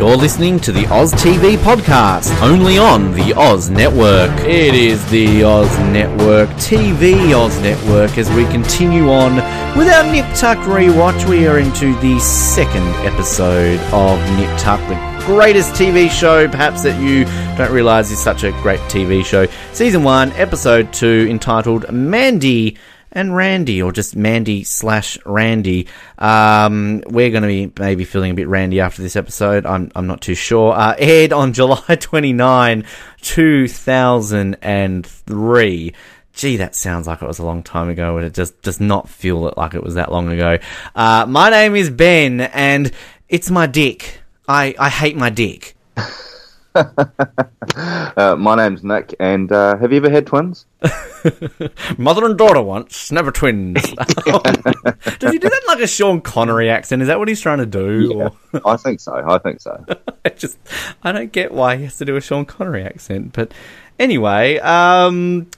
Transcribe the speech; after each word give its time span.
You're 0.00 0.16
listening 0.16 0.58
to 0.60 0.72
the 0.72 0.86
Oz 0.86 1.12
TV 1.12 1.58
podcast, 1.58 2.34
only 2.40 2.78
on 2.78 3.12
the 3.12 3.34
Oz 3.34 3.68
Network. 3.68 4.30
It 4.46 4.74
is 4.74 5.04
the 5.10 5.44
Oz 5.44 5.68
Network, 5.92 6.48
TV 6.52 7.36
Oz 7.36 7.60
Network, 7.60 8.16
as 8.16 8.30
we 8.30 8.46
continue 8.46 9.10
on 9.10 9.36
with 9.76 9.88
our 9.88 10.10
Nip 10.10 10.24
Tuck 10.34 10.56
rewatch. 10.60 11.28
We 11.28 11.46
are 11.46 11.58
into 11.58 11.94
the 12.00 12.18
second 12.18 12.86
episode 13.04 13.78
of 13.92 14.18
Nip 14.38 14.58
Tuck, 14.58 14.80
the 14.88 15.22
greatest 15.26 15.74
TV 15.74 16.08
show, 16.08 16.48
perhaps 16.48 16.82
that 16.84 16.98
you 16.98 17.26
don't 17.58 17.70
realize 17.70 18.10
is 18.10 18.18
such 18.18 18.42
a 18.42 18.52
great 18.62 18.80
TV 18.88 19.22
show. 19.22 19.44
Season 19.74 20.02
1, 20.02 20.32
Episode 20.32 20.94
2, 20.94 21.26
entitled 21.28 21.92
Mandi 21.92 22.78
and 23.12 23.34
Randi, 23.34 23.82
or 23.82 23.90
just 23.92 24.14
Mandi 24.16 24.64
slash 24.64 25.18
Randi. 25.24 25.86
Um, 26.18 27.02
we're 27.06 27.30
going 27.30 27.42
to 27.42 27.48
be 27.48 27.72
maybe 27.78 28.04
feeling 28.04 28.30
a 28.30 28.34
bit 28.34 28.48
randy 28.48 28.80
after 28.80 29.02
this 29.02 29.16
episode. 29.16 29.66
I'm, 29.66 29.90
I'm 29.94 30.06
not 30.06 30.20
too 30.20 30.34
sure. 30.34 30.72
Uh, 30.72 30.94
aired 30.98 31.32
on 31.32 31.52
July 31.60 31.96
29, 31.98 32.84
2003. 33.20 35.94
Gee, 36.32 36.56
that 36.56 36.76
sounds 36.76 37.08
like 37.08 37.22
it 37.22 37.26
was 37.26 37.40
a 37.40 37.44
long 37.44 37.62
time 37.62 37.88
ago, 37.88 38.16
and 38.16 38.26
it 38.26 38.34
just 38.34 38.60
does 38.62 38.80
not 38.80 39.08
feel 39.08 39.52
like 39.56 39.74
it 39.74 39.82
was 39.82 39.94
that 39.94 40.12
long 40.12 40.30
ago. 40.30 40.58
Uh, 40.94 41.26
my 41.28 41.50
name 41.50 41.74
is 41.74 41.90
Ben, 41.90 42.40
and 42.40 42.92
it's 43.28 43.50
my 43.50 43.66
dick. 43.66 44.20
I, 44.48 44.74
I 44.78 44.88
hate 44.88 45.16
my 45.16 45.30
dick. 45.30 45.76
uh, 46.74 48.36
my 48.38 48.54
name's 48.54 48.84
Nick, 48.84 49.14
and 49.18 49.50
uh, 49.50 49.76
have 49.78 49.92
you 49.92 49.98
ever 49.98 50.10
had 50.10 50.26
twins? 50.26 50.66
Mother 51.98 52.26
and 52.26 52.38
daughter 52.38 52.62
once, 52.62 53.10
never 53.10 53.32
twins. 53.32 53.82
Does 53.82 55.32
he 55.32 55.38
do 55.38 55.48
that 55.48 55.60
in 55.62 55.66
like 55.68 55.80
a 55.80 55.86
Sean 55.86 56.20
Connery 56.20 56.70
accent? 56.70 57.02
Is 57.02 57.08
that 57.08 57.18
what 57.18 57.28
he's 57.28 57.40
trying 57.40 57.58
to 57.58 57.66
do? 57.66 58.32
Yeah, 58.52 58.60
I 58.64 58.76
think 58.76 59.00
so. 59.00 59.14
I 59.14 59.38
think 59.38 59.60
so. 59.60 59.84
I 60.24 60.28
just, 60.30 60.58
I 61.02 61.12
don't 61.12 61.32
get 61.32 61.52
why 61.52 61.76
he 61.76 61.84
has 61.84 61.98
to 61.98 62.04
do 62.04 62.16
a 62.16 62.20
Sean 62.20 62.44
Connery 62.44 62.84
accent. 62.84 63.32
But 63.32 63.52
anyway, 63.98 64.58
um, 64.58 65.50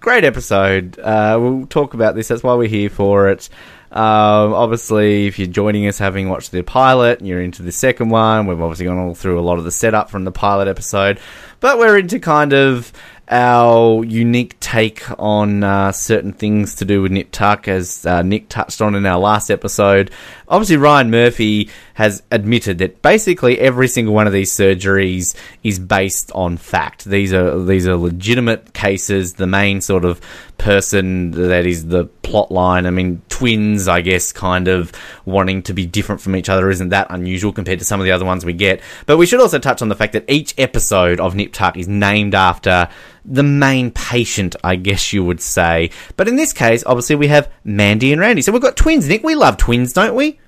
great 0.00 0.24
episode. 0.24 0.98
Uh, 0.98 1.38
we'll 1.40 1.66
talk 1.66 1.94
about 1.94 2.14
this. 2.14 2.28
That's 2.28 2.42
why 2.42 2.54
we're 2.54 2.68
here 2.68 2.90
for 2.90 3.28
it. 3.28 3.48
Um, 3.92 4.54
obviously, 4.54 5.26
if 5.26 5.38
you're 5.38 5.48
joining 5.48 5.86
us 5.86 5.98
having 5.98 6.30
watched 6.30 6.50
the 6.50 6.62
pilot, 6.62 7.20
you're 7.20 7.42
into 7.42 7.62
the 7.62 7.72
second 7.72 8.08
one. 8.08 8.46
We've 8.46 8.60
obviously 8.60 8.86
gone 8.86 8.98
all 8.98 9.14
through 9.14 9.38
a 9.38 9.42
lot 9.42 9.58
of 9.58 9.64
the 9.64 9.70
setup 9.70 10.08
from 10.08 10.24
the 10.24 10.32
pilot 10.32 10.66
episode, 10.66 11.20
but 11.60 11.78
we're 11.78 11.98
into 11.98 12.18
kind 12.18 12.54
of 12.54 12.90
our 13.28 14.02
unique 14.04 14.58
take 14.60 15.04
on 15.18 15.62
uh, 15.62 15.92
certain 15.92 16.32
things 16.32 16.76
to 16.76 16.86
do 16.86 17.02
with 17.02 17.12
Nip 17.12 17.30
Tuck, 17.32 17.68
as 17.68 18.06
uh, 18.06 18.22
Nick 18.22 18.48
touched 18.48 18.80
on 18.80 18.94
in 18.94 19.04
our 19.04 19.18
last 19.18 19.50
episode. 19.50 20.10
Obviously, 20.48 20.78
Ryan 20.78 21.10
Murphy 21.10 21.68
has 21.94 22.22
admitted 22.30 22.78
that 22.78 23.02
basically 23.02 23.58
every 23.58 23.88
single 23.88 24.14
one 24.14 24.26
of 24.26 24.32
these 24.32 24.52
surgeries 24.52 25.34
is 25.62 25.78
based 25.78 26.32
on 26.32 26.56
fact. 26.56 27.04
These 27.04 27.32
are 27.32 27.62
these 27.62 27.86
are 27.86 27.96
legitimate 27.96 28.72
cases. 28.72 29.34
The 29.34 29.46
main 29.46 29.80
sort 29.80 30.04
of 30.04 30.20
person 30.58 31.32
that 31.32 31.66
is 31.66 31.86
the 31.86 32.04
plot 32.22 32.50
line. 32.50 32.86
I 32.86 32.90
mean, 32.90 33.20
twins, 33.28 33.88
I 33.88 34.00
guess, 34.00 34.32
kind 34.32 34.68
of 34.68 34.92
wanting 35.24 35.62
to 35.64 35.74
be 35.74 35.86
different 35.86 36.20
from 36.20 36.36
each 36.36 36.48
other 36.48 36.70
isn't 36.70 36.90
that 36.90 37.08
unusual 37.10 37.52
compared 37.52 37.80
to 37.80 37.84
some 37.84 38.00
of 38.00 38.04
the 38.04 38.12
other 38.12 38.24
ones 38.24 38.44
we 38.44 38.52
get. 38.52 38.80
But 39.06 39.16
we 39.16 39.26
should 39.26 39.40
also 39.40 39.58
touch 39.58 39.82
on 39.82 39.88
the 39.88 39.96
fact 39.96 40.12
that 40.12 40.24
each 40.28 40.54
episode 40.58 41.20
of 41.20 41.34
Nip 41.34 41.52
Tuck 41.52 41.76
is 41.76 41.88
named 41.88 42.34
after 42.34 42.88
the 43.24 43.42
main 43.42 43.90
patient, 43.90 44.56
I 44.62 44.76
guess 44.76 45.12
you 45.12 45.24
would 45.24 45.40
say. 45.40 45.90
But 46.16 46.28
in 46.28 46.36
this 46.36 46.52
case, 46.52 46.84
obviously, 46.86 47.16
we 47.16 47.28
have 47.28 47.50
Mandi 47.64 48.12
and 48.12 48.20
Randi. 48.20 48.42
So 48.42 48.52
we've 48.52 48.62
got 48.62 48.76
twins, 48.76 49.08
Nick. 49.08 49.24
We 49.24 49.34
love 49.34 49.56
twins, 49.56 49.92
don't 49.92 50.14
we? 50.14 50.38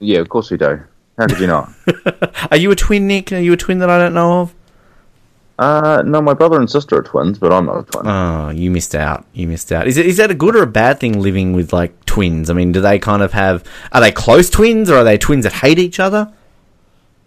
Yeah, 0.00 0.18
of 0.18 0.28
course 0.28 0.50
we 0.50 0.56
do. 0.56 0.80
How 1.18 1.26
could 1.26 1.38
you 1.38 1.46
not? 1.46 1.70
Are 2.50 2.56
you 2.56 2.70
a 2.70 2.76
twin, 2.76 3.06
Nick? 3.06 3.32
Are 3.32 3.38
you 3.38 3.52
a 3.52 3.56
twin 3.56 3.78
that 3.78 3.90
I 3.90 3.98
don't 3.98 4.14
know 4.14 4.40
of? 4.40 4.54
Uh, 5.58 6.02
no, 6.06 6.22
my 6.22 6.32
brother 6.32 6.58
and 6.58 6.70
sister 6.70 6.96
are 6.96 7.02
twins, 7.02 7.38
but 7.38 7.52
I'm 7.52 7.66
not 7.66 7.80
a 7.80 7.82
twin. 7.82 8.06
Oh, 8.06 8.48
you 8.48 8.70
missed 8.70 8.94
out. 8.94 9.26
You 9.34 9.46
missed 9.46 9.70
out. 9.70 9.86
Is 9.86 9.98
it 9.98 10.06
is 10.06 10.16
that 10.16 10.30
a 10.30 10.34
good 10.34 10.56
or 10.56 10.62
a 10.62 10.66
bad 10.66 10.98
thing 10.98 11.20
living 11.20 11.52
with 11.52 11.74
like 11.74 12.06
twins? 12.06 12.48
I 12.48 12.54
mean, 12.54 12.72
do 12.72 12.80
they 12.80 12.98
kind 12.98 13.22
of 13.22 13.34
have 13.34 13.62
are 13.92 14.00
they 14.00 14.10
close 14.10 14.48
twins 14.48 14.88
or 14.88 14.96
are 14.96 15.04
they 15.04 15.18
twins 15.18 15.44
that 15.44 15.52
hate 15.52 15.78
each 15.78 16.00
other? 16.00 16.32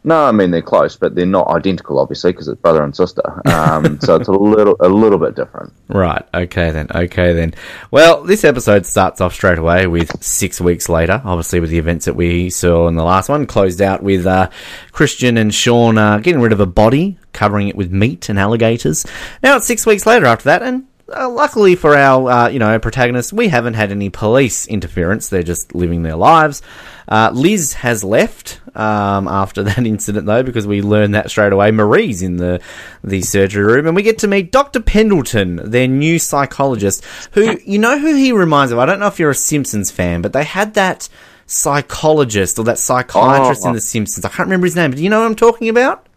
No, 0.06 0.26
I 0.26 0.32
mean 0.32 0.52
they're 0.52 0.62
close, 0.62 0.96
but 0.96 1.16
they're 1.16 1.26
not 1.26 1.48
identical, 1.48 1.98
obviously, 2.00 2.32
because 2.34 2.48
it's 2.48 2.60
brother 2.60 2.84
and 2.84 2.96
sister. 2.96 3.22
Um, 3.48 4.00
so 4.02 4.16
it's 4.16 4.28
a 4.28 4.32
little, 4.32 4.76
a 4.80 4.90
little 4.90 5.20
bit 5.20 5.36
different. 5.36 5.74
Right. 5.94 6.26
Okay 6.34 6.72
then. 6.72 6.88
Okay 6.96 7.34
then. 7.34 7.54
Well, 7.92 8.24
this 8.24 8.44
episode 8.44 8.88
starts 8.88 9.22
off 9.22 9.34
straight 9.34 9.60
away 9.60 9.86
with 9.86 10.24
six 10.24 10.60
weeks 10.60 10.90
later. 10.90 11.22
Obviously, 11.24 11.60
with 11.60 11.70
the 11.70 11.78
events 11.78 12.06
that 12.06 12.16
we 12.16 12.50
saw 12.50 12.88
in 12.88 12.96
the 12.96 13.04
last 13.04 13.30
one, 13.30 13.46
closed 13.46 13.80
out 13.80 14.02
with 14.02 14.26
uh, 14.26 14.50
Christian 14.92 15.38
and 15.38 15.54
Sean 15.54 16.00
uh, 16.00 16.18
getting 16.18 16.42
rid 16.42 16.52
of 16.52 16.60
a 16.60 16.66
body, 16.66 17.20
covering 17.32 17.68
it 17.68 17.76
with 17.76 17.92
meat 17.92 18.28
and 18.28 18.40
alligators. 18.40 19.06
Now 19.44 19.58
it's 19.58 19.68
six 19.68 19.86
weeks 19.86 20.08
later 20.08 20.26
after 20.26 20.46
that, 20.46 20.64
and 20.64 20.88
uh, 21.16 21.30
luckily 21.30 21.76
for 21.76 21.96
our, 21.96 22.30
uh, 22.30 22.48
you 22.50 22.60
know, 22.60 22.78
protagonists, 22.80 23.32
we 23.34 23.48
haven't 23.48 23.76
had 23.76 23.92
any 23.92 24.10
police 24.10 24.68
interference. 24.68 25.30
They're 25.30 25.44
just 25.44 25.74
living 25.76 26.04
their 26.04 26.16
lives. 26.16 26.62
Uh, 27.08 27.32
Liz 27.34 27.74
has 27.74 28.04
left 28.04 28.60
um, 28.76 29.28
after 29.28 29.62
that 29.64 29.86
incident, 29.86 30.26
though, 30.26 30.44
because 30.44 30.66
we 30.66 30.82
learned 30.82 31.16
that 31.16 31.30
straight 31.30 31.54
away. 31.54 31.72
Marie's 31.72 32.22
in 32.22 32.38
the 32.38 32.62
the 33.04 33.22
surgery 33.22 33.64
room, 33.64 33.88
and 33.88 33.96
we 33.96 34.02
get 34.04 34.18
to 34.20 34.28
meet 34.28 34.52
Doctor 34.52 34.80
Pendleton, 34.80 35.58
their 35.70 35.88
new 35.88 36.18
psychologist. 36.20 37.04
Who 37.34 37.58
you 37.66 37.78
know 37.80 38.00
who 38.00 38.16
he 38.16 38.32
reminds 38.32 38.72
of? 38.72 38.80
I 38.80 38.86
don't 38.86 39.00
know 39.00 39.08
if 39.08 39.20
you're 39.20 39.30
a 39.32 39.36
Simpsons 39.36 39.92
fan, 39.92 40.22
but 40.22 40.34
they 40.34 40.44
had 40.44 40.74
that 40.76 41.10
psychologist 41.46 42.58
or 42.58 42.66
that 42.66 42.78
psychiatrist 42.80 43.64
Oh. 43.66 43.70
in 43.70 43.76
The 43.76 43.82
Simpsons. 43.82 44.26
I 44.26 44.30
can't 44.30 44.48
remember 44.48 44.66
his 44.66 44.76
name, 44.76 44.92
but 44.92 44.98
do 44.98 45.04
you 45.04 45.10
know 45.10 45.20
what 45.20 45.26
I'm 45.26 45.36
talking 45.36 45.70
about? 45.70 46.08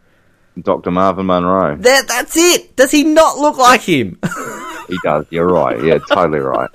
Dr. 0.60 0.90
Marvin 0.90 1.26
Monroe. 1.26 1.76
That 1.76 2.08
that's 2.08 2.36
it. 2.36 2.76
Does 2.76 2.90
he 2.90 3.04
not 3.04 3.36
look 3.38 3.58
like 3.58 3.82
him? 3.82 4.18
He 4.88 4.98
does. 5.02 5.26
You're 5.30 5.48
right. 5.48 5.82
Yeah, 5.82 5.98
totally 5.98 6.38
right. 6.38 6.70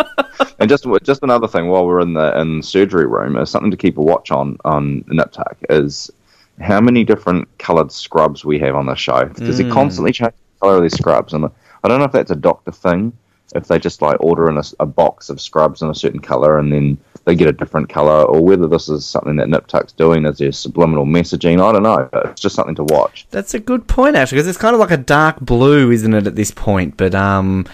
And 0.59 0.69
just 0.69 0.85
just 1.03 1.23
another 1.23 1.47
thing 1.47 1.67
while 1.67 1.85
we're 1.85 2.01
in 2.01 2.13
the 2.13 2.39
in 2.39 2.61
surgery 2.61 3.05
room 3.05 3.37
is 3.37 3.49
something 3.49 3.71
to 3.71 3.77
keep 3.77 3.97
a 3.97 4.01
watch 4.01 4.31
on 4.31 4.57
on 4.65 5.03
Nip 5.07 5.31
Tuck 5.31 5.57
is 5.69 6.11
how 6.59 6.79
many 6.81 7.03
different 7.03 7.47
coloured 7.57 7.91
scrubs 7.91 8.45
we 8.45 8.59
have 8.59 8.75
on 8.75 8.85
the 8.85 8.95
show 8.95 9.25
because 9.25 9.57
they 9.57 9.69
constantly 9.69 10.11
change 10.11 10.33
the 10.33 10.59
colour 10.65 10.77
of 10.77 10.83
these 10.83 10.97
scrubs, 10.97 11.33
and 11.33 11.45
I 11.83 11.87
don't 11.87 11.99
know 11.99 12.05
if 12.05 12.11
that's 12.11 12.31
a 12.31 12.35
doctor 12.35 12.71
thing. 12.71 13.13
If 13.53 13.67
they 13.67 13.79
just 13.79 14.01
like 14.01 14.15
order 14.21 14.49
in 14.49 14.57
a, 14.57 14.63
a 14.79 14.85
box 14.85 15.29
of 15.29 15.41
scrubs 15.41 15.81
in 15.81 15.89
a 15.89 15.95
certain 15.95 16.21
colour 16.21 16.57
and 16.57 16.71
then 16.71 16.97
they 17.25 17.35
get 17.35 17.49
a 17.49 17.51
different 17.51 17.89
colour, 17.89 18.23
or 18.23 18.41
whether 18.41 18.67
this 18.67 18.89
is 18.89 19.05
something 19.05 19.35
that 19.35 19.49
Nip 19.49 19.67
Tuck's 19.67 19.91
doing 19.93 20.25
as 20.25 20.37
their 20.37 20.51
subliminal 20.51 21.05
messaging, 21.05 21.61
I 21.61 21.71
don't 21.71 21.83
know. 21.83 22.09
It's 22.29 22.41
just 22.41 22.55
something 22.55 22.75
to 22.75 22.83
watch. 22.85 23.27
That's 23.29 23.53
a 23.53 23.59
good 23.59 23.87
point, 23.87 24.15
actually, 24.15 24.37
because 24.37 24.47
it's 24.47 24.57
kind 24.57 24.73
of 24.73 24.79
like 24.79 24.91
a 24.91 24.97
dark 24.97 25.39
blue, 25.39 25.91
isn't 25.91 26.13
it, 26.13 26.25
at 26.27 26.35
this 26.35 26.51
point? 26.51 26.97
But 26.97 27.13
um, 27.13 27.65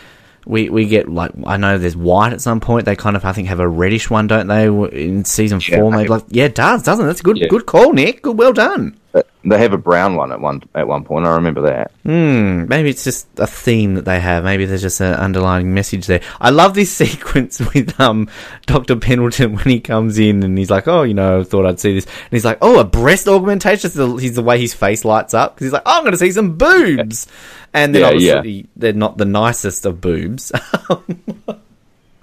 we 0.48 0.70
we 0.70 0.86
get 0.88 1.10
like 1.10 1.32
I 1.46 1.58
know 1.58 1.78
there's 1.78 1.98
white 1.98 2.34
at 2.34 2.42
some 2.42 2.60
point. 2.60 2.86
They 2.86 2.96
kind 2.96 3.16
of 3.16 3.26
I 3.26 3.34
think 3.34 3.48
have 3.50 3.60
a 3.60 3.68
reddish 3.68 4.10
one, 4.10 4.28
don't 4.28 4.48
they? 4.48 4.68
In 4.68 5.26
season 5.26 5.60
Yeah, 5.68 5.78
four, 5.80 5.92
maybe 5.92 6.10
like 6.10 6.24
yeah, 6.30 6.46
it 6.46 6.56
does, 6.56 6.84
doesn't 6.84 7.04
it? 7.06 7.08
That's 7.08 7.20
a 7.20 7.24
good 7.24 7.38
Yeah. 7.38 7.48
good 7.50 7.66
call, 7.66 7.94
Nick. 7.94 8.22
Good, 8.24 8.38
well 8.38 8.54
done. 8.54 8.98
But 9.14 9.28
They 9.46 9.58
have 9.58 9.74
a 9.74 9.78
brown 9.78 10.16
one 10.16 10.32
at 10.32 10.40
one 10.42 10.62
at 10.76 10.88
one 10.88 11.04
point. 11.04 11.26
I 11.26 11.36
remember 11.36 11.62
that. 11.62 11.92
Hmm, 12.04 12.66
maybe 12.68 12.90
it's 12.90 13.04
just 13.04 13.28
a 13.38 13.48
theme 13.48 13.96
that 13.96 14.06
they 14.06 14.20
have. 14.20 14.44
Maybe 14.44 14.66
there's 14.66 14.82
just 14.82 15.00
an 15.02 15.14
underlying 15.16 15.74
message 15.74 16.06
there. 16.08 16.22
I 16.40 16.50
love 16.50 16.74
this 16.76 16.92
sequence 17.04 17.60
with 17.74 18.00
um 18.00 18.30
Dr. 18.68 18.96
Pendleton 18.98 19.56
when 19.56 19.66
he 19.66 19.80
comes 19.80 20.20
in 20.20 20.44
and 20.44 20.58
he's 20.58 20.70
like, 20.70 20.88
"Oh, 20.88 21.04
you 21.04 21.14
know, 21.14 21.44
thought 21.44 21.66
I'd 21.66 21.80
see 21.80 21.94
this," 21.94 22.06
and 22.06 22.32
he's 22.32 22.46
like, 22.46 22.60
"Oh, 22.62 22.80
a 22.80 22.84
breast 22.84 23.28
augmentation." 23.28 23.90
He's 24.20 24.36
the 24.36 24.44
way 24.44 24.60
his 24.60 24.74
face 24.74 25.04
lights 25.06 25.34
up 25.34 25.56
because 25.56 25.66
he's 25.68 25.74
like, 25.74 25.84
"Oh, 25.86 25.98
I'm 25.98 26.04
going 26.04 26.12
to 26.12 26.18
see 26.18 26.32
some 26.32 26.56
boobs," 26.58 27.28
and 27.78 27.96
then 27.96 28.02
Yeah, 28.02 28.36
obviously 28.36 28.68
they're 28.76 28.94
not 28.94 29.18
the 29.18 29.26
nicest 29.26 29.86
of 29.86 30.02
boobs. 30.02 30.52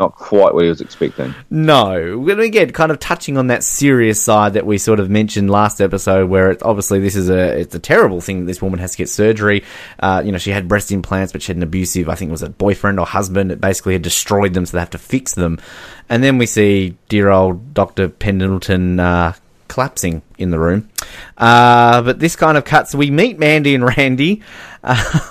Not 0.01 0.17
quite 0.17 0.53
what 0.55 0.65
he 0.65 0.69
was 0.69 0.81
expecting. 0.81 1.37
No, 1.51 1.95
and 2.29 2.41
again, 2.41 2.73
kind 2.73 2.91
of 2.91 2.99
touching 2.99 3.37
on 3.39 3.47
that 3.47 3.63
serious 3.63 4.21
side 4.21 4.55
that 4.55 4.67
we 4.67 4.77
sort 4.77 4.99
of 4.99 5.09
mentioned 5.09 5.51
last 5.51 5.81
episode, 5.81 6.29
where 6.29 6.51
it's 6.51 6.65
obviously 6.65 6.99
this 6.99 7.15
is 7.15 7.31
a 7.31 7.61
it's 7.61 7.77
a 7.77 7.79
terrible 7.79 8.21
thing 8.21 8.41
that 8.41 8.47
this 8.47 8.61
woman 8.61 8.81
has 8.81 8.91
to 8.93 8.99
get 8.99 9.09
surgery. 9.09 9.63
Uh, 10.01 10.21
you 10.25 10.33
know, 10.33 10.39
she 10.39 10.51
had 10.51 10.67
breast 10.67 10.91
implants, 10.91 11.31
but 11.31 11.43
she 11.43 11.49
had 11.51 11.59
an 11.59 11.63
abusive, 11.63 12.09
I 12.09 12.17
think 12.17 12.31
it 12.31 12.33
was 12.33 12.43
a 12.43 12.51
boyfriend 12.51 12.99
or 12.99 13.07
husband 13.07 13.53
that 13.53 13.61
basically 13.61 13.93
had 13.93 14.03
destroyed 14.03 14.53
them, 14.53 14.67
so 14.67 14.77
they 14.77 14.81
have 14.81 14.91
to 14.91 14.99
fix 14.99 15.35
them. 15.35 15.61
And 16.09 16.25
then 16.25 16.39
we 16.39 16.47
see 16.47 16.97
dear 17.09 17.31
old 17.31 17.73
Doctor 17.73 18.09
Pendleton 18.09 18.99
uh, 18.99 19.35
collapsing 19.75 20.23
in 20.39 20.51
the 20.51 20.59
room. 20.59 20.89
Uh, 21.37 22.01
but 22.03 22.21
this 22.21 22.37
kind 22.37 22.57
of 22.57 22.65
cuts. 22.65 22.95
We 22.95 23.11
meet 23.11 23.39
Mandi 23.39 23.75
and 23.75 23.85
Randi. 23.85 24.43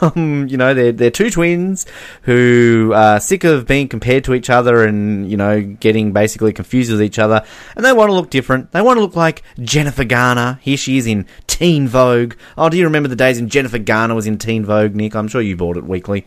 Um, 0.02 0.48
you 0.48 0.58
know, 0.58 0.74
they're 0.74 0.92
they're 0.92 1.12
two 1.12 1.30
twins 1.30 1.86
who 2.24 2.92
are 2.96 3.20
sick 3.20 3.44
of 3.44 3.68
being 3.68 3.88
compared 3.88 4.24
to 4.24 4.34
each 4.34 4.50
other 4.50 4.84
and 4.84 5.30
you 5.30 5.38
know 5.38 5.62
getting 5.62 6.12
basically 6.12 6.52
confused 6.52 6.92
with 6.92 7.04
each 7.04 7.20
other, 7.20 7.46
and 7.76 7.86
they 7.86 7.94
want 7.94 8.10
to 8.10 8.14
look 8.14 8.32
different. 8.32 8.72
They 8.72 8.82
want 8.82 8.98
to 8.98 9.02
look 9.02 9.16
like 9.16 9.44
Jennifer 9.60 10.06
Garner. 10.06 10.58
Here 10.64 10.76
she 10.76 10.98
is 10.98 11.06
in 11.06 11.28
Teen 11.46 11.88
Vogue. 11.88 12.34
Oh, 12.58 12.68
do 12.70 12.78
you 12.78 12.84
remember 12.86 13.10
the 13.10 13.16
days 13.16 13.40
when 13.40 13.48
Jennifer 13.48 13.78
Garner 13.78 14.16
was 14.16 14.26
in 14.26 14.40
Teen 14.40 14.66
Vogue, 14.66 14.96
Nick? 14.96 15.16
I'm 15.16 15.28
sure 15.28 15.40
you 15.40 15.56
bought 15.56 15.78
it 15.78 15.84
weekly. 15.84 16.26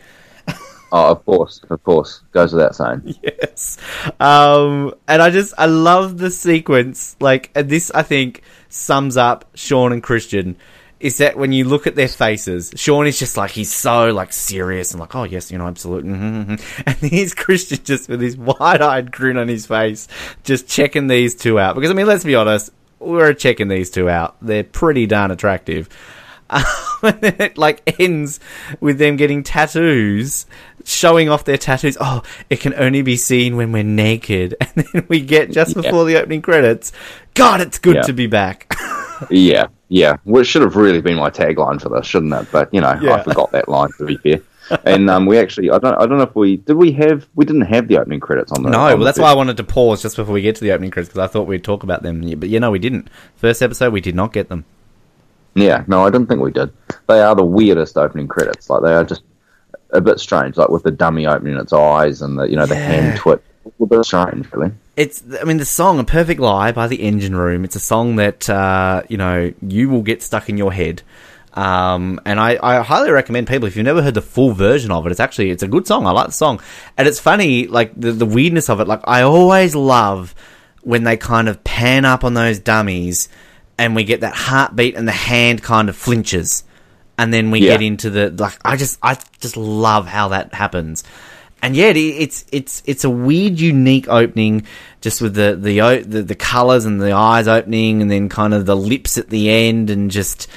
Oh, 0.92 1.10
of 1.10 1.24
course, 1.24 1.60
of 1.68 1.82
course, 1.82 2.22
goes 2.32 2.52
without 2.52 2.76
saying. 2.76 3.02
yes. 3.22 3.76
Um, 4.20 4.94
and 5.08 5.20
I 5.20 5.30
just 5.30 5.54
I 5.58 5.66
love 5.66 6.18
the 6.18 6.30
sequence. 6.30 7.16
Like 7.20 7.52
this, 7.54 7.90
I 7.90 8.02
think 8.02 8.42
sums 8.68 9.16
up 9.16 9.46
Sean 9.54 9.92
and 9.92 10.02
Christian. 10.02 10.56
Is 10.98 11.18
that 11.18 11.36
when 11.36 11.52
you 11.52 11.64
look 11.64 11.86
at 11.86 11.94
their 11.94 12.08
faces, 12.08 12.72
Sean 12.74 13.06
is 13.06 13.18
just 13.18 13.36
like 13.36 13.50
he's 13.50 13.70
so 13.70 14.12
like 14.12 14.32
serious 14.32 14.92
and 14.92 15.00
like, 15.00 15.14
oh 15.14 15.24
yes, 15.24 15.50
you 15.50 15.58
know, 15.58 15.66
absolutely. 15.66 16.10
Mm-hmm. 16.10 16.82
And 16.86 16.96
here's 16.96 17.34
Christian 17.34 17.80
just 17.84 18.08
with 18.08 18.22
his 18.22 18.36
wide-eyed 18.36 19.12
grin 19.12 19.36
on 19.36 19.48
his 19.48 19.66
face, 19.66 20.08
just 20.42 20.66
checking 20.68 21.06
these 21.06 21.34
two 21.34 21.58
out. 21.58 21.74
Because 21.74 21.90
I 21.90 21.94
mean, 21.94 22.06
let's 22.06 22.24
be 22.24 22.34
honest, 22.34 22.70
we're 22.98 23.34
checking 23.34 23.68
these 23.68 23.90
two 23.90 24.08
out. 24.08 24.36
They're 24.40 24.64
pretty 24.64 25.06
darn 25.06 25.30
attractive. 25.30 25.90
Um, 26.50 26.62
and 27.02 27.20
then 27.20 27.36
it 27.40 27.58
like 27.58 27.82
ends 28.00 28.40
with 28.80 28.98
them 28.98 29.16
getting 29.16 29.42
tattoos, 29.42 30.46
showing 30.84 31.28
off 31.28 31.44
their 31.44 31.58
tattoos. 31.58 31.96
Oh, 32.00 32.22
it 32.50 32.60
can 32.60 32.74
only 32.74 33.02
be 33.02 33.16
seen 33.16 33.56
when 33.56 33.72
we're 33.72 33.82
naked. 33.82 34.54
And 34.76 34.86
then 34.92 35.06
we 35.08 35.20
get 35.20 35.50
just 35.52 35.74
Yeah. 35.76 35.82
before 35.82 36.04
the 36.04 36.16
opening 36.16 36.42
credits. 36.42 36.92
God, 37.34 37.60
it's 37.60 37.78
good 37.78 37.96
Yeah. 37.96 38.02
to 38.02 38.12
be 38.12 38.26
back. 38.26 38.72
Yeah, 39.30 39.68
yeah. 39.88 40.18
Well, 40.26 40.42
it 40.42 40.44
should 40.44 40.60
have 40.60 40.76
really 40.76 41.00
been 41.00 41.16
my 41.16 41.30
tagline 41.30 41.80
for 41.80 41.88
this, 41.88 42.04
shouldn't 42.06 42.34
it? 42.34 42.48
But 42.52 42.72
you 42.74 42.82
know, 42.82 42.98
Yeah. 43.00 43.14
I 43.14 43.22
forgot 43.22 43.50
that 43.52 43.66
line 43.66 43.88
to 43.96 44.04
be 44.04 44.18
fair. 44.18 44.40
And 44.84 45.08
um, 45.08 45.24
we 45.24 45.38
actually, 45.38 45.70
I 45.70 45.78
don't, 45.78 45.94
I 45.94 46.00
don't 46.04 46.18
know 46.18 46.24
if 46.24 46.34
we 46.36 46.58
did. 46.58 46.74
We 46.74 46.92
have, 46.92 47.26
we 47.34 47.46
didn't 47.46 47.62
have 47.62 47.88
the 47.88 47.96
opening 47.98 48.20
credits 48.20 48.52
on 48.52 48.62
the. 48.62 48.68
no, 48.68 48.78
on 48.78 48.84
well, 48.84 48.98
the 48.98 49.04
that's 49.06 49.16
first- 49.16 49.22
why 49.22 49.30
I 49.30 49.34
wanted 49.34 49.56
to 49.56 49.64
pause 49.64 50.02
just 50.02 50.16
before 50.16 50.34
we 50.34 50.42
get 50.42 50.56
to 50.56 50.60
the 50.64 50.72
opening 50.72 50.90
credits 50.90 51.08
because 51.14 51.26
I 51.26 51.32
thought 51.32 51.46
we'd 51.46 51.64
talk 51.64 51.82
about 51.82 52.02
them. 52.02 52.20
But 52.38 52.50
you 52.50 52.60
know, 52.60 52.70
we 52.70 52.78
didn't. 52.78 53.08
First 53.36 53.62
episode, 53.62 53.90
we 53.94 54.02
did 54.02 54.14
not 54.14 54.34
get 54.34 54.50
them. 54.50 54.66
Yeah, 55.56 55.82
no, 55.88 56.04
I 56.06 56.10
didn't 56.10 56.28
think 56.28 56.40
we 56.42 56.52
did. 56.52 56.70
They 57.08 57.20
are 57.20 57.34
the 57.34 57.44
weirdest 57.44 57.96
opening 57.96 58.28
credits. 58.28 58.68
Like 58.70 58.82
they 58.82 58.92
are 58.94 59.04
just 59.04 59.22
a 59.90 60.00
bit 60.00 60.20
strange. 60.20 60.56
Like 60.56 60.68
with 60.68 60.82
the 60.84 60.90
dummy 60.90 61.26
opening 61.26 61.56
its 61.56 61.72
eyes 61.72 62.20
and 62.22 62.38
the 62.38 62.44
you 62.44 62.56
know 62.56 62.66
the 62.66 62.74
Yeah. 62.74 62.80
hand 62.86 63.18
twit. 63.18 63.42
A 63.80 63.86
bit 63.86 64.04
strange, 64.04 64.46
really. 64.52 64.70
It's, 64.96 65.24
I 65.40 65.44
mean, 65.44 65.56
the 65.56 65.64
song 65.64 65.98
"A 65.98 66.04
Perfect 66.04 66.38
Lie" 66.40 66.70
by 66.70 66.86
the 66.86 67.02
Engine 67.02 67.34
Room. 67.34 67.64
It's 67.64 67.74
a 67.74 67.80
song 67.80 68.14
that 68.16 68.48
uh, 68.48 69.02
you 69.08 69.16
know 69.16 69.52
you 69.60 69.88
will 69.88 70.02
get 70.02 70.22
stuck 70.22 70.48
in 70.48 70.56
your 70.56 70.72
head, 70.72 71.02
um, 71.54 72.20
and 72.24 72.38
I, 72.38 72.58
I 72.62 72.82
highly 72.82 73.10
recommend 73.10 73.48
people 73.48 73.66
if 73.66 73.74
you've 73.76 73.84
never 73.84 74.02
heard 74.02 74.14
the 74.14 74.22
full 74.22 74.52
version 74.52 74.90
of 74.92 75.04
it. 75.06 75.10
It's 75.10 75.20
actually 75.20 75.50
it's 75.50 75.62
a 75.64 75.68
good 75.68 75.86
song. 75.86 76.06
I 76.06 76.10
like 76.12 76.26
the 76.28 76.32
song, 76.32 76.60
and 76.96 77.08
it's 77.08 77.18
funny 77.18 77.66
like 77.66 77.92
the 77.98 78.12
the 78.12 78.26
weirdness 78.26 78.68
of 78.70 78.78
it. 78.80 78.86
Like 78.86 79.00
I 79.04 79.22
always 79.22 79.74
love 79.74 80.34
when 80.82 81.02
they 81.04 81.16
kind 81.16 81.48
of 81.48 81.64
pan 81.64 82.04
up 82.04 82.22
on 82.22 82.34
those 82.34 82.58
dummies, 82.60 83.28
and 83.78 83.94
we 83.94 84.04
get 84.04 84.20
that 84.22 84.34
heartbeat 84.34 84.96
and 84.96 85.06
the 85.06 85.12
hand 85.12 85.62
kind 85.62 85.88
of 85.88 85.96
flinches, 85.96 86.64
and 87.18 87.32
then 87.32 87.50
we 87.50 87.60
Yeah. 87.60 87.72
get 87.72 87.82
into 87.82 88.10
the 88.10 88.30
like. 88.30 88.58
I 88.64 88.76
just 88.76 88.98
I 89.02 89.18
just 89.40 89.56
love 89.56 90.06
how 90.06 90.28
that 90.28 90.54
happens 90.54 91.04
and 91.62 91.74
yeah, 91.74 91.86
it, 91.88 91.96
it's 91.96 92.44
it's 92.52 92.82
it's 92.86 93.04
a 93.04 93.10
weird, 93.10 93.58
unique 93.58 94.08
opening, 94.08 94.66
just 95.00 95.20
with 95.22 95.34
the 95.34 95.56
the 95.60 96.04
the, 96.06 96.22
the 96.22 96.34
colors 96.34 96.84
and 96.84 97.00
the 97.00 97.12
eyes 97.12 97.48
opening, 97.48 98.02
and 98.02 98.10
then 98.10 98.28
kind 98.28 98.52
of 98.52 98.66
the 98.66 98.76
lips 98.76 99.16
at 99.16 99.30
the 99.30 99.50
end, 99.50 99.88
and 99.90 100.10
just 100.10 100.48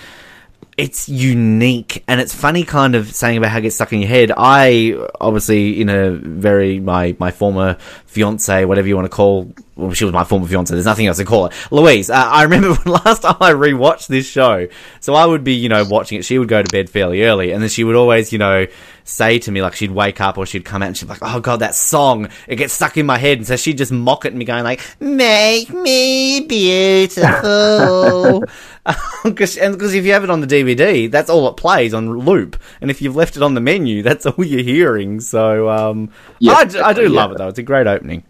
it's 0.78 1.10
unique 1.10 2.04
and 2.08 2.22
it's 2.22 2.34
funny 2.34 2.64
kind 2.64 2.96
of 2.96 3.14
saying 3.14 3.38
about 3.38 3.50
how 3.52 3.58
it 3.58 3.64
gets 3.64 3.76
stuck 3.76 3.92
in 3.92 4.00
your 4.00 4.08
head 4.08 4.32
i 4.38 4.96
obviously 5.20 5.82
in 5.82 5.90
a 5.90 6.12
very 6.12 6.80
my 6.80 7.14
my 7.20 7.32
former 7.32 7.74
fiance 8.06 8.64
whatever 8.64 8.88
you 8.88 8.96
want 8.96 9.04
to 9.04 9.10
call 9.10 9.52
well 9.80 9.94
she 9.94 10.06
was 10.06 10.14
my 10.14 10.24
former 10.24 10.48
fiance. 10.48 10.74
There's 10.74 10.86
nothing 10.86 11.08
else 11.08 11.18
to 11.18 11.26
call 11.26 11.48
it. 11.48 11.54
Louise 11.72 12.10
uh, 12.10 12.16
i 12.16 12.44
remember 12.44 12.74
when 12.84 12.94
last 13.06 13.22
time 13.24 13.38
i 13.42 13.52
rewatched 13.52 14.08
this 14.08 14.28
show 14.28 14.68
so 15.00 15.14
i 15.14 15.26
would 15.26 15.44
be 15.44 15.54
you 15.54 15.70
know 15.70 15.84
watching 15.86 16.20
it. 16.20 16.26
She 16.26 16.38
would 16.38 16.48
go 16.48 16.62
to 16.62 16.70
bed 16.70 16.90
fairly 16.90 17.24
early 17.24 17.52
and 17.52 17.62
then 17.62 17.70
she 17.70 17.84
would 17.84 17.96
always 17.96 18.32
you 18.32 18.40
know 18.40 18.68
say 19.06 19.40
to 19.40 19.52
me 19.52 19.62
like 19.62 19.74
she'd 19.74 19.92
wake 19.92 20.22
up 20.22 20.38
or 20.38 20.46
she'd 20.46 20.64
come 20.64 20.84
out 20.84 20.88
and 20.88 20.98
she'd 20.98 21.06
be 21.08 21.14
like 21.14 21.24
oh 21.24 21.40
god 21.40 21.58
that 21.62 21.74
song 21.74 22.30
it 22.48 22.58
gets 22.58 22.74
stuck 22.74 22.98
in 22.98 23.06
my 23.06 23.18
head. 23.18 23.40
And 23.40 23.48
so 23.48 23.56
she'd 23.56 23.78
just 23.78 23.92
mock 23.92 24.26
at 24.26 24.36
me 24.36 24.46
going 24.46 24.64
like 24.64 24.82
make 25.00 25.70
me 25.72 26.42
beautiful. 26.42 28.44
Because 29.24 29.58
and 29.58 29.74
because 29.74 29.94
if 29.94 30.06
you 30.06 30.14
have 30.14 30.24
it 30.24 30.30
on 30.30 30.42
the 30.42 30.48
DVD, 30.48 31.12
that's 31.12 31.30
all 31.30 31.48
it 31.50 31.58
plays 31.58 31.94
on 31.94 32.20
loop, 32.20 32.56
and 32.82 32.90
if 32.90 33.02
you've 33.02 33.16
left 33.16 33.36
it 33.36 33.44
on 33.44 33.54
the 33.54 33.62
menu, 33.62 34.02
that's 34.02 34.26
all 34.26 34.44
you're 34.44 34.64
hearing. 34.64 35.20
So 35.20 35.70
um, 35.70 36.10
Yeah, 36.40 36.54
I, 36.54 36.62
I 36.84 36.94
do 36.94 37.04
yeah. 37.04 37.10
love 37.10 37.32
it 37.34 37.38
though; 37.38 37.50
it's 37.50 37.60
a 37.60 37.64
great 37.64 37.86
opening, 37.86 38.24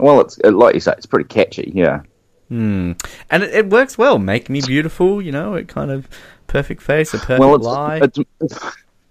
Well, 0.00 0.20
it's 0.20 0.38
uh, 0.44 0.52
like 0.52 0.74
you 0.74 0.80
say, 0.80 0.94
it's 0.96 1.06
pretty 1.06 1.28
catchy. 1.28 1.72
Yeah. 1.74 2.02
and 3.30 3.42
it, 3.44 3.54
it 3.54 3.70
works 3.70 3.96
well. 3.96 4.18
Make 4.18 4.50
me 4.50 4.60
beautiful, 4.60 5.22
you 5.22 5.30
know, 5.30 5.54
it 5.54 5.68
kind 5.68 5.90
of 5.90 6.08
perfect 6.48 6.82
face, 6.82 7.14
a 7.14 7.18
perfect 7.18 7.40
well, 7.40 7.54
it's, 7.54 7.64
lie. 7.64 8.00
it's 8.02 8.18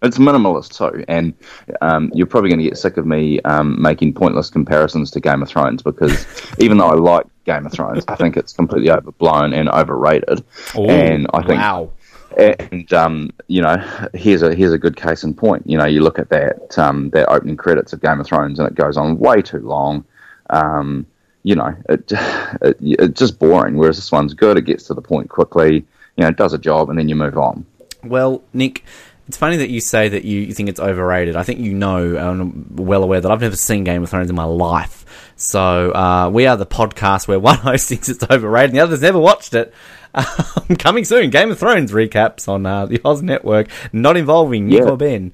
it's 0.02 0.18
minimalist 0.18 0.78
too, 0.78 1.04
and 1.08 1.34
um, 1.82 2.12
you're 2.14 2.28
probably 2.28 2.50
going 2.50 2.60
to 2.60 2.66
get 2.66 2.78
sick 2.78 2.98
of 2.98 3.06
me 3.06 3.42
um, 3.42 3.82
making 3.82 4.14
pointless 4.14 4.50
comparisons 4.50 5.12
to 5.12 5.20
Game 5.20 5.42
of 5.42 5.50
Thrones 5.50 5.82
because 5.82 6.26
even 6.60 6.78
though 6.78 6.88
I 6.88 6.96
like 6.96 7.26
Game 7.46 7.66
of 7.66 7.72
Thrones, 7.72 8.06
I 8.08 8.16
think 8.16 8.38
it's 8.38 8.54
completely 8.54 8.92
overblown 8.92 9.54
and 9.54 9.70
overrated. 9.70 10.44
Ooh, 10.78 10.90
and 10.90 11.28
I 11.34 11.42
think 11.44 11.60
wow, 11.60 11.92
and 12.38 12.94
um, 12.94 13.32
you 13.48 13.62
know, 13.62 13.78
here's 14.14 14.42
a 14.42 14.56
here's 14.56 14.74
a 14.74 14.78
good 14.78 14.96
case 14.96 15.24
in 15.24 15.34
point. 15.34 15.64
You 15.66 15.78
know, 15.78 15.86
you 15.86 16.02
look 16.02 16.20
at 16.20 16.30
that 16.30 16.78
um, 16.80 17.10
that 17.10 17.30
opening 17.30 17.58
credits 17.58 17.92
of 17.92 18.02
Game 18.02 18.20
of 18.20 18.28
Thrones, 18.28 18.60
and 18.60 18.68
it 18.68 18.76
goes 18.76 18.98
on 18.98 19.18
way 19.18 19.42
too 19.42 19.60
long. 19.60 20.06
Um, 20.50 21.06
you 21.44 21.56
know, 21.56 21.76
it, 21.90 22.12
it 22.62 22.78
it's 22.82 23.20
just 23.20 23.40
boring. 23.40 23.76
Whereas 23.78 23.98
this 23.98 24.12
one's 24.12 24.34
good; 24.34 24.58
it 24.58 24.64
gets 24.66 24.86
to 24.86 24.94
the 24.94 25.02
point 25.02 25.30
quickly. 25.30 25.76
You 26.16 26.24
know, 26.24 26.28
it 26.28 26.38
does 26.38 26.54
a 26.54 26.58
job, 26.58 26.90
and 26.90 26.98
then 27.00 27.08
you 27.10 27.16
move 27.16 27.38
on. 27.38 27.66
Well, 28.04 28.44
Nick, 28.54 28.84
it's 29.28 29.38
funny 29.38 29.58
that 29.58 29.70
you 29.70 29.80
say 29.82 30.10
that 30.10 30.26
you, 30.26 30.42
you 30.42 30.54
think 30.54 30.70
it's 30.70 30.80
overrated. 30.80 31.36
I 31.36 31.44
think 31.44 31.60
you 31.60 31.74
know, 31.74 32.16
and 32.16 32.42
I'm 32.42 32.76
well 32.76 33.04
aware 33.04 33.22
that 33.22 33.32
I've 33.32 33.42
never 33.42 33.56
seen 33.56 33.84
Game 33.84 34.04
of 34.04 34.10
Thrones 34.10 34.30
in 34.30 34.36
my 34.36 34.44
life. 34.46 35.06
So 35.36 35.92
uh, 35.94 36.30
we 36.34 36.48
are 36.48 36.58
the 36.58 36.66
podcast 36.66 37.28
where 37.28 37.40
one 37.52 37.58
host 37.58 37.88
thinks 37.88 38.10
it's 38.10 38.24
overrated 38.30 38.72
and 38.72 38.78
the 38.78 38.84
other's 38.84 39.02
never 39.02 39.20
watched 39.20 39.54
it. 39.54 39.74
Um, 40.14 40.76
coming 40.80 41.06
soon, 41.06 41.30
Game 41.30 41.52
of 41.52 41.60
Thrones 41.60 41.92
recaps 41.92 42.48
on 42.50 42.66
uh, 42.66 42.86
the 42.88 43.00
Oz 43.06 43.22
Network, 43.22 43.70
not 43.94 44.18
involving 44.18 44.68
Nick 44.68 44.80
Yeah. 44.80 44.90
or 44.90 44.98
Ben. 44.98 45.32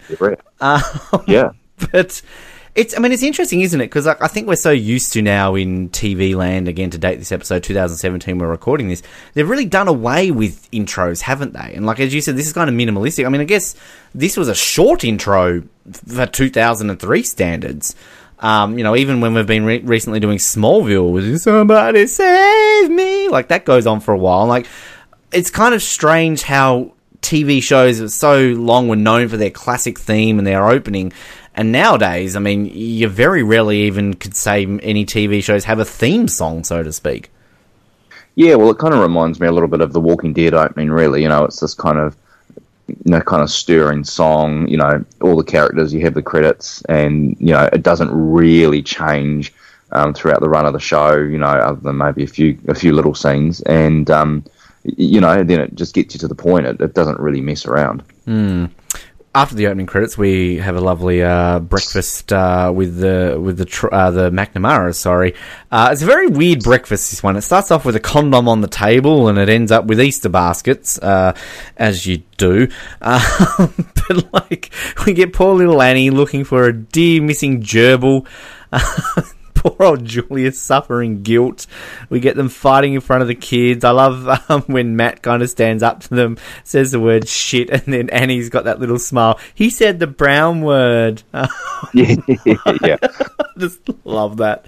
Um, 0.60 0.82
Yeah. 1.28 1.52
but 1.92 2.22
it's 2.76 2.96
I 2.96 3.00
mean 3.00 3.14
it's 3.14 3.24
interesting, 3.24 3.62
isn't 3.62 3.80
it? 3.80 3.86
Because 3.86 4.06
like, 4.06 4.22
I 4.22 4.28
think 4.28 4.48
we're 4.48 4.58
so 4.58 4.72
used 4.72 5.14
to 5.14 5.22
now 5.22 5.56
in 5.56 5.90
TV 5.90 6.36
land 6.36 6.68
again 6.68 6.90
to 6.90 6.98
date 6.98 7.16
this 7.16 7.32
episode 7.32 7.64
2017 7.64 8.38
we're 8.38 8.50
recording 8.50 8.90
this. 8.90 9.02
They've 9.34 9.50
really 9.50 9.66
done 9.66 9.88
away 9.88 10.30
with 10.32 10.70
intros, 10.72 11.22
haven't 11.22 11.54
they? 11.54 11.74
And 11.74 11.86
like 11.86 12.02
as 12.02 12.14
you 12.14 12.20
said, 12.20 12.36
this 12.36 12.48
is 12.48 12.54
kind 12.54 12.70
of 12.70 12.76
minimalistic. 12.76 13.26
I 13.26 13.30
mean, 13.30 13.40
I 13.40 13.46
guess 13.46 13.76
this 14.14 14.36
was 14.36 14.50
a 14.50 14.56
short 14.56 15.06
intro 15.06 15.64
for 15.92 16.26
2003 16.26 17.24
standards. 17.24 17.96
Um, 18.40 18.78
you 18.78 18.84
know, 18.84 18.98
even 18.98 19.22
when 19.22 19.34
we've 19.34 19.48
been 19.48 19.66
re- 19.66 19.80
recently 19.80 20.20
doing 20.20 20.38
Smallville 20.38 21.12
with 21.14 21.40
"Somebody 21.40 22.06
Save 22.08 22.92
Me," 22.92 23.30
like 23.30 23.48
that 23.48 23.64
goes 23.64 23.88
on 23.88 24.02
for 24.02 24.14
a 24.14 24.18
while. 24.18 24.46
Like 24.48 24.68
it's 25.32 25.50
kind 25.50 25.74
of 25.74 25.82
strange 25.82 26.42
how 26.42 26.92
TV 27.22 27.64
shows 27.64 28.00
for 28.00 28.10
so 28.10 28.40
long 28.50 28.88
were 28.88 28.96
known 28.96 29.30
for 29.30 29.38
their 29.38 29.50
classic 29.50 29.98
theme 29.98 30.38
and 30.38 30.46
their 30.46 30.68
opening. 30.68 31.14
And 31.56 31.72
nowadays, 31.72 32.36
I 32.36 32.40
mean, 32.40 32.66
you 32.66 33.08
very 33.08 33.42
rarely 33.42 33.84
even 33.84 34.14
could 34.14 34.36
say 34.36 34.64
any 34.64 35.06
TV 35.06 35.42
shows 35.42 35.64
have 35.64 35.80
a 35.80 35.86
theme 35.86 36.28
song, 36.28 36.66
so 36.66 36.84
to 36.84 36.92
speak. 36.92 37.32
Yeah, 38.36 38.56
well, 38.56 38.70
it 38.72 38.78
kind 38.78 38.94
of 38.94 39.00
reminds 39.00 39.40
me 39.40 39.48
a 39.48 39.52
little 39.54 39.70
bit 39.70 39.80
of 39.80 39.94
the 39.94 40.02
Walking 40.02 40.34
Dead 40.34 40.54
opening. 40.54 40.92
Really, 40.92 41.24
you 41.24 41.30
know, 41.30 41.46
it's 41.46 41.62
this 41.62 41.74
kind 41.74 41.98
of 41.98 42.18
you 42.88 42.96
know, 43.06 43.22
kind 43.22 43.42
of 43.42 43.50
stirring 43.50 44.04
song. 44.04 44.68
You 44.68 44.78
know, 44.78 45.06
all 45.22 45.38
the 45.38 45.44
characters, 45.44 45.94
you 45.94 46.02
have 46.02 46.14
the 46.14 46.22
credits, 46.22 46.82
and 46.90 47.38
you 47.40 47.54
know, 47.54 47.70
it 47.72 47.82
doesn't 47.82 48.12
really 48.12 48.84
change 48.84 49.54
um, 49.94 50.14
throughout 50.14 50.42
the 50.42 50.50
run 50.50 50.66
of 50.66 50.74
the 50.74 50.80
show. 50.80 51.16
You 51.16 51.38
know, 51.38 51.48
other 51.48 51.80
than 51.80 51.98
maybe 51.98 52.24
a 52.24 52.28
few 52.28 52.60
a 52.68 52.76
few 52.76 52.92
little 52.92 53.16
scenes, 53.16 53.62
and 53.62 54.10
um, 54.10 54.44
you 54.84 55.22
know, 55.22 55.42
then 55.42 55.62
it 55.62 55.76
just 55.76 55.96
gets 55.96 56.14
you 56.14 56.20
to 56.20 56.28
the 56.28 56.36
point. 56.36 56.66
It, 56.66 56.82
it 56.82 56.94
doesn't 56.94 57.20
really 57.22 57.42
mess 57.42 57.66
around. 57.66 58.04
After 59.36 59.54
the 59.54 59.68
opening 59.68 59.86
credits, 59.86 60.18
we 60.18 60.60
have 60.60 60.78
a 60.78 60.80
lovely 60.80 61.22
uh, 61.22 61.60
breakfast 61.60 62.32
uh, 62.32 62.72
with 62.74 63.00
the 63.00 63.38
with 63.38 63.58
the 63.58 63.66
tr- 63.66 63.94
uh, 63.94 64.10
the 64.10 64.30
McNamara. 64.32 64.96
Sorry, 64.96 65.36
uh, 65.70 65.90
it's 65.92 66.02
a 66.02 66.06
very 66.06 66.28
weird 66.28 66.64
breakfast. 66.64 67.12
This 67.12 67.22
one. 67.22 67.36
It 67.36 67.42
starts 67.42 67.70
off 67.70 67.84
with 67.84 67.98
a 67.98 68.00
condom 68.00 68.48
on 68.48 68.62
the 68.62 68.70
table, 68.70 69.28
and 69.28 69.38
it 69.38 69.50
ends 69.50 69.74
up 69.74 69.88
with 69.88 70.00
Easter 70.00 70.30
baskets, 70.30 70.98
uh, 71.00 71.36
as 71.76 72.08
you 72.08 72.24
do. 72.38 72.70
Um, 73.02 73.74
but 74.08 74.34
like, 74.34 74.74
we 75.06 75.12
get 75.14 75.34
poor 75.34 75.54
little 75.54 75.82
Annie 75.82 76.12
looking 76.12 76.46
for 76.46 76.66
a 76.66 76.74
dear 76.74 77.22
missing 77.22 77.62
gerbil. 77.62 78.26
poor 79.78 79.88
old 79.88 80.06
Julia's 80.06 80.62
suffering 80.62 81.24
guilt. 81.24 81.66
We 82.10 82.20
get 82.20 82.36
them 82.36 82.50
fighting 82.50 82.94
in 82.94 83.02
front 83.02 83.22
of 83.22 83.28
the 83.28 83.36
kids. 83.36 83.84
I 83.84 83.92
love 83.92 84.28
um, 84.50 84.62
when 84.64 84.96
Matt 84.96 85.22
kind 85.22 85.42
of 85.42 85.50
stands 85.50 85.82
up 85.82 86.02
to 86.02 86.10
them, 86.10 86.38
says 86.64 86.92
the 86.92 87.00
word 87.00 87.28
shit, 87.28 87.70
and 87.70 87.82
then 87.82 88.10
Annie's 88.10 88.50
got 88.50 88.66
that 88.66 88.80
little 88.80 89.00
smile. 89.00 89.40
He 89.54 89.70
said 89.70 90.00
the 90.00 90.08
brown 90.08 90.62
word. 90.62 91.24
yeah, 91.94 92.98
just 93.58 93.82
love 94.06 94.38
that. 94.38 94.66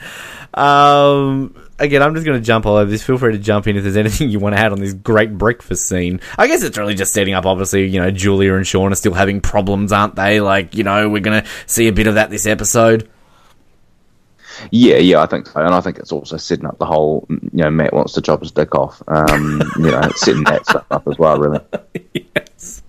Um, 0.53 1.55
again, 1.77 2.01
I'm 2.01 2.15
just 2.15 2.25
going 2.25 2.39
to 2.39 2.45
jump 2.45 2.65
all 2.65 2.77
over 2.77 2.89
this. 2.89 3.03
Feel 3.03 3.19
free 3.19 3.33
to 3.33 3.37
jump 3.37 3.67
in 3.67 3.77
if 3.77 3.83
there's 3.83 3.97
anything 3.97 4.29
you 4.29 4.39
want 4.39 4.55
to 4.55 4.61
add 4.61 4.71
on 4.71 4.79
this 4.79 4.93
great 4.93 5.37
breakfast 5.37 5.87
scene. 5.87 6.21
I 6.37 6.47
guess 6.47 6.63
it's 6.63 6.77
really 6.77 6.95
just 6.95 7.13
setting 7.13 7.35
up. 7.35 7.45
Obviously, 7.45 7.85
you 7.85 7.99
know, 7.99 8.09
Julia 8.09 8.55
and 8.55 8.65
Sean 8.65 8.91
are 8.91 8.95
still 8.95 9.13
having 9.13 9.41
problems, 9.41 9.91
aren't 9.91 10.15
they? 10.15 10.41
Like, 10.41 10.73
you 10.73 10.83
know, 10.83 11.07
we're 11.09 11.21
going 11.21 11.43
to 11.43 11.49
see 11.67 11.87
a 11.87 11.93
bit 11.93 12.07
of 12.07 12.15
that 12.15 12.31
this 12.31 12.47
episode. 12.47 13.07
Yeah, 14.71 14.97
yeah, 14.97 15.21
I 15.21 15.25
think 15.25 15.47
so, 15.47 15.59
and 15.61 15.73
I 15.73 15.81
think 15.81 15.97
it's 15.99 16.11
also 16.11 16.37
setting 16.37 16.65
up 16.65 16.77
the 16.79 16.85
whole. 16.85 17.25
You 17.29 17.39
know, 17.63 17.69
Matt 17.71 17.93
wants 17.93 18.13
to 18.13 18.21
chop 18.21 18.41
his 18.41 18.51
dick 18.51 18.75
off. 18.75 19.01
Um, 19.07 19.61
you 19.77 19.91
know, 19.91 19.99
it's 20.03 20.21
setting 20.21 20.43
that 20.45 20.65
stuff 20.65 20.85
up 20.91 21.07
as 21.07 21.17
well, 21.17 21.37
really. 21.37 21.59
yes. 22.35 22.83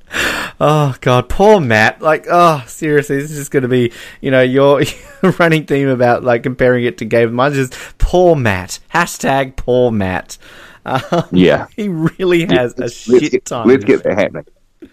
Oh 0.61 0.97
god, 1.01 1.29
poor 1.29 1.61
Matt. 1.61 2.01
Like, 2.01 2.27
oh, 2.31 2.65
seriously, 2.67 3.17
this 3.21 3.31
is 3.31 3.37
just 3.39 3.51
going 3.51 3.63
to 3.63 3.69
be, 3.69 3.93
you 4.21 4.31
know, 4.31 4.41
your, 4.43 4.83
running 5.39 5.67
theme 5.67 5.89
about 5.89 6.25
like 6.25 6.43
comparing 6.43 6.85
it 6.85 6.99
to 6.99 7.05
Game 7.05 7.29
of 7.29 7.35
Thrones. 7.55 7.71
Just 7.71 7.99
poor 7.99 8.35
Matt. 8.35 8.79
Hashtag 8.93 9.57
poor 9.57 9.91
Matt. 9.91 10.39
Um, 10.87 11.25
Yeah. 11.33 11.67
he 11.77 11.89
really 11.89 12.47
has 12.47 12.73
a 12.79 12.83
let's 12.83 12.95
shit 12.95 13.31
get, 13.33 13.45
time. 13.45 13.69
Let's 13.69 13.85
get 13.85 14.03
that 14.05 14.19
happening 14.19 14.47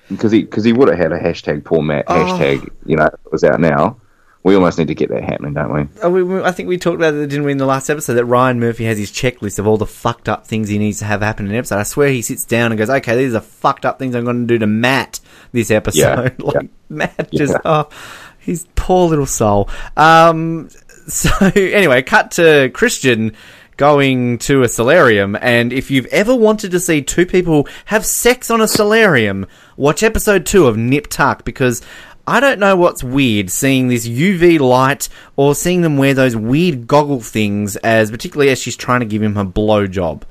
because 0.09 0.31
he 0.33 0.41
because 0.43 0.65
he 0.65 0.73
would 0.73 0.89
have 0.89 0.97
had 0.97 1.13
a 1.13 1.19
hashtag 1.19 1.63
poor 1.63 1.81
Matt 1.81 2.05
Oh. 2.07 2.13
hashtag. 2.13 2.69
You 2.85 2.97
know, 2.97 3.05
it 3.05 3.31
was 3.31 3.43
out 3.45 3.61
now. 3.61 3.97
We 4.45 4.53
almost 4.53 4.77
need 4.77 4.89
to 4.89 4.93
get 4.93 5.09
that 5.09 5.23
happening, 5.23 5.55
don't 5.55 5.73
we? 5.73 5.87
Oh, 6.03 6.43
I 6.43 6.51
think 6.51 6.69
we 6.69 6.77
talked 6.77 6.97
about 6.97 7.15
it, 7.15 7.27
didn't 7.29 7.45
we, 7.45 7.51
in 7.51 7.57
the 7.57 7.65
last 7.65 7.89
episode, 7.89 8.13
that 8.13 8.25
Ryan 8.25 8.59
Murphy 8.59 8.85
has 8.85 8.95
his 8.95 9.11
checklist 9.11 9.57
of 9.57 9.65
all 9.65 9.77
the 9.77 9.87
fucked 9.87 10.29
up 10.29 10.45
things 10.45 10.69
he 10.69 10.77
needs 10.77 10.99
to 10.99 11.05
have 11.05 11.21
happen 11.23 11.47
in 11.47 11.51
an 11.53 11.57
episode. 11.57 11.79
I 11.79 11.83
swear 11.83 12.09
he 12.09 12.21
sits 12.21 12.45
down 12.45 12.71
and 12.71 12.77
goes, 12.77 12.91
okay, 12.91 13.15
these 13.15 13.33
are 13.33 13.41
fucked 13.41 13.87
up 13.87 13.97
things 13.97 14.13
I'm 14.13 14.23
going 14.23 14.41
to 14.41 14.53
do 14.53 14.59
to 14.59 14.67
Matt 14.67 15.19
this 15.51 15.71
episode. 15.71 15.97
Yeah, 15.99 16.29
like, 16.45 16.55
yeah. 16.61 16.67
Matt 16.89 17.31
just, 17.31 17.53
Yeah. 17.53 17.59
oh, 17.65 17.89
his 18.37 18.67
poor 18.75 19.09
little 19.09 19.25
soul. 19.25 19.67
Um, 19.97 20.69
so, 21.07 21.31
anyway, 21.55 22.03
cut 22.03 22.29
to 22.33 22.69
Christian 22.71 23.35
going 23.77 24.37
to 24.37 24.61
a 24.61 24.67
solarium, 24.67 25.35
and 25.41 25.73
if 25.73 25.89
you've 25.89 26.05
ever 26.05 26.35
wanted 26.35 26.69
to 26.69 26.79
see 26.79 27.01
two 27.01 27.25
people 27.25 27.67
have 27.85 28.05
sex 28.05 28.51
on 28.51 28.61
a 28.61 28.67
solarium, 28.67 29.47
watch 29.75 30.03
episode 30.03 30.45
two 30.45 30.67
of 30.67 30.77
Nip 30.77 31.07
Tuck, 31.07 31.43
because 31.43 31.81
I 32.27 32.39
don't 32.39 32.59
know 32.59 32.75
what's 32.75 33.03
weird 33.03 33.49
seeing 33.51 33.87
this 33.87 34.07
UV 34.07 34.59
light 34.59 35.09
or 35.35 35.53
seeing 35.53 35.81
them 35.81 35.97
wear 35.97 36.13
those 36.13 36.35
weird 36.35 36.87
goggle 36.87 37.21
things, 37.21 37.75
as 37.77 38.09
particularly 38.11 38.51
as 38.51 38.59
she's 38.59 38.75
trying 38.75 39.01
to 39.01 39.05
give 39.05 39.21
him 39.21 39.35
her 39.35 39.45
blowjob. 39.45 40.23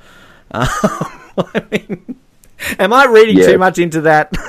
Um, 0.51 0.67
I 1.39 1.63
mean, 1.71 2.17
am 2.79 2.93
I 2.93 3.05
reading 3.07 3.39
Yeah. 3.39 3.47
too 3.53 3.59
much 3.59 3.79
into 3.79 4.01
that? 4.03 4.33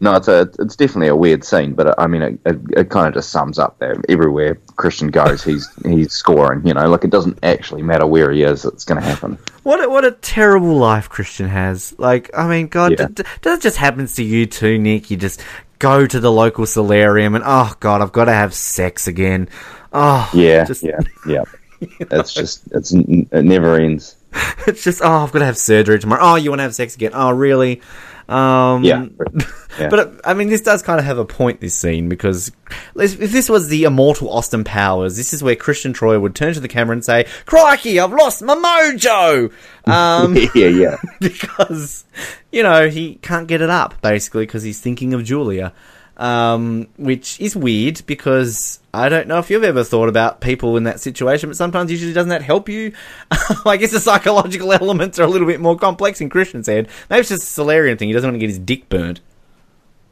No, 0.00 0.16
it's 0.16 0.26
a 0.26 0.50
it's 0.58 0.74
definitely 0.74 1.06
a 1.06 1.14
weird 1.14 1.44
scene, 1.44 1.72
but 1.72 1.96
I 2.00 2.08
mean, 2.08 2.20
it, 2.20 2.40
it, 2.44 2.58
it 2.76 2.90
kind 2.90 3.06
of 3.06 3.14
just 3.14 3.30
sums 3.30 3.60
up 3.60 3.78
that 3.78 3.96
everywhere 4.08 4.58
Christian 4.74 5.06
goes, 5.06 5.44
he's 5.44 5.68
he's 5.84 6.12
scoring. 6.12 6.66
You 6.66 6.74
know, 6.74 6.88
like 6.88 7.04
it 7.04 7.10
doesn't 7.10 7.38
actually 7.44 7.82
matter 7.82 8.04
where 8.04 8.32
he 8.32 8.42
is; 8.42 8.64
it's 8.64 8.84
going 8.84 9.00
to 9.00 9.06
happen. 9.06 9.38
What 9.62 9.84
a, 9.84 9.88
what 9.88 10.04
a 10.04 10.10
terrible 10.10 10.74
life 10.76 11.08
Christian 11.08 11.48
has. 11.48 11.94
Like, 11.96 12.28
I 12.36 12.48
mean, 12.48 12.66
God, 12.66 12.98
Yeah. 12.98 13.06
d- 13.06 13.22
d- 13.22 13.28
that 13.42 13.60
just 13.60 13.76
happens 13.76 14.16
to 14.16 14.24
you 14.24 14.46
too, 14.46 14.78
Nick. 14.78 15.12
You 15.12 15.16
just 15.16 15.40
go 15.84 16.06
to 16.06 16.18
the 16.18 16.32
local 16.32 16.64
solarium 16.64 17.34
and, 17.34 17.44
oh, 17.46 17.74
God, 17.80 18.00
I've 18.00 18.12
got 18.12 18.24
to 18.24 18.32
have 18.32 18.54
sex 18.54 19.06
again. 19.06 19.48
Oh, 19.92 20.30
Yeah, 20.32 20.64
just, 20.64 20.82
yeah, 20.82 21.00
yeah. 21.26 21.44
It's 21.80 22.32
just 22.32 22.62
it's 22.72 22.92
it 22.92 23.44
never 23.44 23.76
ends. 23.76 24.16
It's 24.66 24.82
just, 24.82 25.02
oh, 25.02 25.24
I've 25.24 25.32
got 25.32 25.40
to 25.40 25.44
have 25.44 25.58
surgery 25.58 25.98
tomorrow. 25.98 26.22
Oh, 26.22 26.34
you 26.36 26.50
want 26.50 26.60
to 26.60 26.62
have 26.64 26.74
sex 26.74 26.94
again? 26.94 27.10
Oh, 27.14 27.30
really? 27.30 27.82
Um, 28.28 28.84
Yeah, 28.84 29.06
yeah. 29.78 29.88
But, 29.88 30.20
I 30.24 30.34
mean, 30.34 30.48
this 30.48 30.62
does 30.62 30.82
kind 30.82 30.98
of 30.98 31.04
have 31.04 31.18
a 31.18 31.24
point, 31.24 31.60
this 31.60 31.76
scene, 31.76 32.08
because 32.08 32.50
if 32.96 33.20
if 33.20 33.32
this 33.32 33.48
was 33.48 33.68
the 33.68 33.84
immortal 33.84 34.30
Austin 34.30 34.64
Powers, 34.64 35.16
this 35.16 35.32
is 35.32 35.42
where 35.42 35.56
Christian 35.56 35.92
Troy 35.92 36.18
would 36.18 36.34
turn 36.34 36.54
to 36.54 36.60
the 36.60 36.68
camera 36.68 36.94
and 36.94 37.04
say, 37.04 37.26
Crikey, 37.46 38.00
I've 38.00 38.12
lost 38.12 38.42
my 38.42 38.54
mojo! 38.54 39.52
Um, 39.86 40.36
yeah, 40.54 40.68
yeah. 40.68 40.96
because 41.20 42.04
you 42.50 42.62
know 42.62 42.88
he 42.88 43.16
can't 43.16 43.46
get 43.48 43.60
it 43.60 43.70
up 43.70 44.00
basically 44.00 44.44
because 44.46 44.62
he's 44.62 44.80
thinking 44.80 45.12
of 45.14 45.24
Julia, 45.24 45.72
um, 46.16 46.88
which 46.96 47.40
is 47.40 47.56
weird 47.56 48.02
because 48.06 48.78
I 48.92 49.08
don't 49.08 49.26
know 49.26 49.38
if 49.38 49.50
you've 49.50 49.64
ever 49.64 49.82
thought 49.82 50.08
about 50.08 50.40
people 50.40 50.76
in 50.76 50.84
that 50.84 51.00
situation, 51.00 51.48
but 51.48 51.56
sometimes 51.56 51.90
usually 51.90 52.12
doesn't 52.12 52.30
that 52.30 52.42
help 52.42 52.68
you? 52.68 52.92
I 53.66 53.76
guess 53.76 53.92
the 53.92 54.00
psychological 54.00 54.72
elements 54.80 55.18
are 55.18 55.24
a 55.24 55.28
little 55.28 55.46
bit 55.46 55.60
more 55.60 55.76
complex 55.76 56.20
in 56.20 56.30
Christian's 56.30 56.66
head. 56.66 56.88
Maybe 57.10 57.20
it's 57.20 57.28
just 57.28 57.42
a 57.42 57.46
solarium 57.46 57.98
thing; 57.98 58.08
he 58.08 58.14
doesn't 58.14 58.28
want 58.28 58.36
to 58.36 58.40
get 58.40 58.50
his 58.50 58.58
dick 58.58 58.88
burnt. 58.88 59.20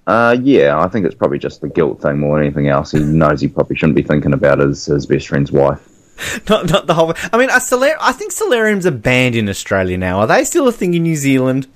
Uh, 0.07 0.37
yeah, 0.43 0.79
I 0.79 0.89
think 0.89 1.07
it's 1.07 1.15
probably 1.15 1.39
just 1.39 1.61
the 1.61 1.69
guilt 1.69 2.03
thing 2.03 2.19
more 2.19 2.39
than 2.39 2.47
anything 2.47 2.69
else. 2.69 2.91
He 2.91 2.99
knows 2.99 3.41
he 3.41 3.47
probably 3.49 3.77
shouldn't 3.77 3.97
be 3.97 4.03
thinking 4.03 4.33
about 4.33 4.59
his 4.59 4.87
his 4.87 5.07
best 5.07 5.29
friend's 5.29 5.53
wife. 5.53 5.89
Not, 6.49 6.71
not 6.71 6.87
the 6.87 6.95
whole. 6.95 7.15
I 7.33 7.39
mean, 7.39 7.49
Solar- 7.59 7.97
I 7.99 8.13
think 8.13 8.33
solariums 8.33 8.87
are 8.87 8.93
banned 8.93 9.35
in 9.35 9.49
Australia 9.49 9.97
now. 9.97 10.21
Are 10.21 10.27
they 10.27 10.45
still 10.45 10.69
a 10.69 10.73
thing 10.73 10.95
in 10.95 11.03
New 11.03 11.17
Zealand? 11.17 11.67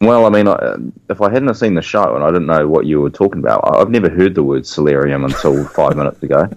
Well, 0.00 0.26
I 0.26 0.28
mean, 0.28 0.46
I, 0.46 0.76
if 1.10 1.20
I 1.20 1.30
hadn't 1.30 1.48
have 1.48 1.56
seen 1.58 1.74
the 1.74 1.82
show 1.82 2.14
and 2.14 2.22
I 2.22 2.28
didn't 2.28 2.46
know 2.46 2.68
what 2.68 2.86
you 2.86 3.00
were 3.00 3.10
talking 3.10 3.40
about, 3.40 3.62
I've 3.76 3.90
never 3.90 4.08
heard 4.08 4.34
the 4.36 4.44
word 4.44 4.64
solarium 4.64 5.24
until 5.24 5.64
five 5.68 5.96
minutes 5.96 6.22
ago. 6.22 6.48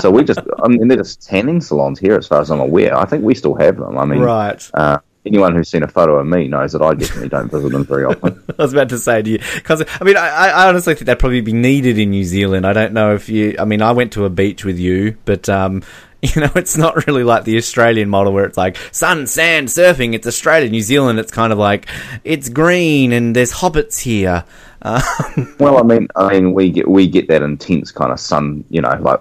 So 0.00 0.10
we 0.10 0.22
just, 0.22 0.38
I 0.62 0.68
mean, 0.68 0.86
they're 0.86 0.98
just 0.98 1.20
tanning 1.26 1.60
salons 1.60 1.98
here, 1.98 2.14
as 2.16 2.28
far 2.28 2.40
as 2.40 2.50
I'm 2.50 2.60
aware. 2.60 2.96
I 2.96 3.04
think 3.04 3.24
we 3.24 3.34
still 3.34 3.56
have 3.56 3.76
them. 3.78 3.98
I 3.98 4.04
mean, 4.04 4.20
Right. 4.20 4.70
uh, 4.74 4.98
anyone 5.26 5.56
who's 5.56 5.68
seen 5.68 5.82
a 5.82 5.88
photo 5.88 6.16
of 6.20 6.26
me 6.28 6.46
knows 6.46 6.72
that 6.72 6.82
I 6.82 6.94
definitely 6.94 7.28
don't 7.28 7.50
visit 7.50 7.72
them 7.72 7.84
very 7.84 8.04
often. 8.04 8.40
I 8.58 8.62
was 8.62 8.72
about 8.72 8.88
to 8.90 8.98
say 8.98 9.20
to 9.22 9.30
you 9.30 9.38
because 9.56 9.82
I 10.00 10.04
mean 10.04 10.16
I, 10.16 10.28
I 10.28 10.68
honestly 10.68 10.94
think 10.94 11.06
that'd 11.06 11.18
probably 11.18 11.40
be 11.40 11.52
needed 11.52 11.98
in 11.98 12.10
New 12.10 12.22
Zealand. 12.22 12.64
I 12.64 12.72
don't 12.72 12.92
know 12.92 13.12
if 13.16 13.28
you. 13.28 13.56
I 13.58 13.64
mean 13.64 13.82
I 13.82 13.90
went 13.90 14.12
to 14.12 14.24
a 14.24 14.30
beach 14.30 14.64
with 14.64 14.78
you, 14.78 15.16
but 15.24 15.48
um, 15.48 15.82
you 16.34 16.42
know 16.42 16.50
it's 16.54 16.76
not 16.76 17.06
really 17.06 17.24
like 17.24 17.44
the 17.44 17.56
Australian 17.56 18.08
model 18.08 18.32
where 18.32 18.44
it's 18.44 18.56
like 18.56 18.76
sun, 18.92 19.26
sand, 19.26 19.68
surfing. 19.68 20.14
It's 20.14 20.26
Australia, 20.26 20.68
New 20.68 20.80
Zealand. 20.80 21.18
It's 21.18 21.32
kind 21.32 21.52
of 21.52 21.58
like 21.58 21.86
it's 22.24 22.48
green 22.48 23.12
and 23.12 23.34
there's 23.36 23.52
hobbits 23.52 24.00
here. 24.00 24.44
Uh, 24.82 25.02
Well, 25.58 25.78
I 25.78 25.82
mean, 25.82 26.08
I 26.16 26.32
mean, 26.32 26.52
we 26.54 26.70
get 26.70 26.88
we 26.88 27.06
get 27.06 27.28
that 27.28 27.42
intense 27.42 27.90
kind 27.90 28.12
of 28.12 28.20
sun, 28.20 28.64
you 28.70 28.80
know, 28.80 28.96
like 29.00 29.20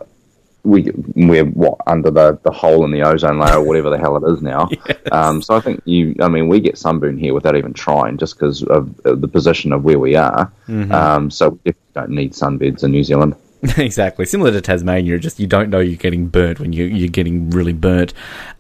we 0.64 0.92
we're 1.16 1.46
what 1.46 1.80
under 1.86 2.10
the, 2.10 2.40
the 2.44 2.52
hole 2.52 2.84
in 2.86 2.92
the 2.92 3.04
ozone 3.04 3.40
layer 3.40 3.58
or 3.58 3.64
whatever 3.64 3.90
the 3.90 4.00
hell 4.00 4.18
it 4.18 4.32
is 4.32 4.42
now. 4.42 4.68
Um, 5.12 5.40
so 5.42 5.56
I 5.56 5.60
think 5.60 5.82
you, 5.86 6.16
I 6.20 6.28
mean, 6.28 6.48
we 6.50 6.60
get 6.60 6.80
sunburn 6.80 7.18
here 7.18 7.34
without 7.34 7.56
even 7.56 7.74
trying, 7.74 8.18
just 8.18 8.36
because 8.36 8.64
of, 8.64 9.00
of 9.06 9.22
the 9.22 9.28
position 9.28 9.72
of 9.72 9.84
where 9.84 10.00
we 10.00 10.16
are. 10.16 10.52
Um, 10.92 11.30
so 11.30 11.60
we 11.64 11.74
don't 11.94 12.10
need 12.10 12.34
sunbeds 12.34 12.84
in 12.84 12.90
New 12.92 13.04
Zealand. 13.04 13.36
exactly 13.78 14.26
similar 14.26 14.52
to 14.52 14.62
Tasmania. 14.62 15.18
Just 15.20 15.40
you 15.40 15.48
don't 15.48 15.70
know 15.70 15.80
you're 15.80 15.96
getting 15.96 16.28
burnt 16.28 16.60
when 16.60 16.74
you 16.74 16.86
you're 16.86 17.10
getting 17.10 17.50
really 17.50 17.74
burnt. 17.74 18.14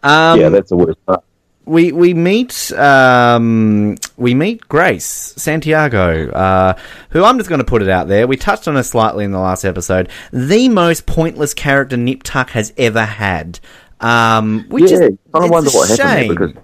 Um, 0.03 0.39
yeah, 0.39 0.49
that's 0.49 0.69
the 0.69 0.77
worst 0.77 1.05
part. 1.05 1.23
we 1.65 1.91
we 1.91 2.13
meet 2.13 2.71
um, 2.73 3.95
we 4.17 4.33
meet 4.33 4.67
Grace 4.67 5.05
Santiago, 5.05 6.29
uh, 6.31 6.77
who 7.09 7.23
I'm 7.23 7.37
just 7.37 7.49
going 7.49 7.59
to 7.59 7.65
put 7.65 7.81
it 7.81 7.89
out 7.89 8.07
there. 8.07 8.27
We 8.27 8.37
touched 8.37 8.67
on 8.67 8.75
her 8.75 8.83
slightly 8.83 9.25
in 9.25 9.31
the 9.31 9.39
last 9.39 9.65
episode. 9.65 10.09
The 10.31 10.69
most 10.69 11.05
pointless 11.05 11.53
character 11.53 11.97
Nip 11.97 12.23
Tuck 12.23 12.51
has 12.51 12.73
ever 12.77 13.05
had. 13.05 13.59
Um, 13.99 14.65
which 14.69 14.91
yeah, 14.91 14.97
is 14.97 15.01
it's 15.01 15.17
wonder 15.33 15.69
what 15.71 15.89
happened 15.89 15.97
shame. 15.97 16.35
there 16.35 16.47
because. 16.47 16.63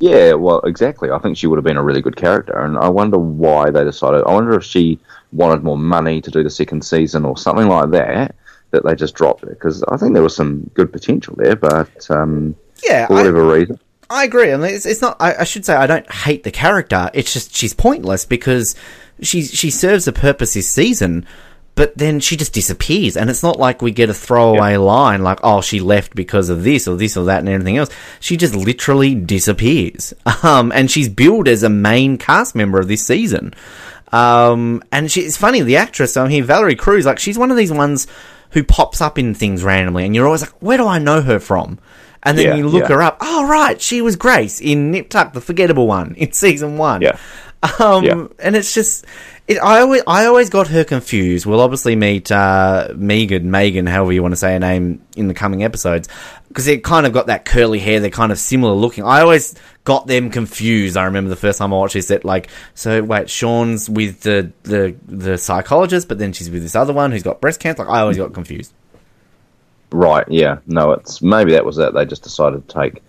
Yeah, 0.00 0.34
well, 0.34 0.60
exactly. 0.60 1.10
I 1.10 1.18
think 1.18 1.36
she 1.36 1.46
would 1.46 1.56
have 1.56 1.64
been 1.64 1.76
a 1.76 1.82
really 1.82 2.02
good 2.02 2.16
character, 2.16 2.58
and 2.58 2.76
I 2.76 2.88
wonder 2.88 3.18
why 3.18 3.70
they 3.70 3.84
decided. 3.84 4.24
I 4.24 4.32
wonder 4.32 4.54
if 4.54 4.64
she 4.64 4.98
wanted 5.32 5.62
more 5.62 5.78
money 5.78 6.20
to 6.20 6.30
do 6.30 6.42
the 6.42 6.50
second 6.50 6.84
season 6.84 7.24
or 7.24 7.36
something 7.36 7.68
like 7.68 7.90
that. 7.90 8.34
That 8.72 8.84
they 8.84 8.96
just 8.96 9.14
dropped 9.14 9.44
it 9.44 9.50
because 9.50 9.84
I 9.84 9.96
think 9.96 10.14
there 10.14 10.22
was 10.22 10.34
some 10.34 10.68
good 10.74 10.92
potential 10.92 11.36
there, 11.36 11.54
but 11.54 12.10
um, 12.10 12.56
yeah, 12.82 13.06
for 13.06 13.12
I, 13.12 13.16
whatever 13.18 13.46
reason, 13.46 13.78
I 14.10 14.24
agree. 14.24 14.52
I 14.52 14.56
mean, 14.56 14.74
it's, 14.74 14.84
it's 14.84 15.00
not. 15.00 15.16
I, 15.20 15.36
I 15.36 15.44
should 15.44 15.64
say 15.64 15.74
I 15.74 15.86
don't 15.86 16.10
hate 16.10 16.42
the 16.42 16.50
character. 16.50 17.08
It's 17.14 17.32
just 17.32 17.54
she's 17.54 17.72
pointless 17.72 18.24
because 18.24 18.74
she 19.20 19.42
she 19.42 19.70
serves 19.70 20.08
a 20.08 20.12
purpose 20.12 20.54
this 20.54 20.68
season, 20.68 21.24
but 21.76 21.96
then 21.98 22.20
she 22.20 22.36
just 22.36 22.52
disappears, 22.52 23.16
and 23.16 23.28
it's 23.28 23.42
not 23.42 23.58
like 23.58 23.82
we 23.82 23.90
get 23.90 24.08
a 24.10 24.14
throwaway 24.14 24.76
line 24.76 25.22
like, 25.22 25.40
"Oh, 25.42 25.60
she 25.60 25.80
left 25.80 26.14
because 26.14 26.48
of 26.48 26.62
this 26.64 26.86
or 26.86 26.96
this 26.96 27.16
or 27.16 27.24
that 27.26 27.40
and 27.40 27.48
everything 27.48 27.76
else." 27.78 27.90
She 28.20 28.36
just 28.36 28.54
literally 28.54 29.14
disappears. 29.14 30.14
Um, 30.44 30.72
and 30.72 30.90
she's 30.90 31.08
billed 31.08 31.48
as 31.48 31.62
a 31.62 31.70
main 31.70 32.18
cast 32.18 32.54
member 32.54 32.78
of 32.78 32.86
this 32.86 33.04
season. 33.06 33.54
Um, 34.12 34.82
and 34.92 35.10
she, 35.10 35.22
it's 35.22 35.36
funny, 35.38 35.62
the 35.62 35.76
actress 35.76 36.16
I'm 36.16 36.28
here, 36.28 36.44
Valerie 36.44 36.76
Cruz, 36.76 37.06
like 37.06 37.18
she's 37.18 37.38
one 37.38 37.50
of 37.50 37.56
these 37.56 37.72
ones 37.72 38.06
who 38.50 38.62
pops 38.62 39.00
up 39.00 39.18
in 39.18 39.34
things 39.34 39.64
randomly, 39.64 40.04
and 40.04 40.14
you're 40.14 40.26
always 40.26 40.42
like, 40.42 40.52
"Where 40.60 40.76
do 40.78 40.86
I 40.86 40.98
know 40.98 41.22
her 41.22 41.38
from?" 41.40 41.78
And 42.22 42.38
then 42.38 42.46
Yeah, 42.46 42.54
you 42.56 42.68
look 42.68 42.88
yeah. 42.88 42.94
her 42.96 43.02
up. 43.02 43.16
Oh, 43.20 43.48
right, 43.48 43.80
she 43.80 44.00
was 44.00 44.16
Grace 44.16 44.60
in 44.60 44.90
Nip 44.90 45.08
Tuck, 45.08 45.32
the 45.32 45.40
forgettable 45.40 45.86
one 45.86 46.14
in 46.16 46.32
season 46.32 46.76
one. 46.78 47.00
Yeah. 47.02 47.16
Um, 47.78 48.04
Yeah. 48.04 48.26
and 48.38 48.54
it's 48.56 48.74
just, 48.74 49.06
it, 49.46 49.58
I 49.58 49.80
always, 49.80 50.02
I 50.06 50.24
always 50.26 50.48
got 50.48 50.68
her 50.68 50.84
confused. 50.84 51.44
We'll 51.44 51.60
obviously 51.60 51.96
meet 51.96 52.32
uh, 52.32 52.88
Megan, 52.96 53.50
Megan, 53.50 53.86
however 53.86 54.12
you 54.12 54.22
want 54.22 54.32
to 54.32 54.36
say 54.36 54.52
her 54.52 54.58
name, 54.58 55.02
in 55.16 55.28
the 55.28 55.34
coming 55.34 55.62
episodes, 55.62 56.08
because 56.48 56.64
they 56.64 56.78
kind 56.78 57.06
of 57.06 57.12
got 57.12 57.26
that 57.26 57.44
curly 57.44 57.78
hair. 57.78 58.00
They're 58.00 58.10
kind 58.10 58.32
of 58.32 58.38
similar 58.38 58.72
looking. 58.72 59.04
I 59.04 59.20
always 59.20 59.54
got 59.84 60.06
them 60.06 60.30
confused. 60.30 60.96
I 60.96 61.04
remember 61.04 61.28
the 61.28 61.36
first 61.36 61.58
time 61.58 61.74
I 61.74 61.76
watched 61.76 61.94
this. 61.94 62.08
That 62.08 62.24
like, 62.24 62.48
so 62.74 63.02
wait, 63.02 63.28
Sean's 63.28 63.90
with 63.90 64.20
the 64.20 64.50
the 64.62 64.96
the 65.06 65.36
psychologist, 65.36 66.08
but 66.08 66.18
then 66.18 66.32
she's 66.32 66.50
with 66.50 66.62
this 66.62 66.74
other 66.74 66.92
one 66.94 67.12
who's 67.12 67.22
got 67.22 67.40
breast 67.40 67.60
cancer. 67.60 67.84
Like, 67.84 67.94
I 67.94 68.00
always 68.00 68.16
got 68.16 68.32
confused. 68.32 68.72
right? 69.90 70.26
Yeah, 70.28 70.58
no, 70.66 70.92
it's 70.92 71.22
maybe 71.22 71.52
that 71.52 71.64
was 71.64 71.78
it. 71.78 71.92
They 71.94 72.04
just 72.04 72.22
decided 72.22 72.66
to 72.68 72.74
take 72.74 73.02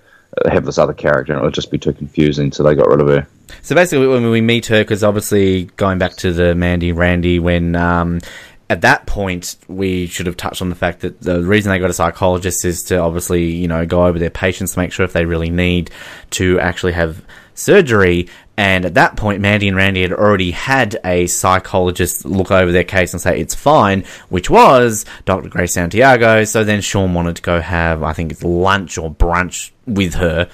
have 0.45 0.65
this 0.65 0.77
other 0.77 0.93
character, 0.93 1.33
and 1.33 1.41
it 1.41 1.45
would 1.45 1.53
just 1.53 1.71
be 1.71 1.77
too 1.77 1.93
confusing. 1.93 2.51
So 2.51 2.63
they 2.63 2.75
got 2.75 2.87
rid 2.87 3.01
of 3.01 3.07
her. 3.07 3.27
So 3.61 3.75
basically, 3.75 4.07
when 4.07 4.29
we 4.29 4.41
meet 4.41 4.67
her, 4.67 4.81
because 4.81 5.03
obviously 5.03 5.65
going 5.77 5.97
back 5.97 6.15
to 6.17 6.31
the 6.31 6.55
Mandi 6.55 6.91
Randi, 6.91 7.39
when 7.39 7.75
um, 7.75 8.19
at 8.69 8.81
that 8.81 9.05
point 9.05 9.57
we 9.67 10.07
should 10.07 10.25
have 10.25 10.37
touched 10.37 10.61
on 10.61 10.69
the 10.69 10.75
fact 10.75 11.01
that 11.01 11.21
the 11.21 11.43
reason 11.43 11.71
they 11.71 11.79
got 11.79 11.89
a 11.89 11.93
psychologist 11.93 12.65
is 12.65 12.83
to 12.83 12.97
obviously 12.97 13.45
you 13.45 13.67
know 13.67 13.85
go 13.85 14.05
over 14.05 14.17
their 14.17 14.29
patients 14.29 14.73
to 14.73 14.79
make 14.79 14.91
sure 14.91 15.05
if 15.05 15.13
they 15.13 15.25
really 15.25 15.49
need 15.49 15.91
to 16.31 16.59
actually 16.59 16.93
have 16.93 17.23
surgery. 17.55 18.27
And 18.57 18.85
at 18.85 18.93
that 18.93 19.17
point, 19.17 19.41
Mandi 19.41 19.67
and 19.67 19.75
Randi 19.75 20.01
had 20.01 20.13
already 20.13 20.51
had 20.51 20.97
a 21.03 21.27
psychologist 21.27 22.23
look 22.25 22.51
over 22.51 22.71
their 22.71 22.83
case 22.83 23.13
and 23.13 23.21
say 23.21 23.39
it's 23.39 23.55
fine, 23.55 24.05
which 24.29 24.49
was 24.49 25.05
Dr. 25.25 25.49
Grace 25.49 25.73
Santiago. 25.73 26.45
So 26.45 26.63
then 26.63 26.81
Sean 26.81 27.13
wanted 27.13 27.35
to 27.37 27.41
go 27.41 27.59
have, 27.59 28.03
I 28.03 28.13
think 28.13 28.31
it's 28.31 28.43
lunch 28.43 28.97
or 28.97 29.13
brunch 29.13 29.71
with 29.85 30.13
her. 30.15 30.49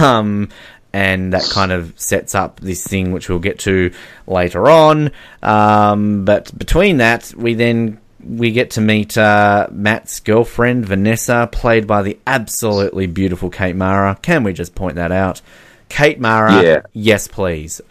Um, 0.00 0.48
and 0.92 1.32
that 1.32 1.48
kind 1.50 1.72
of 1.72 1.92
sets 2.00 2.34
up 2.34 2.60
this 2.60 2.86
thing 2.86 3.12
which 3.12 3.28
we'll 3.28 3.38
get 3.38 3.58
to 3.60 3.92
later 4.26 4.68
on. 4.68 5.10
Um, 5.42 6.24
but 6.24 6.56
between 6.56 6.98
that, 6.98 7.32
we 7.36 7.54
then 7.54 8.00
we 8.24 8.50
get 8.50 8.72
to 8.72 8.80
meet 8.80 9.16
uh, 9.16 9.68
Matt's 9.70 10.20
girlfriend 10.20 10.86
Vanessa, 10.86 11.48
played 11.50 11.86
by 11.86 12.02
the 12.02 12.18
absolutely 12.26 13.06
beautiful 13.06 13.50
Kate 13.50 13.76
Mara. 13.76 14.18
Can 14.20 14.42
we 14.42 14.52
just 14.52 14.74
point 14.74 14.96
that 14.96 15.12
out? 15.12 15.40
Kate 15.88 16.20
Mara, 16.20 16.62
Yeah. 16.62 16.82
yes, 16.92 17.26
please. 17.28 17.80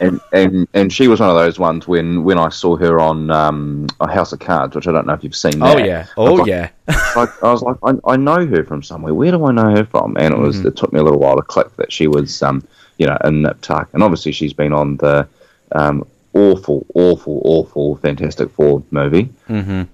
and 0.00 0.20
and 0.32 0.68
and 0.74 0.92
she 0.92 1.08
was 1.08 1.20
one 1.20 1.30
of 1.30 1.36
those 1.36 1.58
ones 1.58 1.88
when 1.88 2.24
when 2.24 2.38
I 2.38 2.48
saw 2.50 2.76
her 2.76 3.00
on 3.00 3.30
um, 3.30 3.86
a 4.00 4.10
House 4.10 4.32
of 4.32 4.38
Cards, 4.40 4.76
which 4.76 4.86
I 4.86 4.92
don't 4.92 5.06
know 5.06 5.14
if 5.14 5.24
you've 5.24 5.34
seen. 5.34 5.62
oh 5.62 5.78
yeah, 5.78 6.06
I 6.16 6.20
was 6.20 6.30
oh 6.30 6.34
like- 6.34 6.46
yeah. 6.48 6.68
like, 7.16 7.42
I 7.42 7.50
was 7.52 7.62
like, 7.62 7.76
I, 7.82 7.94
I 8.12 8.16
know 8.16 8.46
her 8.46 8.64
from 8.64 8.82
somewhere. 8.82 9.14
Where 9.14 9.30
do 9.32 9.44
I 9.46 9.52
know 9.52 9.70
her 9.74 9.84
from? 9.86 10.16
And 10.18 10.34
it 10.34 10.38
was 10.38 10.58
Mm-hmm. 10.58 10.68
it 10.68 10.76
took 10.76 10.92
me 10.92 11.00
a 11.00 11.02
little 11.02 11.18
while 11.18 11.36
to 11.36 11.42
click 11.42 11.74
that 11.76 11.90
she 11.92 12.06
was, 12.06 12.42
um, 12.42 12.62
you 12.98 13.06
know, 13.06 13.16
in 13.24 13.42
Nip 13.42 13.60
Tuck, 13.62 13.88
and 13.92 14.02
obviously 14.02 14.32
she's 14.32 14.52
been 14.52 14.72
on 14.72 14.96
the 14.98 15.26
um, 15.72 16.06
awful, 16.34 16.86
awful, 16.94 17.40
awful 17.44 17.96
Fantastic 17.96 18.50
Four 18.50 18.82
movie, 18.90 19.30
and 19.48 19.88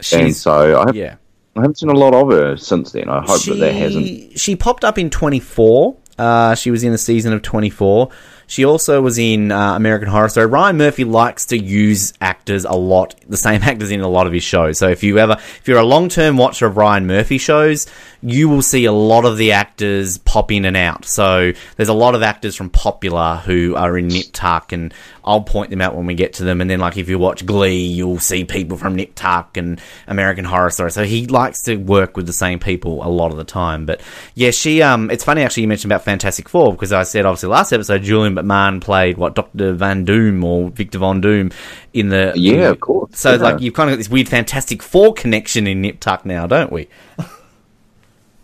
She's 0.00 0.40
so 0.40 0.80
I, 0.80 0.86
have, 0.86 0.96
yeah. 0.96 1.16
I 1.56 1.60
haven't 1.60 1.78
seen 1.78 1.88
a 1.88 1.94
lot 1.94 2.14
of 2.14 2.30
her 2.30 2.56
since 2.56 2.92
then. 2.92 3.08
I 3.08 3.20
hope 3.24 3.42
that 3.44 3.54
that 3.60 3.72
hasn't. 3.74 4.38
She 4.38 4.56
popped 4.56 4.84
up 4.84 4.98
in 4.98 5.08
24. 5.08 5.96
Uh, 6.18 6.54
she 6.54 6.70
was 6.70 6.84
in 6.84 6.92
the 6.92 6.98
season 6.98 7.32
of 7.32 7.42
24. 7.42 8.10
She 8.46 8.64
also 8.64 9.00
was 9.00 9.18
in 9.18 9.50
uh, 9.50 9.74
American 9.74 10.08
Horror 10.08 10.28
Story. 10.28 10.46
Ryan 10.46 10.76
Murphy 10.76 11.04
likes 11.04 11.46
to 11.46 11.58
use 11.58 12.12
actors 12.20 12.64
a 12.64 12.74
lot, 12.74 13.14
the 13.28 13.36
same 13.36 13.62
actors 13.64 13.90
in 13.90 14.00
a 14.00 14.08
lot 14.08 14.26
of 14.26 14.32
his 14.32 14.44
shows. 14.44 14.78
So 14.78 14.88
if 14.88 15.02
you 15.02 15.18
ever, 15.18 15.32
if 15.32 15.62
you're 15.66 15.78
a 15.78 15.84
long 15.84 16.08
term 16.08 16.36
watcher 16.36 16.66
of 16.66 16.76
Ryan 16.76 17.06
Murphy 17.06 17.38
shows, 17.38 17.86
you 18.22 18.48
will 18.48 18.62
see 18.62 18.84
a 18.84 18.92
lot 18.92 19.24
of 19.24 19.38
the 19.38 19.52
actors 19.52 20.18
pop 20.18 20.52
in 20.52 20.64
and 20.64 20.76
out. 20.76 21.04
So 21.04 21.52
there's 21.76 21.88
a 21.88 21.94
lot 21.94 22.14
of 22.14 22.22
actors 22.22 22.54
from 22.54 22.70
Popular 22.70 23.36
who 23.44 23.74
are 23.76 23.96
in 23.96 24.08
Nip 24.08 24.26
Tuck, 24.32 24.72
and 24.72 24.92
I'll 25.24 25.42
point 25.42 25.70
them 25.70 25.80
out 25.80 25.94
when 25.96 26.06
we 26.06 26.14
get 26.14 26.34
to 26.34 26.44
them. 26.44 26.60
And 26.60 26.68
then, 26.68 26.80
like, 26.80 26.96
if 26.96 27.08
you 27.08 27.18
watch 27.18 27.46
Glee, 27.46 27.86
you'll 27.86 28.18
see 28.18 28.44
people 28.44 28.76
from 28.76 28.94
Nip 28.94 29.12
Tuck 29.14 29.56
and 29.56 29.80
American 30.06 30.44
Horror 30.44 30.70
Story. 30.70 30.90
So 30.90 31.04
he 31.04 31.26
likes 31.26 31.62
to 31.62 31.76
work 31.76 32.16
with 32.16 32.26
the 32.26 32.32
same 32.32 32.58
people 32.58 33.04
a 33.04 33.08
lot 33.08 33.30
of 33.30 33.36
the 33.38 33.44
time. 33.44 33.86
But 33.86 34.00
yeah, 34.34 34.50
she, 34.50 34.82
um, 34.82 35.10
it's 35.10 35.24
funny 35.24 35.42
actually 35.42 35.62
you 35.62 35.68
mentioned 35.68 35.90
about 35.90 36.04
Fantastic 36.04 36.48
Four 36.48 36.72
because 36.72 36.92
I 36.92 37.02
said 37.04 37.24
obviously 37.26 37.48
last 37.48 37.72
episode 37.72 38.02
Julian 38.02 38.34
McMahon 38.34 38.80
played 38.80 39.16
what 39.16 39.34
Dr. 39.34 39.72
Van 39.72 40.04
Doom 40.04 40.44
or 40.44 40.70
Victor 40.70 40.98
Von 40.98 41.20
Doom 41.20 41.50
in 41.92 42.08
the 42.10 42.32
Yeah, 42.36 42.70
of 42.70 42.80
course. 42.80 43.18
So 43.18 43.32
Yeah. 43.32 43.38
like 43.38 43.60
you've 43.60 43.74
kind 43.74 43.88
of 43.90 43.94
got 43.94 43.98
this 43.98 44.10
weird 44.10 44.28
Fantastic 44.28 44.82
Four 44.82 45.14
connection 45.14 45.66
in 45.66 45.80
Nip 45.80 46.00
Tuck 46.00 46.26
now, 46.26 46.46
don't 46.46 46.70
we? 46.72 46.88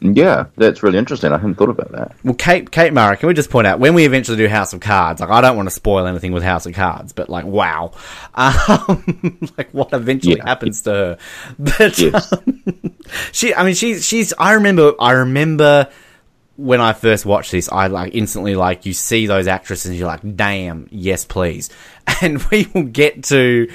Yeah, 0.02 0.46
that's 0.56 0.82
really 0.82 0.96
interesting. 0.98 1.30
I 1.30 1.36
hadn't 1.36 1.56
thought 1.56 1.68
about 1.68 1.92
that. 1.92 2.12
Well, 2.24 2.32
Kate 2.34 2.70
Kate 2.70 2.92
Mara, 2.92 3.16
can 3.18 3.26
we 3.26 3.34
just 3.34 3.50
point 3.50 3.66
out 3.66 3.78
when 3.80 3.92
we 3.92 4.06
eventually 4.06 4.38
do 4.38 4.48
House 4.48 4.72
of 4.72 4.80
Cards? 4.80 5.20
Like, 5.20 5.28
I 5.28 5.42
don't 5.42 5.56
want 5.56 5.68
to 5.68 5.74
spoil 5.74 6.06
anything 6.06 6.32
with 6.32 6.42
House 6.42 6.64
of 6.64 6.72
Cards, 6.72 7.12
but 7.12 7.28
like, 7.28 7.44
wow, 7.44 7.92
um, 8.34 9.38
like 9.58 9.70
what 9.72 9.92
eventually 9.92 10.36
Yeah. 10.36 10.46
happens 10.48 10.82
to 10.82 10.90
her? 10.90 11.18
But 11.58 11.98
Yes. 11.98 12.32
um, 12.32 12.64
she, 13.32 13.54
I 13.54 13.62
mean, 13.64 13.74
she's 13.74 14.06
she's. 14.06 14.32
I 14.38 14.52
remember, 14.52 14.94
I 14.98 15.12
remember 15.12 15.88
when 16.56 16.80
I 16.80 16.92
first 16.94 17.26
watched 17.26 17.52
this, 17.52 17.70
I 17.70 17.88
like 17.88 18.14
instantly 18.14 18.54
like 18.54 18.86
you 18.86 18.92
see 18.94 19.26
those 19.26 19.46
actresses, 19.46 19.90
and 19.90 19.98
you're 19.98 20.06
like, 20.08 20.36
damn, 20.36 20.88
yes, 20.90 21.24
please. 21.24 21.68
And 22.22 22.42
we 22.50 22.68
will 22.74 22.82
get 22.84 23.24
to. 23.24 23.70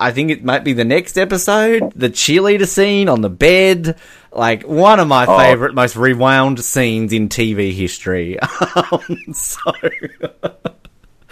I 0.00 0.12
think 0.12 0.30
it 0.30 0.42
might 0.42 0.64
be 0.64 0.72
the 0.72 0.84
next 0.84 1.18
episode, 1.18 1.92
the 1.94 2.08
cheerleader 2.08 2.66
scene 2.66 3.08
on 3.08 3.20
the 3.20 3.28
bed. 3.30 3.96
Like 4.32 4.62
one 4.62 4.98
of 4.98 5.06
my 5.08 5.26
Oh. 5.26 5.36
favorite, 5.38 5.74
most 5.74 5.94
rewound 5.94 6.64
scenes 6.64 7.12
in 7.12 7.28
TV 7.28 7.72
history. 7.72 8.38
Um, 8.76 9.34
so, 9.34 9.60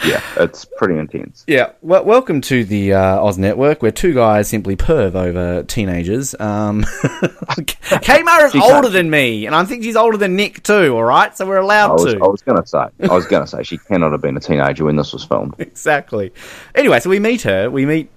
Yeah, 0.04 0.22
it's 0.37 0.64
pretty 0.64 0.96
intense. 0.98 1.44
yeah. 1.46 1.72
Well, 1.82 2.04
welcome 2.04 2.40
to 2.42 2.64
the 2.64 2.92
uh, 2.94 3.24
Oz 3.24 3.37
Network, 3.38 3.82
where 3.82 3.90
two 3.90 4.14
guys 4.14 4.48
simply 4.48 4.76
perv 4.76 5.14
over 5.14 5.62
teenagers. 5.64 6.34
Um, 6.38 6.84
She 7.56 7.64
can't- 7.64 8.54
older 8.56 8.88
than 8.88 9.11
me, 9.11 9.46
and 9.46 9.54
I 9.54 9.64
think 9.64 9.82
she's 9.82 9.96
older 9.96 10.16
than 10.16 10.37
Nick 10.37 10.62
too. 10.62 10.94
All 10.94 11.04
right, 11.04 11.37
so 11.37 11.46
we're 11.46 11.58
I 11.58 11.62
allowed 11.62 11.92
was, 11.94 12.14
to. 12.14 12.20
I 12.22 12.26
was 12.28 12.42
gonna 12.42 12.66
say, 12.66 12.87
I 13.00 13.14
was 13.14 13.26
gonna 13.26 13.46
say, 13.46 13.62
she 13.62 13.78
cannot 13.78 14.12
have 14.12 14.20
been 14.22 14.37
a 14.37 14.40
teenager 14.40 14.84
when 14.84 14.96
this 14.96 15.12
was 15.12 15.24
filmed. 15.24 15.54
exactly. 15.58 16.32
Anyway, 16.74 17.00
so 17.00 17.11
we 17.11 17.18
meet 17.18 17.42
her. 17.42 17.70
We 17.70 17.87
meet 17.87 18.11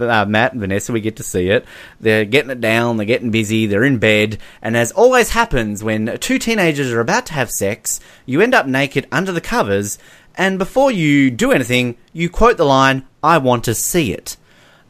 uh, 0.00 0.24
Matt 0.26 0.52
and 0.52 0.60
Vanessa. 0.60 0.92
We 0.92 1.00
get 1.00 1.16
to 1.16 1.22
see 1.22 1.50
it. 1.50 1.64
They're 2.00 2.24
getting 2.24 2.50
it 2.50 2.60
down. 2.60 2.96
They're 2.96 3.06
getting 3.06 3.30
busy. 3.30 3.66
They're 3.66 3.84
in 3.84 3.98
bed. 3.98 4.38
And 4.62 4.76
as 4.76 4.90
always 4.92 5.30
happens 5.30 5.84
when 5.84 6.18
two 6.18 6.38
teenagers 6.38 6.90
are 6.92 7.00
about 7.00 7.26
to 7.26 7.34
have 7.34 7.50
sex, 7.50 8.00
you 8.26 8.40
end 8.40 8.54
up 8.54 8.66
naked 8.66 9.06
under 9.12 9.32
the 9.32 9.40
covers. 9.40 9.98
And 10.38 10.58
before 10.58 10.90
you 10.92 11.30
do 11.30 11.50
anything, 11.50 11.96
you 12.12 12.30
quote 12.30 12.56
the 12.56 12.64
line, 12.64 13.06
"I 13.22 13.38
want 13.38 13.64
to 13.64 13.74
see 13.74 14.12
it." 14.12 14.36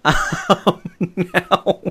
Um, 0.04 0.82
now, 1.16 1.82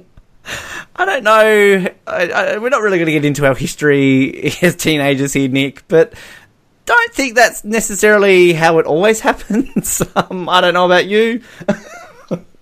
I 0.95 1.05
don't 1.05 1.23
know. 1.23 1.87
I, 2.07 2.29
I, 2.29 2.57
we're 2.59 2.69
not 2.69 2.81
really 2.81 2.97
going 2.97 3.07
to 3.07 3.11
get 3.11 3.25
into 3.25 3.45
our 3.45 3.55
history 3.55 4.53
as 4.61 4.75
teenagers 4.75 5.33
here, 5.33 5.49
Nick, 5.49 5.87
but 5.87 6.13
don't 6.85 7.13
think 7.13 7.35
that's 7.35 7.63
necessarily 7.63 8.53
how 8.53 8.79
it 8.79 8.85
always 8.85 9.19
happens. 9.29 10.01
um, 10.15 10.47
I 10.47 10.61
don't 10.61 10.73
know 10.73 10.85
about 10.85 11.07
you. 11.07 11.41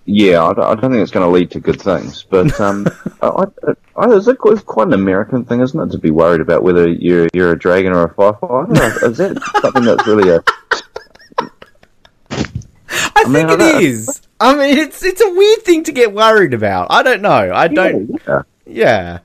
Yeah, 0.05 0.43
I 0.43 0.53
don't, 0.53 0.65
I 0.65 0.75
don't 0.75 0.91
think 0.91 1.01
it's 1.01 1.11
going 1.11 1.25
to 1.25 1.31
lead 1.31 1.51
to 1.51 1.59
good 1.59 1.81
things. 1.81 2.23
But 2.23 2.59
um, 2.59 2.87
I, 3.21 3.27
I, 3.27 3.45
I, 3.95 4.15
it's, 4.15 4.27
a, 4.27 4.35
it's 4.45 4.61
quite 4.63 4.87
an 4.87 4.93
American 4.93 5.45
thing, 5.45 5.61
isn't 5.61 5.79
it, 5.79 5.91
to 5.91 5.97
be 5.97 6.11
worried 6.11 6.41
about 6.41 6.63
whether 6.63 6.87
you're 6.87 7.27
you're 7.33 7.51
a 7.53 7.59
dragon 7.59 7.91
or 7.93 8.03
a 8.03 8.13
firefighter? 8.13 9.03
Is 9.09 9.17
that 9.17 9.41
something 9.61 9.83
that's 9.83 10.05
really 10.07 10.29
a 10.29 10.43
I, 13.15 13.23
think 13.25 13.49
I 13.49 13.53
it 13.53 13.83
is. 13.83 14.21
I 14.39 14.55
mean, 14.55 14.77
it's 14.77 15.03
it's 15.03 15.21
a 15.21 15.33
weird 15.33 15.63
thing 15.63 15.83
to 15.85 15.91
get 15.91 16.13
worried 16.13 16.53
about. 16.53 16.87
I 16.91 17.01
don't 17.03 17.21
know. 17.21 17.51
I 17.53 17.67
don't. 17.67 18.21
Yeah, 18.27 18.41
Yeah, 18.65 19.19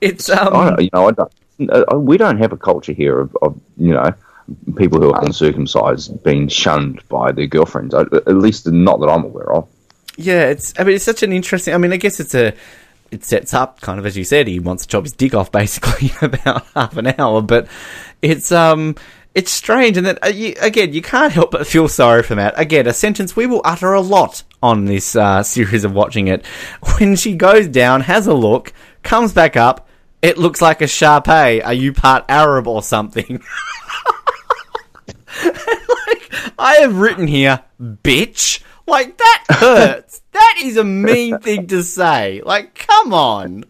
it's 0.00 0.30
um. 0.30 0.54
I 0.54 0.78
you 0.78 0.90
know, 0.92 1.08
I 1.08 1.10
don't. 1.12 1.32
uh, 1.70 1.98
We 1.98 2.16
don't 2.18 2.38
have 2.38 2.52
a 2.52 2.56
culture 2.56 2.92
here 2.92 3.18
of, 3.18 3.36
of 3.42 3.60
you 3.76 3.94
know 3.94 4.12
people 4.76 5.00
who 5.00 5.12
are 5.12 5.24
uncircumcised 5.24 6.22
being 6.22 6.48
shunned 6.48 7.06
by 7.08 7.32
their 7.32 7.46
girlfriends. 7.46 7.94
At 7.94 8.28
least 8.28 8.66
not 8.68 9.00
that 9.00 9.08
I'm 9.08 9.24
aware 9.24 9.52
of. 9.52 9.68
Yeah, 10.20 10.48
it's. 10.48 10.74
I 10.78 10.84
mean, 10.84 10.96
it's 10.96 11.04
such 11.04 11.22
an 11.22 11.32
interesting. 11.32 11.74
I 11.74 11.78
mean, 11.78 11.92
I 11.92 11.96
guess 11.96 12.20
it's 12.20 12.34
a. 12.34 12.52
It 13.10 13.24
sets 13.24 13.54
up 13.54 13.80
kind 13.80 13.98
of 13.98 14.06
as 14.06 14.16
you 14.16 14.22
said. 14.22 14.46
He 14.46 14.60
wants 14.60 14.84
to 14.84 14.88
chop 14.88 15.02
his 15.04 15.12
dick 15.12 15.34
off 15.34 15.50
basically 15.50 16.12
about 16.22 16.66
half 16.74 16.96
an 16.96 17.14
hour, 17.18 17.42
but 17.42 17.66
it's 18.22 18.52
um. 18.52 18.96
It's 19.32 19.52
strange, 19.52 19.96
and 19.96 20.06
that 20.06 20.24
uh, 20.24 20.28
you, 20.28 20.54
again, 20.60 20.92
you 20.92 21.00
can't 21.02 21.32
help 21.32 21.52
but 21.52 21.64
feel 21.64 21.86
sorry 21.86 22.24
for 22.24 22.34
Matt. 22.34 22.54
Again, 22.56 22.88
a 22.88 22.92
sentence 22.92 23.36
we 23.36 23.46
will 23.46 23.60
utter 23.64 23.92
a 23.92 24.00
lot 24.00 24.42
on 24.60 24.86
this 24.86 25.14
uh, 25.14 25.44
series 25.44 25.84
of 25.84 25.92
watching 25.94 26.26
it. 26.26 26.44
When 26.98 27.14
she 27.14 27.36
goes 27.36 27.68
down, 27.68 28.00
has 28.02 28.26
a 28.26 28.34
look, 28.34 28.72
comes 29.04 29.32
back 29.32 29.56
up, 29.56 29.88
it 30.20 30.36
looks 30.36 30.60
like 30.60 30.82
a 30.82 30.88
Shar-Pei. 30.88 31.62
Are 31.62 31.72
you 31.72 31.92
part 31.92 32.24
Arab 32.28 32.66
or 32.66 32.82
something? 32.82 33.40
like, 35.44 36.30
I 36.58 36.78
have 36.80 36.96
written 36.96 37.28
here, 37.28 37.60
bitch. 37.80 38.60
Like, 38.90 39.16
that 39.16 39.44
hurts. 39.50 40.20
that 40.32 40.56
is 40.62 40.76
a 40.76 40.84
mean 40.84 41.38
thing 41.38 41.66
to 41.68 41.82
say. 41.82 42.42
Like, 42.44 42.74
come 42.74 43.14
on. 43.14 43.64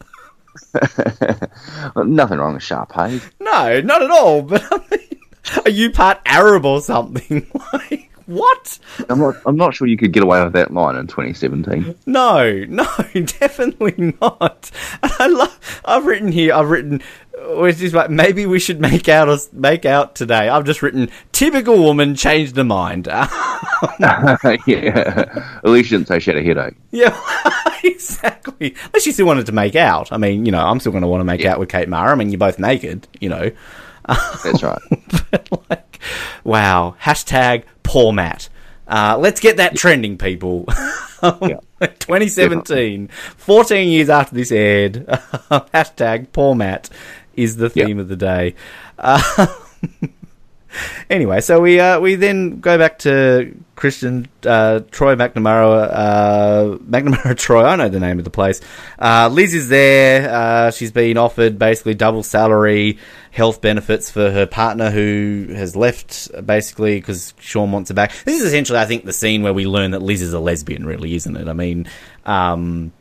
Nothing 1.97 2.39
wrong 2.39 2.55
with 2.55 2.63
Shar-Pei. 2.63 3.21
No, 3.41 3.81
not 3.81 4.03
at 4.03 4.11
all. 4.11 4.43
But 4.43 4.65
I 4.71 4.79
mean, 4.91 5.21
are 5.65 5.71
you 5.71 5.91
part 5.91 6.19
Arab 6.27 6.65
or 6.65 6.81
something? 6.81 7.47
like, 7.73 8.11
what? 8.27 8.79
I'm 9.09 9.19
not. 9.19 9.37
I'm 9.45 9.57
not 9.57 9.75
sure 9.75 9.89
you 9.89 9.97
could 9.97 10.13
get 10.13 10.23
away 10.23 10.43
with 10.45 10.53
that 10.53 10.73
line 10.73 10.97
in 10.97 11.07
2017. 11.09 11.97
No, 12.07 12.65
no, 12.69 12.87
definitely 13.15 14.15
not. 14.21 14.71
And 15.03 15.13
I 15.19 15.27
love. 15.27 15.81
I've 15.85 16.07
written 16.07 16.31
here. 16.31 16.55
I've 16.55 16.71
written. 16.71 17.03
Which 17.43 17.81
is 17.81 17.95
like 17.95 18.11
maybe 18.11 18.47
we 18.47 18.59
should 18.59 18.81
make 18.81 19.09
out 19.09 19.49
make 19.53 19.85
out 19.85 20.15
today. 20.15 20.49
I've 20.49 20.65
just 20.65 20.83
written 20.83 21.11
typical 21.33 21.79
woman 21.79 22.15
changed 22.15 22.57
her 22.57 22.65
mind. 22.65 23.09
yeah. 24.67 25.25
At 25.65 25.71
least 25.71 25.91
you 25.91 25.99
didn't 25.99 26.09
say 26.09 26.19
she 26.19 26.31
had 26.31 26.39
a 26.39 26.43
headache. 26.43 26.77
yeah, 26.91 27.19
exactly. 27.85 28.75
Unless 28.87 29.07
you 29.07 29.13
still 29.13 29.27
wanted 29.27 29.47
to 29.47 29.53
make 29.53 29.77
out. 29.77 30.13
I 30.13 30.17
mean, 30.17 30.47
you 30.47 30.53
know, 30.53 30.65
I'm 30.65 30.81
still 30.81 30.93
going 30.93 31.03
to 31.03 31.09
want 31.09 31.21
to 31.21 31.25
make 31.25 31.45
out 31.45 31.59
with 31.59 31.69
Kate 31.69 31.89
Mara. 31.89 32.13
I 32.13 32.15
mean, 32.15 32.31
you're 32.31 32.39
both 32.39 32.59
naked. 32.59 33.07
You 33.21 33.29
know. 33.31 33.51
That's 34.45 34.63
right. 34.63 34.81
but 35.31 35.49
like, 35.71 36.01
wow. 36.45 36.97
Hashtag 37.01 37.65
poor 37.83 38.13
Matt. 38.13 38.49
Uh, 38.89 39.17
let's 39.19 39.41
get 39.41 39.59
that 39.59 39.77
trending, 39.77 40.19
people. 40.19 40.65
Yeah. 41.23 41.61
2017, 41.81 43.09
14 43.37 43.89
years 43.89 44.09
after 44.09 44.35
this 44.35 44.51
aired. 44.51 45.07
hashtag 45.07 46.33
poor 46.33 46.55
Matt 46.55 46.89
is 47.35 47.57
the 47.57 47.69
theme 47.71 47.99
of 47.99 48.09
the 48.09 48.17
day. 48.17 48.55
Uh, 48.99 49.47
anyway, 51.11 51.41
so 51.41 51.61
we 51.61 51.81
uh, 51.81 52.01
we 52.01 52.15
then 52.15 52.61
go 52.61 52.79
back 52.79 52.99
to 53.01 53.55
Christian 53.77 54.29
uh, 54.45 54.81
Troy 54.91 55.17
McNamara, 55.17 55.89
uh, 55.91 56.79
McNamara 56.79 57.37
Troy. 57.39 57.63
I 57.63 57.77
know 57.77 57.89
the 57.89 58.01
name 58.01 58.19
of 58.19 58.25
the 58.25 58.31
place. 58.31 58.61
Uh, 58.99 59.29
Liz 59.33 59.55
is 59.55 59.69
there. 59.69 60.31
Uh, 60.31 60.71
she's 60.71 60.93
been 60.93 61.17
offered 61.17 61.59
basically 61.59 61.95
double 61.95 62.23
salary, 62.23 62.99
health 63.31 63.61
benefits 63.61 64.11
for 64.11 64.31
her 64.31 64.47
partner 64.47 64.91
who 64.91 65.49
has 65.55 65.75
left 65.77 66.29
basically 66.47 66.99
because 66.99 67.35
Sean 67.41 67.73
wants 67.73 67.91
her 67.91 67.95
back. 67.95 68.13
This 68.25 68.41
is 68.41 68.47
essentially, 68.47 68.79
I 68.79 68.87
think, 68.87 69.05
the 69.05 69.13
scene 69.13 69.43
where 69.43 69.55
we 69.55 69.67
learn 69.67 69.93
that 69.93 70.03
Liz 70.03 70.23
is 70.23 70.33
a 70.33 70.41
lesbian, 70.41 70.87
really, 70.87 71.15
isn't 71.15 71.37
it? 71.37 71.49
I 71.49 71.53
mean. 71.53 71.89
Um, 72.27 72.93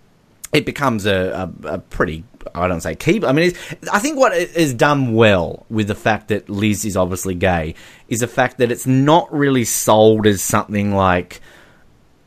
it 0.51 0.65
becomes 0.65 1.05
a, 1.05 1.51
a, 1.63 1.73
a, 1.73 1.77
pretty 1.77 2.23
I 2.55 2.67
don't 2.67 2.81
say 2.81 2.95
keep. 2.95 3.23
I 3.23 3.31
mean, 3.31 3.53
I 3.91 3.99
think 3.99 4.17
what 4.17 4.33
is 4.33 4.73
done 4.73 5.13
well 5.13 5.65
with 5.69 5.87
the 5.87 5.95
fact 5.95 6.29
that 6.29 6.49
Liz 6.49 6.85
is 6.85 6.97
obviously 6.97 7.35
gay 7.35 7.75
is 8.07 8.19
the 8.19 8.27
fact 8.27 8.57
that 8.57 8.71
it's 8.71 8.87
not 8.87 9.31
really 9.33 9.65
sold 9.65 10.27
as 10.27 10.41
something 10.41 10.95
like 10.95 11.41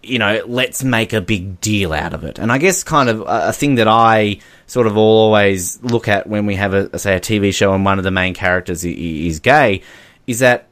you 0.02 0.18
know 0.18 0.42
let's 0.46 0.82
make 0.82 1.12
a 1.12 1.20
big 1.20 1.60
deal 1.60 1.92
out 1.92 2.14
of 2.14 2.24
it. 2.24 2.38
And 2.38 2.50
I 2.50 2.58
guess 2.58 2.82
kind 2.82 3.08
of 3.08 3.22
a, 3.26 3.52
thing 3.52 3.76
that 3.76 3.88
I 3.88 4.38
sort 4.66 4.86
of 4.86 4.96
always 4.96 5.82
look 5.82 6.08
at 6.08 6.26
when 6.26 6.46
we 6.46 6.56
have 6.56 6.74
a 6.74 6.98
say 6.98 7.16
a 7.16 7.20
TV 7.20 7.54
show 7.54 7.72
and 7.74 7.84
one 7.84 7.98
of 7.98 8.04
the 8.04 8.10
main 8.10 8.34
characters 8.34 8.84
is 8.84 9.40
gay 9.40 9.82
is 10.26 10.40
that 10.40 10.68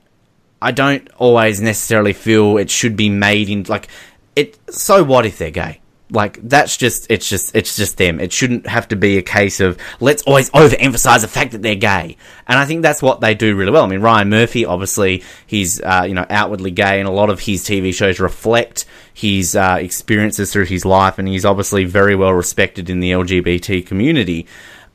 I 0.63 0.73
don't 0.73 1.09
always 1.17 1.61
necessarily 1.61 2.13
feel 2.13 2.59
it 2.59 2.71
should 2.71 2.97
be 2.97 3.09
made 3.09 3.49
in 3.49 3.65
like 3.65 3.89
it. 4.37 4.59
So 4.73 5.05
what 5.05 5.27
if 5.27 5.39
they're 5.39 5.51
gay? 5.51 5.81
Like 6.11 6.39
that's 6.43 6.77
just 6.77 7.11
it's 7.11 7.29
just 7.29 7.55
it's 7.55 7.77
just 7.77 7.97
them. 7.97 8.21
It 8.21 8.33
shouldn't 8.33 8.67
have 8.67 8.89
to 8.89 8.97
be 8.97 9.19
a 9.19 9.23
case 9.23 9.61
of 9.61 9.79
let's 10.01 10.23
always 10.23 10.51
overemphasize 10.51 11.23
the 11.23 11.29
fact 11.29 11.53
that 11.53 11.63
they're 11.63 11.75
gay. 11.75 12.17
And 12.47 12.59
I 12.59 12.65
think 12.65 12.83
that's 12.83 13.03
what 13.03 13.21
they 13.21 13.35
do 13.35 13.55
really 13.57 13.71
well. 13.71 13.85
I 13.85 13.87
mean, 13.87 14.01
Ryan 14.01 14.29
Murphy, 14.29 14.65
obviously, 14.65 15.23
he's 15.47 15.81
uh, 15.81 16.05
you 16.07 16.15
know 16.15 16.27
outwardly 16.29 16.71
gay, 16.71 16.99
and 16.99 17.09
a 17.09 17.13
lot 17.13 17.31
of 17.31 17.41
his 17.41 17.65
TV 17.65 17.95
shows 17.95 18.21
reflect 18.21 18.85
his 19.13 19.55
uh, 19.55 19.79
experiences 19.81 20.53
through 20.53 20.67
his 20.67 20.85
life, 20.85 21.19
and 21.19 21.29
he's 21.29 21.45
obviously 21.45 21.85
very 21.85 22.17
well 22.17 22.33
respected 22.33 22.91
in 22.91 23.01
the 23.01 23.13
LGBT 23.13 23.87
community 23.87 24.47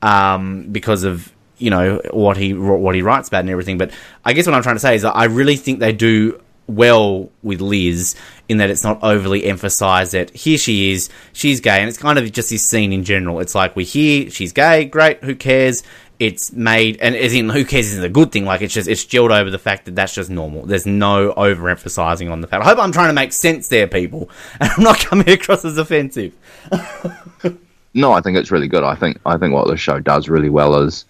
um, 0.02 0.68
because 0.72 1.04
of 1.04 1.32
you 1.58 1.70
know 1.70 2.02
what 2.12 2.38
he 2.38 2.54
what 2.54 2.96
he 2.96 3.02
writes 3.02 3.28
about 3.28 3.42
and 3.42 3.50
everything. 3.50 3.78
But 3.78 3.92
I 4.24 4.34
guess 4.34 4.46
what 4.46 4.56
I'm 4.56 4.64
trying 4.64 4.76
to 4.76 4.82
say 4.82 4.96
is 4.96 5.06
I 5.06 5.26
really 5.26 5.56
think 5.56 5.80
they 5.80 5.94
do 5.94 6.42
well 6.68 7.30
with 7.44 7.62
Liz 7.62 8.16
in 8.48 8.58
that 8.58 8.70
it's 8.70 8.84
not 8.84 9.02
overly 9.04 9.46
emphasized 9.46 10.14
that 10.14 10.32
here 10.32 10.58
she 10.58 10.92
is, 10.92 11.10
she's 11.34 11.60
gay, 11.60 11.80
and 11.80 11.90
it's 11.90 11.98
kind 11.98 12.20
of 12.20 12.32
just 12.32 12.50
this 12.50 12.68
scene 12.68 12.94
in 12.94 13.04
general. 13.04 13.40
It's 13.40 13.56
like 13.56 13.76
we're 13.76 13.86
here, 13.86 14.30
she's 14.30 14.52
gay, 14.52 14.86
great, 14.86 15.24
who 15.24 15.36
cares? 15.36 15.84
It's 16.18 16.54
made, 16.54 16.98
and 17.02 17.14
as 17.14 17.34
in 17.34 17.50
who 17.50 17.66
cares 17.66 17.88
isn't 17.88 18.04
a 18.04 18.10
good 18.10 18.32
thing. 18.32 18.46
Like 18.46 18.62
it's 18.62 18.74
just 18.74 18.88
it's 18.88 19.04
gelled 19.06 19.38
over 19.38 19.50
the 19.50 19.60
fact 19.60 19.86
that 19.86 19.96
that's 19.96 20.16
just 20.16 20.30
normal. 20.30 20.66
There's 20.66 20.86
no 20.86 21.34
overemphasizing 21.34 22.32
on 22.32 22.40
the 22.40 22.48
fact. 22.48 22.64
I 22.64 22.70
hope 22.70 22.80
I'm 22.80 22.94
trying 22.94 23.10
to 23.10 23.14
make 23.14 23.34
sense 23.34 23.68
there, 23.68 23.88
people, 23.88 24.30
and 24.62 24.72
I'm 24.78 24.84
not 24.84 25.00
coming 25.00 25.30
across 25.30 25.66
as 25.66 25.78
offensive. 25.78 26.34
no, 27.94 28.14
I 28.14 28.22
think 28.22 28.38
it's 28.38 28.50
really 28.50 28.70
good. 28.70 28.84
I 28.84 28.96
think 28.96 29.20
I 29.26 29.38
think 29.38 29.54
what 29.54 29.68
the 29.68 29.76
show 29.76 30.00
does 30.00 30.30
really 30.30 30.50
well 30.50 30.76
is 30.84 31.04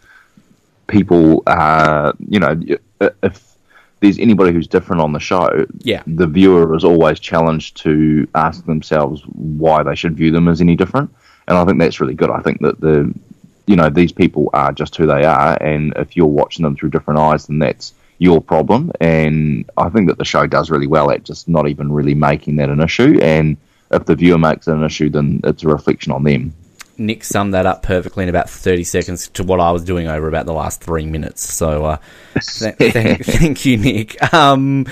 people, 0.87 1.43
uh, 1.45 2.13
you 2.27 2.39
know, 2.39 2.59
if 3.21 3.54
there's 4.01 4.19
anybody 4.19 4.51
who's 4.51 4.67
different 4.67 5.01
on 5.01 5.13
the 5.13 5.19
show, 5.19 5.65
yeah. 5.79 6.03
the 6.05 6.27
viewer 6.27 6.75
is 6.75 6.83
always 6.83 7.19
challenged 7.19 7.77
to 7.77 8.27
ask 8.35 8.65
themselves 8.65 9.21
why 9.27 9.83
they 9.83 9.95
should 9.95 10.15
view 10.15 10.31
them 10.31 10.47
as 10.47 10.61
any 10.61 10.75
different. 10.75 11.13
And 11.47 11.57
I 11.57 11.65
think 11.65 11.79
that's 11.79 11.99
really 11.99 12.13
good. 12.13 12.29
I 12.29 12.41
think 12.41 12.61
that 12.61 12.81
the, 12.81 13.13
you 13.67 13.75
know, 13.75 13.89
these 13.89 14.11
people 14.11 14.49
are 14.53 14.71
just 14.71 14.95
who 14.95 15.07
they 15.07 15.23
are, 15.23 15.57
and 15.61 15.93
if 15.95 16.15
you're 16.15 16.25
watching 16.25 16.63
them 16.63 16.75
through 16.75 16.89
different 16.89 17.19
eyes, 17.19 17.47
then 17.47 17.59
that's 17.59 17.93
your 18.17 18.41
problem. 18.41 18.91
And 18.99 19.69
I 19.77 19.89
think 19.89 20.07
that 20.09 20.17
the 20.17 20.25
show 20.25 20.47
does 20.47 20.69
really 20.69 20.87
well 20.87 21.11
at 21.11 21.23
just 21.23 21.47
not 21.47 21.67
even 21.67 21.91
really 21.91 22.13
making 22.13 22.57
that 22.57 22.69
an 22.69 22.81
issue. 22.81 23.19
And 23.21 23.57
if 23.91 24.05
the 24.05 24.15
viewer 24.15 24.37
makes 24.37 24.67
it 24.67 24.73
an 24.73 24.83
issue, 24.83 25.09
then 25.09 25.41
it's 25.43 25.63
a 25.63 25.67
reflection 25.67 26.11
on 26.11 26.23
them. 26.23 26.53
Nick 26.97 27.23
summed 27.23 27.53
that 27.53 27.65
up 27.65 27.83
perfectly 27.83 28.23
in 28.23 28.29
about 28.29 28.49
30 28.49 28.83
seconds 28.83 29.27
to 29.29 29.43
what 29.43 29.59
I 29.59 29.71
was 29.71 29.83
doing 29.83 30.07
over 30.07 30.27
about 30.27 30.45
the 30.45 30.53
last 30.53 30.81
three 30.81 31.05
minutes. 31.05 31.53
So, 31.53 31.85
uh, 31.85 31.97
th- 32.59 32.77
th- 32.79 33.25
thank 33.25 33.65
you, 33.65 33.77
Nick. 33.77 34.33
Um, 34.33 34.85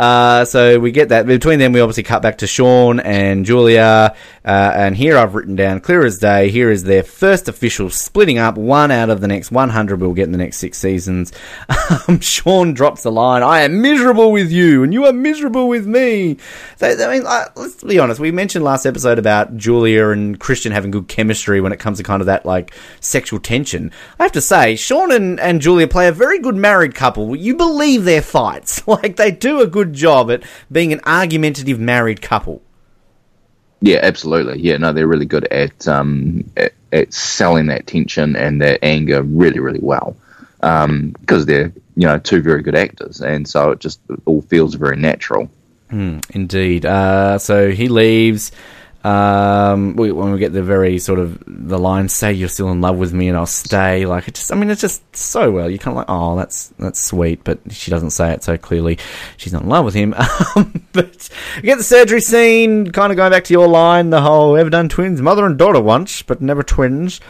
uh, 0.00 0.46
so 0.46 0.78
we 0.78 0.92
get 0.92 1.10
that. 1.10 1.26
Between 1.26 1.58
them, 1.58 1.72
we 1.72 1.80
obviously 1.80 2.04
cut 2.04 2.22
back 2.22 2.38
to 2.38 2.46
Sean 2.46 3.00
and 3.00 3.44
Julia. 3.44 4.16
Uh, 4.42 4.72
and 4.74 4.96
here 4.96 5.18
I've 5.18 5.34
written 5.34 5.56
down 5.56 5.80
clear 5.80 6.06
as 6.06 6.18
day. 6.18 6.48
Here 6.48 6.70
is 6.70 6.84
their 6.84 7.02
first 7.02 7.48
official 7.48 7.90
splitting 7.90 8.38
up. 8.38 8.56
One 8.56 8.90
out 8.90 9.10
of 9.10 9.20
the 9.20 9.28
next 9.28 9.50
100 9.50 10.00
we'll 10.00 10.14
get 10.14 10.24
in 10.24 10.32
the 10.32 10.38
next 10.38 10.56
six 10.56 10.78
seasons. 10.78 11.32
Um, 12.06 12.20
Sean 12.20 12.72
drops 12.72 13.02
the 13.02 13.10
line 13.10 13.42
I 13.42 13.62
am 13.62 13.82
miserable 13.82 14.30
with 14.30 14.52
you, 14.52 14.84
and 14.84 14.92
you 14.92 15.06
are 15.06 15.12
miserable 15.12 15.66
with 15.66 15.88
me. 15.88 16.36
So, 16.76 16.86
I 16.86 17.12
mean, 17.12 17.26
uh, 17.26 17.46
let's 17.56 17.82
be 17.82 17.98
honest. 17.98 18.20
We 18.20 18.30
mentioned 18.30 18.64
last 18.64 18.86
episode 18.86 19.18
about 19.18 19.56
Julia 19.56 20.10
and 20.10 20.38
Christian 20.38 20.70
having 20.70 20.92
good 20.92 21.08
chemistry 21.08 21.60
when 21.60 21.72
it 21.72 21.80
comes 21.80 21.98
to 21.98 22.04
kind 22.04 22.22
of 22.22 22.26
that, 22.26 22.46
like, 22.46 22.72
sexual 23.00 23.40
tension. 23.40 23.90
I 24.20 24.22
have 24.22 24.32
to 24.32 24.40
say, 24.40 24.76
Sean 24.76 25.10
and, 25.10 25.40
and 25.40 25.60
Julia 25.60 25.88
play 25.88 26.06
a 26.06 26.12
very 26.12 26.38
good 26.38 26.54
married 26.54 26.94
couple. 26.94 27.34
You 27.34 27.56
believe 27.56 28.04
their 28.04 28.22
fights. 28.22 28.82
Like, 28.90 29.16
they 29.16 29.30
do 29.30 29.60
a 29.60 29.68
good 29.68 29.89
job 29.92 30.30
at 30.30 30.42
being 30.70 30.92
an 30.92 31.00
argumentative 31.04 31.78
married 31.78 32.22
couple. 32.22 32.62
Yeah, 33.80 34.00
absolutely. 34.02 34.60
Yeah, 34.60 34.76
no, 34.76 34.92
they're 34.92 35.06
really 35.06 35.26
good 35.26 35.46
at 35.46 35.88
um, 35.88 36.50
at, 36.56 36.72
at 36.92 37.12
selling 37.12 37.66
that 37.68 37.86
tension 37.86 38.36
and 38.36 38.60
that 38.60 38.78
anger 38.82 39.22
really, 39.22 39.58
really 39.58 39.80
well 39.80 40.16
because 40.60 40.84
um, 40.84 41.46
they're 41.46 41.72
you 41.96 42.06
know 42.06 42.18
two 42.18 42.42
very 42.42 42.62
good 42.62 42.74
actors, 42.74 43.22
and 43.22 43.48
so 43.48 43.70
it 43.70 43.80
just 43.80 44.00
all 44.26 44.42
feels 44.42 44.74
very 44.74 44.96
natural. 44.96 45.50
Mm, 45.90 46.24
indeed. 46.30 46.84
Uh, 46.84 47.38
so 47.38 47.70
he 47.70 47.88
leaves. 47.88 48.52
Um, 49.02 49.96
we, 49.96 50.12
when 50.12 50.30
we 50.32 50.38
get 50.38 50.52
the 50.52 50.62
very 50.62 50.98
sort 50.98 51.18
of 51.20 51.42
the 51.46 51.78
line, 51.78 52.08
"Say 52.08 52.32
you're 52.34 52.50
still 52.50 52.70
in 52.70 52.82
love 52.82 52.98
with 52.98 53.14
me, 53.14 53.28
and 53.28 53.36
I'll 53.36 53.46
stay." 53.46 54.04
Like 54.04 54.28
it 54.28 54.34
just, 54.34 54.52
I 54.52 54.56
mean, 54.56 54.68
it's 54.68 54.82
just 54.82 55.16
so 55.16 55.50
well. 55.50 55.70
You 55.70 55.78
kind 55.78 55.92
of 55.92 55.96
like, 55.96 56.06
oh, 56.08 56.36
that's 56.36 56.68
that's 56.78 57.00
sweet, 57.00 57.42
but 57.42 57.60
she 57.70 57.90
doesn't 57.90 58.10
say 58.10 58.32
it 58.32 58.44
so 58.44 58.58
clearly. 58.58 58.98
She's 59.38 59.52
not 59.54 59.62
in 59.62 59.68
love 59.68 59.84
with 59.84 59.94
him. 59.94 60.14
Um, 60.56 60.84
but 60.92 61.28
we 61.56 61.62
get 61.62 61.78
the 61.78 61.84
surgery 61.84 62.20
scene, 62.20 62.90
kind 62.90 63.12
of 63.12 63.16
going 63.16 63.30
back 63.30 63.44
to 63.44 63.52
your 63.52 63.68
line, 63.68 64.10
the 64.10 64.20
whole 64.20 64.56
ever 64.56 64.70
done 64.70 64.88
twins, 64.88 65.22
mother 65.22 65.46
and 65.46 65.56
daughter 65.56 65.80
once, 65.80 66.22
but 66.22 66.40
never 66.40 66.62
twins. 66.62 67.20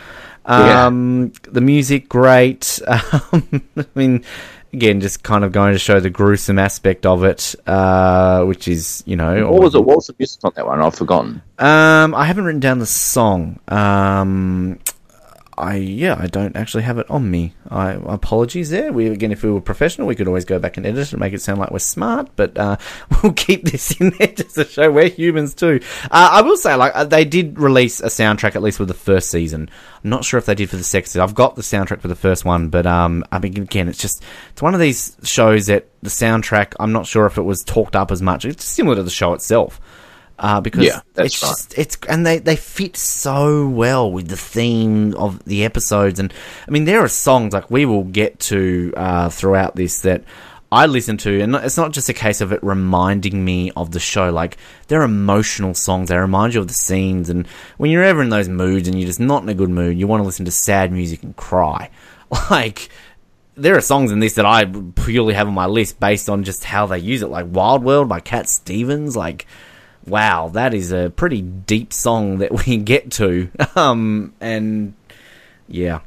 Um, 0.47 1.33
yeah. 1.35 1.51
The 1.53 1.61
music, 1.61 2.09
great. 2.09 2.81
Um, 3.33 3.63
I 3.77 3.85
mean, 3.95 4.25
again, 4.73 5.01
just 5.01 5.23
kind 5.23 5.45
of 5.45 5.53
going 5.53 5.73
to 5.73 5.79
show 5.79 6.01
the 6.01 6.11
gruesome 6.11 6.59
aspect 6.59 7.07
of 7.07 7.25
it, 7.25 7.55
uh, 7.67 8.45
which 8.45 8.69
is, 8.69 9.03
you 9.07 9.17
know. 9.17 9.51
What 9.51 9.63
was 9.63 9.75
it? 9.75 9.85
What 9.85 9.97
was 9.97 10.07
the 10.07 10.15
music 10.19 10.41
on 10.45 10.53
that 10.57 10.67
one? 10.67 10.81
I've 10.81 10.95
forgotten. 10.95 11.43
Um, 11.59 12.15
I 12.15 12.25
haven't 12.25 12.45
written 12.45 12.61
down 12.61 12.79
the 12.79 12.87
song. 12.87 13.61
Um, 13.69 14.79
I 15.61 15.77
yeah, 15.77 16.17
I 16.19 16.27
don't 16.27 16.57
actually 16.57 16.83
have 16.85 16.99
it 16.99 17.11
on 17.11 17.31
me. 17.31 17.55
I 17.69 17.93
apologies 17.93 18.71
there. 18.71 18.93
We 18.93 19.07
again, 19.09 19.33
if 19.33 19.43
we 19.43 19.51
were 19.51 19.61
professional, 19.61 20.07
we 20.07 20.15
could 20.15 20.27
always 20.27 20.45
go 20.45 20.59
back 20.59 20.77
and 20.77 20.87
edit 20.87 21.09
it 21.09 21.13
and 21.13 21.21
make 21.21 21.33
it 21.33 21.41
sound 21.41 21.59
like 21.59 21.71
we're 21.71 21.79
smart. 21.79 22.31
But 22.37 22.57
uh, 22.59 22.77
we'll 23.23 23.33
keep 23.33 23.65
this 23.65 23.93
in 24.01 24.11
there 24.19 24.29
just 24.29 24.55
to 24.55 24.65
show 24.65 24.91
we're 24.91 25.09
humans 25.09 25.55
too. 25.55 25.81
Uh, 26.05 26.31
I 26.33 26.43
will 26.43 26.57
say, 26.57 26.75
like 26.75 26.93
uh, 26.95 27.05
they 27.05 27.25
did 27.25 27.59
release 27.59 28.01
a 28.01 28.07
soundtrack 28.07 28.57
at 28.57 28.63
least 28.63 28.79
with 28.79 28.89
the 28.89 28.95
first 28.95 29.31
season. 29.31 29.71
I'm 30.03 30.11
not 30.11 30.25
sure 30.25 30.39
if 30.39 30.47
they 30.47 30.55
did 30.55 30.71
for 30.71 30.77
the 30.77 30.85
second. 30.85 31.21
I've 31.21 31.35
got 31.35 31.57
the 31.57 31.63
soundtrack 31.63 32.01
for 32.01 32.09
the 32.09 32.17
first 32.17 32.45
one, 32.45 32.69
but 32.69 32.87
um, 32.87 33.25
I 33.31 33.39
mean, 33.39 33.57
again, 33.57 33.89
it's 33.89 33.99
just 33.99 34.25
it's 34.53 34.63
one 34.63 34.75
of 34.75 34.81
these 34.81 35.17
shows 35.23 35.67
that 35.67 35.89
the 36.03 36.11
soundtrack. 36.11 36.75
I'm 36.81 36.93
not 36.93 37.07
sure 37.07 37.27
if 37.27 37.39
it 37.39 37.43
was 37.43 37.63
talked 37.63 37.97
up 37.97 38.11
as 38.11 38.23
much. 38.23 38.45
It's 38.45 38.65
similar 38.65 38.97
to 38.97 39.03
the 39.03 39.11
show 39.11 39.35
itself 39.35 39.81
uh, 40.41 40.61
because 40.61 40.85
yeah, 40.85 41.01
it's 41.17 41.43
right. 41.43 41.51
just 41.51 41.79
it's 41.79 41.99
and 42.09 42.25
they 42.25 42.39
they 42.39 42.57
fit 42.57 42.97
so 42.97 43.69
well 43.69 44.11
with 44.11 44.29
the 44.29 44.37
theme 44.37 45.15
of 45.15 45.45
the 45.45 45.65
episodes. 45.65 46.19
And 46.19 46.33
I 46.67 46.71
mean, 46.71 46.87
there 46.87 47.01
are 47.01 47.09
songs 47.09 47.53
like 47.53 47.71
we 47.71 47.85
will 47.85 48.05
get 48.05 48.41
to 48.41 48.93
uh, 48.97 49.29
throughout 49.29 49.77
this 49.77 50.01
that. 50.01 50.25
I 50.73 50.87
listen 50.87 51.17
to, 51.17 51.41
and 51.41 51.57
it's 51.57 51.77
not 51.77 51.91
just 51.91 52.09
a 52.11 52.13
case 52.13 52.41
of 52.41 52.53
it 52.53 52.63
reminding 52.63 53.45
me 53.45 53.73
of 53.77 53.91
the 53.91 53.99
show. 53.99 54.31
Like 54.31 54.57
they're 54.87 55.03
emotional 55.03 55.75
songs; 55.75 56.09
they 56.09 56.17
remind 56.17 56.55
you 56.55 56.61
of 56.61 56.69
the 56.69 56.75
scenes. 56.75 57.29
And 57.29 57.45
when 57.77 57.91
you're 57.91 58.05
ever 58.05 58.23
in 58.23 58.29
those 58.29 58.49
moods 58.49 58.87
and 58.87 58.97
you're 58.97 59.09
just 59.09 59.19
not 59.19 59.43
in 59.43 59.49
a 59.49 59.55
good 59.55 59.69
mood, 59.69 59.99
you 59.99 60.07
want 60.07 60.21
to 60.21 60.25
listen 60.25 60.45
to 60.45 60.53
sad 60.53 60.93
music 60.93 61.25
and 61.25 61.35
cry. 61.37 61.91
Like 62.51 62.89
there 63.57 63.77
are 63.77 63.81
songs 63.81 64.13
in 64.13 64.21
this 64.21 64.35
that 64.35 64.47
I 64.47 64.65
purely 64.65 65.35
have 65.35 65.49
on 65.49 65.55
my 65.55 65.67
list 65.67 65.99
based 65.99 66.31
on 66.31 66.45
just 66.45 66.63
how 66.63 66.87
they 66.87 67.01
use 67.01 67.23
it, 67.23 67.31
like 67.31 67.47
"Wild 67.49 67.83
World" 67.83 68.09
by 68.09 68.21
Cat 68.21 68.49
Stevens. 68.49 69.17
Like 69.17 69.47
wow, 70.07 70.49
that 70.49 70.75
is 70.75 70.93
a 70.93 71.11
pretty 71.11 71.43
deep 71.43 71.93
song 71.93 72.39
that 72.39 72.67
we 72.67 72.77
get 72.79 73.11
to. 73.13 73.51
Um, 73.77 74.35
and 74.41 74.95
yeah, 75.69 76.01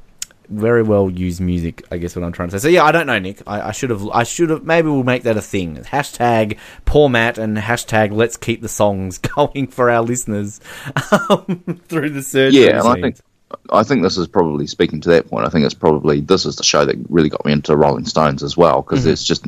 very 0.50 0.84
well 0.84 1.10
used 1.10 1.42
music. 1.42 1.86
I 1.92 1.98
guess 1.98 2.16
what 2.16 2.24
I'm 2.24 2.32
trying 2.32 2.50
to 2.50 2.60
say. 2.60 2.64
So 2.64 2.70
yeah, 2.70 2.84
I 2.84 2.92
don't 2.92 3.08
know, 3.08 3.20
Nick. 3.20 3.42
I, 3.48 3.70
I 3.70 3.72
should 3.72 3.90
have. 3.90 4.08
I 4.10 4.24
should 4.24 4.50
have. 4.50 4.64
Maybe 4.64 4.90
we'll 4.90 5.04
make 5.04 5.24
that 5.24 5.38
a 5.38 5.42
thing. 5.42 5.78
Hashtag 5.78 6.58
poor 6.86 7.10
Matt 7.10 7.38
and 7.38 7.58
hashtag 7.58 8.12
let's 8.12 8.38
keep 8.38 8.62
the 8.62 8.70
songs 8.70 9.18
going 9.36 9.68
for 9.68 9.90
our 9.90 10.02
listeners 10.02 10.60
um, 11.30 11.82
through 11.88 12.12
the 12.12 12.24
search. 12.24 12.54
Yeah, 12.54 12.80
and 12.80 12.88
I 12.88 13.02
think 13.02 13.20
I 13.70 13.84
think 13.84 14.04
this 14.04 14.18
is 14.18 14.28
probably 14.28 14.68
speaking 14.68 15.02
to 15.02 15.10
that 15.10 15.30
point. 15.30 15.46
I 15.46 15.50
think 15.50 15.66
it's 15.66 15.74
probably 15.74 16.20
this 16.22 16.46
is 16.46 16.56
the 16.56 16.64
show 16.64 16.86
that 16.86 16.96
really 17.10 17.30
got 17.30 17.46
me 17.46 17.52
into 17.52 17.76
Rolling 17.76 18.06
Stones 18.06 18.44
as 18.44 18.56
well 18.58 18.82
because 18.82 19.00
Mm-hmm. 19.00 19.08
there's 19.08 19.24
just 19.24 19.46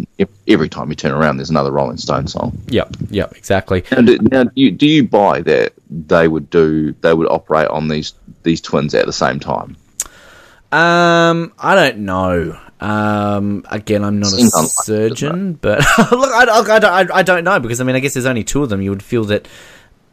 every 0.47 0.69
time 0.69 0.89
you 0.89 0.95
turn 0.95 1.11
around, 1.11 1.37
there's 1.37 1.49
another 1.49 1.71
Rolling 1.71 1.97
Stone 1.97 2.27
song. 2.27 2.57
Yep. 2.67 2.95
Yep. 3.09 3.33
Exactly. 3.35 3.83
And 3.91 4.09
it- 4.09 4.21
now, 4.31 4.43
do 4.45 4.51
you, 4.55 4.71
do 4.71 4.87
you 4.87 5.07
buy 5.07 5.41
that 5.41 5.73
they 5.89 6.27
would 6.27 6.49
do 6.49 6.93
they 7.01 7.13
would 7.13 7.27
operate 7.29 7.67
on 7.67 7.87
these 7.87 8.13
these 8.43 8.61
twins 8.61 8.93
at 8.95 9.05
the 9.05 9.13
same 9.13 9.39
time? 9.39 9.75
Um, 10.71 11.53
I 11.59 11.75
don't 11.75 11.99
know. 11.99 12.59
Um, 12.81 13.65
again, 13.69 14.03
I'm 14.03 14.19
not 14.19 14.29
Seems 14.29 14.53
a 14.53 14.57
unlikely, 14.57 14.69
surgeon, 14.83 15.53
but 15.53 15.79
look, 16.11 16.31
I, 16.31 16.43
I, 16.45 16.59
I, 16.75 16.79
don't- 16.79 17.11
I 17.11 17.23
don't 17.23 17.43
know 17.45 17.59
because 17.59 17.79
I 17.79 17.83
mean, 17.85 17.95
I 17.95 17.99
guess 17.99 18.13
there's 18.13 18.25
only 18.25 18.43
two 18.43 18.63
of 18.63 18.69
them. 18.69 18.81
You 18.81 18.89
would 18.89 19.03
feel 19.03 19.23
that 19.25 19.47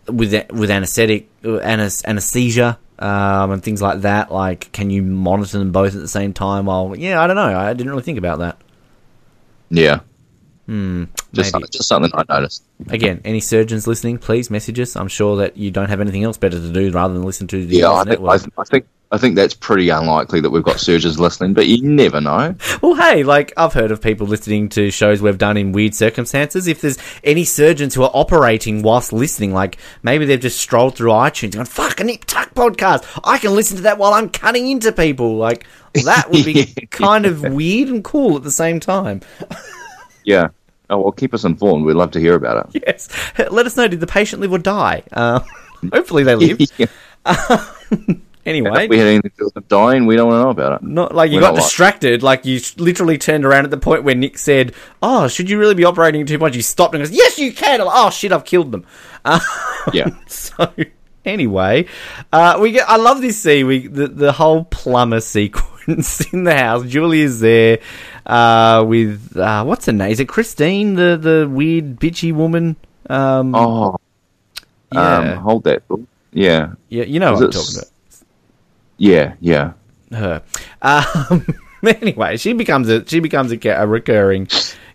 with 0.06 0.32
with 0.50 0.70
anesthetic, 0.70 1.28
uh, 1.44 1.58
anesthesia, 1.60 2.78
um, 2.98 3.50
and 3.52 3.62
things 3.62 3.80
like 3.82 4.02
that. 4.02 4.30
Like, 4.32 4.70
can 4.72 4.90
you 4.90 5.02
monitor 5.02 5.58
them 5.58 5.72
both 5.72 5.94
at 5.94 6.00
the 6.00 6.08
same 6.08 6.32
time? 6.32 6.66
While 6.66 6.94
yeah, 6.96 7.20
I 7.22 7.26
don't 7.26 7.36
know. 7.36 7.58
I 7.58 7.72
didn't 7.72 7.90
really 7.90 8.02
think 8.02 8.18
about 8.18 8.38
that. 8.40 8.58
Yeah, 9.70 10.00
Hmm. 10.66 11.04
just 11.32 11.52
maybe. 11.54 11.66
just 11.72 11.88
something 11.88 12.10
I 12.14 12.24
noticed. 12.28 12.62
Again, 12.88 13.20
any 13.24 13.40
surgeons 13.40 13.86
listening, 13.86 14.18
please 14.18 14.50
message 14.50 14.78
us. 14.78 14.96
I'm 14.96 15.08
sure 15.08 15.36
that 15.38 15.56
you 15.56 15.70
don't 15.70 15.88
have 15.88 16.00
anything 16.00 16.22
else 16.24 16.36
better 16.36 16.60
to 16.60 16.72
do 16.72 16.90
rather 16.92 17.14
than 17.14 17.22
listen 17.24 17.46
to 17.48 17.64
the 17.64 17.76
Yeah, 17.78 17.90
I 17.92 17.96
think, 18.04 18.08
network. 18.20 18.42
I, 18.58 18.60
I 18.60 18.64
think 18.64 18.86
I 19.12 19.18
think 19.18 19.36
that's 19.36 19.52
pretty 19.52 19.90
unlikely 19.90 20.40
that 20.40 20.48
we've 20.48 20.62
got 20.62 20.80
surgeons 20.80 21.20
listening, 21.20 21.52
but 21.52 21.66
you 21.66 21.82
never 21.82 22.18
know. 22.18 22.54
Well, 22.80 22.94
hey, 22.94 23.24
like 23.24 23.52
I've 23.58 23.74
heard 23.74 23.90
of 23.90 24.00
people 24.00 24.26
listening 24.26 24.70
to 24.70 24.90
shows 24.90 25.20
we've 25.20 25.36
done 25.36 25.58
in 25.58 25.72
weird 25.72 25.94
circumstances. 25.94 26.66
If 26.66 26.80
there's 26.80 26.96
any 27.22 27.44
surgeons 27.44 27.94
who 27.94 28.04
are 28.04 28.10
operating 28.14 28.80
whilst 28.80 29.12
listening, 29.12 29.52
like 29.52 29.76
maybe 30.02 30.24
they've 30.24 30.40
just 30.40 30.58
strolled 30.58 30.96
through 30.96 31.10
iTunes 31.10 31.42
and 31.42 31.56
gone, 31.56 31.66
"Fuck 31.66 32.00
a 32.00 32.04
Nip 32.04 32.24
Tuck 32.24 32.54
podcast." 32.54 33.04
I 33.22 33.36
can 33.36 33.54
listen 33.54 33.76
to 33.76 33.82
that 33.82 33.98
while 33.98 34.14
I'm 34.14 34.30
cutting 34.30 34.70
into 34.70 34.90
people. 34.92 35.36
Like 35.36 35.66
that 35.92 36.30
would 36.30 36.46
be 36.46 36.64
kind 36.90 37.26
of 37.26 37.42
weird 37.42 37.90
and 37.90 38.02
cool 38.02 38.36
at 38.36 38.42
the 38.44 38.50
same 38.50 38.80
time. 38.80 39.20
Yeah. 40.24 40.48
Oh 40.88 41.00
well, 41.00 41.12
keep 41.12 41.34
us 41.34 41.42
informed. 41.44 41.84
We'd 41.84 41.94
love 41.94 42.12
to 42.12 42.20
hear 42.20 42.34
about 42.34 42.68
it. 42.74 42.82
Yes, 42.86 43.08
let 43.50 43.66
us 43.66 43.76
know: 43.76 43.88
did 43.88 43.98
the 43.98 44.06
patient 44.06 44.40
live 44.40 44.52
or 44.52 44.58
die? 44.58 45.02
Uh, 45.10 45.40
hopefully, 45.92 46.22
they 46.22 46.36
lived. 46.36 46.72
Yeah. 46.78 46.86
Anyway, 48.44 48.88
we 48.88 48.98
had 48.98 49.06
anything 49.06 49.30
to 49.30 49.36
do 49.38 49.44
with 49.44 49.54
them 49.54 49.64
dying, 49.68 50.04
we 50.06 50.16
don't 50.16 50.26
want 50.28 50.40
to 50.40 50.42
know 50.44 50.50
about 50.50 50.82
it. 50.82 50.86
Not 50.88 51.14
like 51.14 51.30
you 51.30 51.36
We're 51.36 51.42
got 51.42 51.46
not 51.48 51.54
like- 51.54 51.62
distracted, 51.64 52.22
like 52.24 52.44
you 52.44 52.60
literally 52.76 53.16
turned 53.18 53.44
around 53.44 53.64
at 53.64 53.70
the 53.70 53.76
point 53.76 54.02
where 54.02 54.14
Nick 54.16 54.36
said, 54.38 54.74
"Oh, 55.02 55.28
should 55.28 55.48
you 55.48 55.58
really 55.60 55.74
be 55.76 55.84
operating 55.84 56.26
too 56.26 56.38
much?" 56.38 56.56
You 56.56 56.62
stopped 56.62 56.94
and 56.94 57.02
goes, 57.02 57.12
"Yes, 57.12 57.38
you 57.38 57.52
can." 57.52 57.78
Like, 57.80 57.88
oh 57.92 58.10
shit, 58.10 58.32
I've 58.32 58.44
killed 58.44 58.72
them. 58.72 58.84
Uh, 59.24 59.38
Yeah. 59.92 60.10
so 60.26 60.72
anyway, 61.24 61.86
uh, 62.32 62.58
we 62.60 62.72
get. 62.72 62.88
I 62.88 62.96
love 62.96 63.20
this 63.20 63.40
scene. 63.40 63.66
We 63.66 63.86
the 63.86 64.08
the 64.08 64.32
whole 64.32 64.64
plumber 64.64 65.20
sequence 65.36 66.32
in 66.32 66.44
the 66.44 66.56
house. 66.56 66.84
Julie 66.86 67.20
is 67.20 67.38
there 67.40 67.78
uh, 68.26 68.84
with 68.86 69.36
uh, 69.36 69.62
what's 69.64 69.86
her 69.86 69.92
name? 69.92 70.10
Is 70.10 70.18
it 70.20 70.26
Christine, 70.28 70.94
the 70.94 71.16
the 71.16 71.48
weird 71.48 72.00
bitchy 72.00 72.32
woman? 72.32 72.74
Um, 73.08 73.54
Oh, 73.54 73.98
yeah, 74.92 75.18
um, 75.18 75.38
hold 75.38 75.64
that. 75.64 75.82
Yeah, 76.32 76.72
yeah, 76.88 77.04
you 77.04 77.18
know 77.20 77.34
is 77.34 77.40
what 77.40 77.46
I'm 77.46 77.52
talking 77.52 77.60
s- 77.60 77.76
about. 77.78 77.88
Yeah, 78.98 79.34
yeah. 79.40 79.72
her. 80.10 80.42
Um, 80.80 81.46
anyway, 81.86 82.36
she 82.36 82.52
becomes 82.52 82.88
a 82.88 83.06
she 83.06 83.20
becomes 83.20 83.52
a, 83.52 83.68
a 83.68 83.86
recurring 83.86 84.48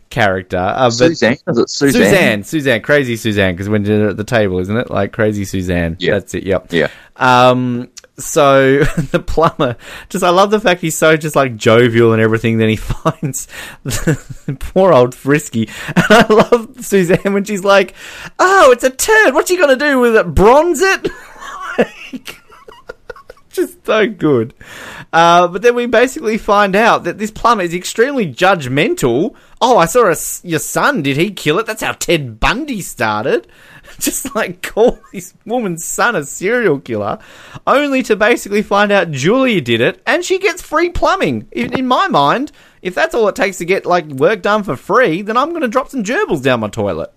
character. 0.09 0.57
Uh, 0.57 0.89
Suzanne, 0.89 1.37
is 1.47 1.57
it 1.57 1.69
Suzanne? 1.69 2.03
Suzanne, 2.03 2.43
Suzanne, 2.43 2.81
crazy 2.81 3.15
Suzanne, 3.15 3.53
because 3.53 3.69
when 3.69 3.85
you're 3.85 4.09
at 4.09 4.17
the 4.17 4.23
table, 4.23 4.59
isn't 4.59 4.75
it? 4.75 4.89
Like 4.89 5.13
crazy 5.13 5.45
Suzanne. 5.45 5.97
Yeah. 5.99 6.13
that's 6.13 6.33
it. 6.33 6.43
Yep. 6.43 6.71
Yeah. 6.71 6.89
Um. 7.15 7.89
So 8.19 8.79
the 9.11 9.19
plumber, 9.19 9.77
just 10.09 10.23
I 10.23 10.29
love 10.31 10.49
the 10.49 10.59
fact 10.59 10.81
he's 10.81 10.97
so 10.97 11.17
just 11.17 11.35
like 11.35 11.55
jovial 11.55 12.13
and 12.13 12.21
everything. 12.21 12.57
Then 12.57 12.69
he 12.69 12.75
finds 12.75 13.47
the 13.83 14.57
poor 14.59 14.91
old 14.91 15.13
Frisky, 15.13 15.69
and 15.95 16.05
I 16.09 16.25
love 16.33 16.83
Suzanne 16.83 17.33
when 17.33 17.43
she's 17.43 17.63
like, 17.63 17.93
"Oh, 18.39 18.71
it's 18.71 18.83
a 18.83 18.89
turd. 18.89 19.33
What's 19.33 19.49
he 19.49 19.57
gonna 19.57 19.75
do 19.75 19.99
with 19.99 20.15
it? 20.15 20.33
Bronze 20.33 20.81
it?" 20.81 21.11
like, 21.77 22.41
just 23.57 23.85
so 23.85 24.07
good. 24.07 24.53
Uh, 25.11 25.47
but 25.47 25.61
then 25.61 25.75
we 25.75 25.85
basically 25.85 26.37
find 26.37 26.75
out 26.75 27.03
that 27.03 27.17
this 27.17 27.31
plumber 27.31 27.63
is 27.63 27.73
extremely 27.73 28.25
judgmental. 28.25 29.35
Oh, 29.59 29.77
I 29.77 29.85
saw 29.85 30.05
a 30.05 30.15
your 30.47 30.59
son. 30.59 31.01
Did 31.01 31.17
he 31.17 31.31
kill 31.31 31.59
it? 31.59 31.65
That's 31.65 31.83
how 31.83 31.91
Ted 31.91 32.39
Bundy 32.39 32.81
started. 32.81 33.47
Just 33.99 34.33
like 34.35 34.61
call 34.61 34.99
this 35.11 35.33
woman's 35.45 35.83
son 35.83 36.15
a 36.15 36.23
serial 36.23 36.79
killer, 36.79 37.19
only 37.65 38.03
to 38.03 38.15
basically 38.15 38.61
find 38.61 38.91
out 38.91 39.11
Julia 39.11 39.61
did 39.61 39.81
it, 39.81 40.01
and 40.05 40.23
she 40.23 40.39
gets 40.39 40.61
free 40.61 40.89
plumbing. 40.89 41.47
In, 41.51 41.73
in 41.73 41.87
my 41.87 42.07
mind, 42.07 42.51
if 42.81 42.95
that's 42.95 43.15
all 43.15 43.27
it 43.27 43.35
takes 43.35 43.57
to 43.57 43.65
get 43.65 43.85
like 43.85 44.05
work 44.05 44.41
done 44.41 44.63
for 44.63 44.75
free, 44.75 45.21
then 45.21 45.37
I'm 45.37 45.49
going 45.49 45.61
to 45.61 45.67
drop 45.67 45.89
some 45.89 46.03
gerbils 46.03 46.43
down 46.43 46.59
my 46.59 46.69
toilet. 46.69 47.11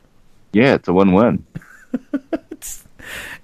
Yeah, 0.53 0.75
it's 0.75 0.89
a 0.89 0.93
win-win. 0.93 1.45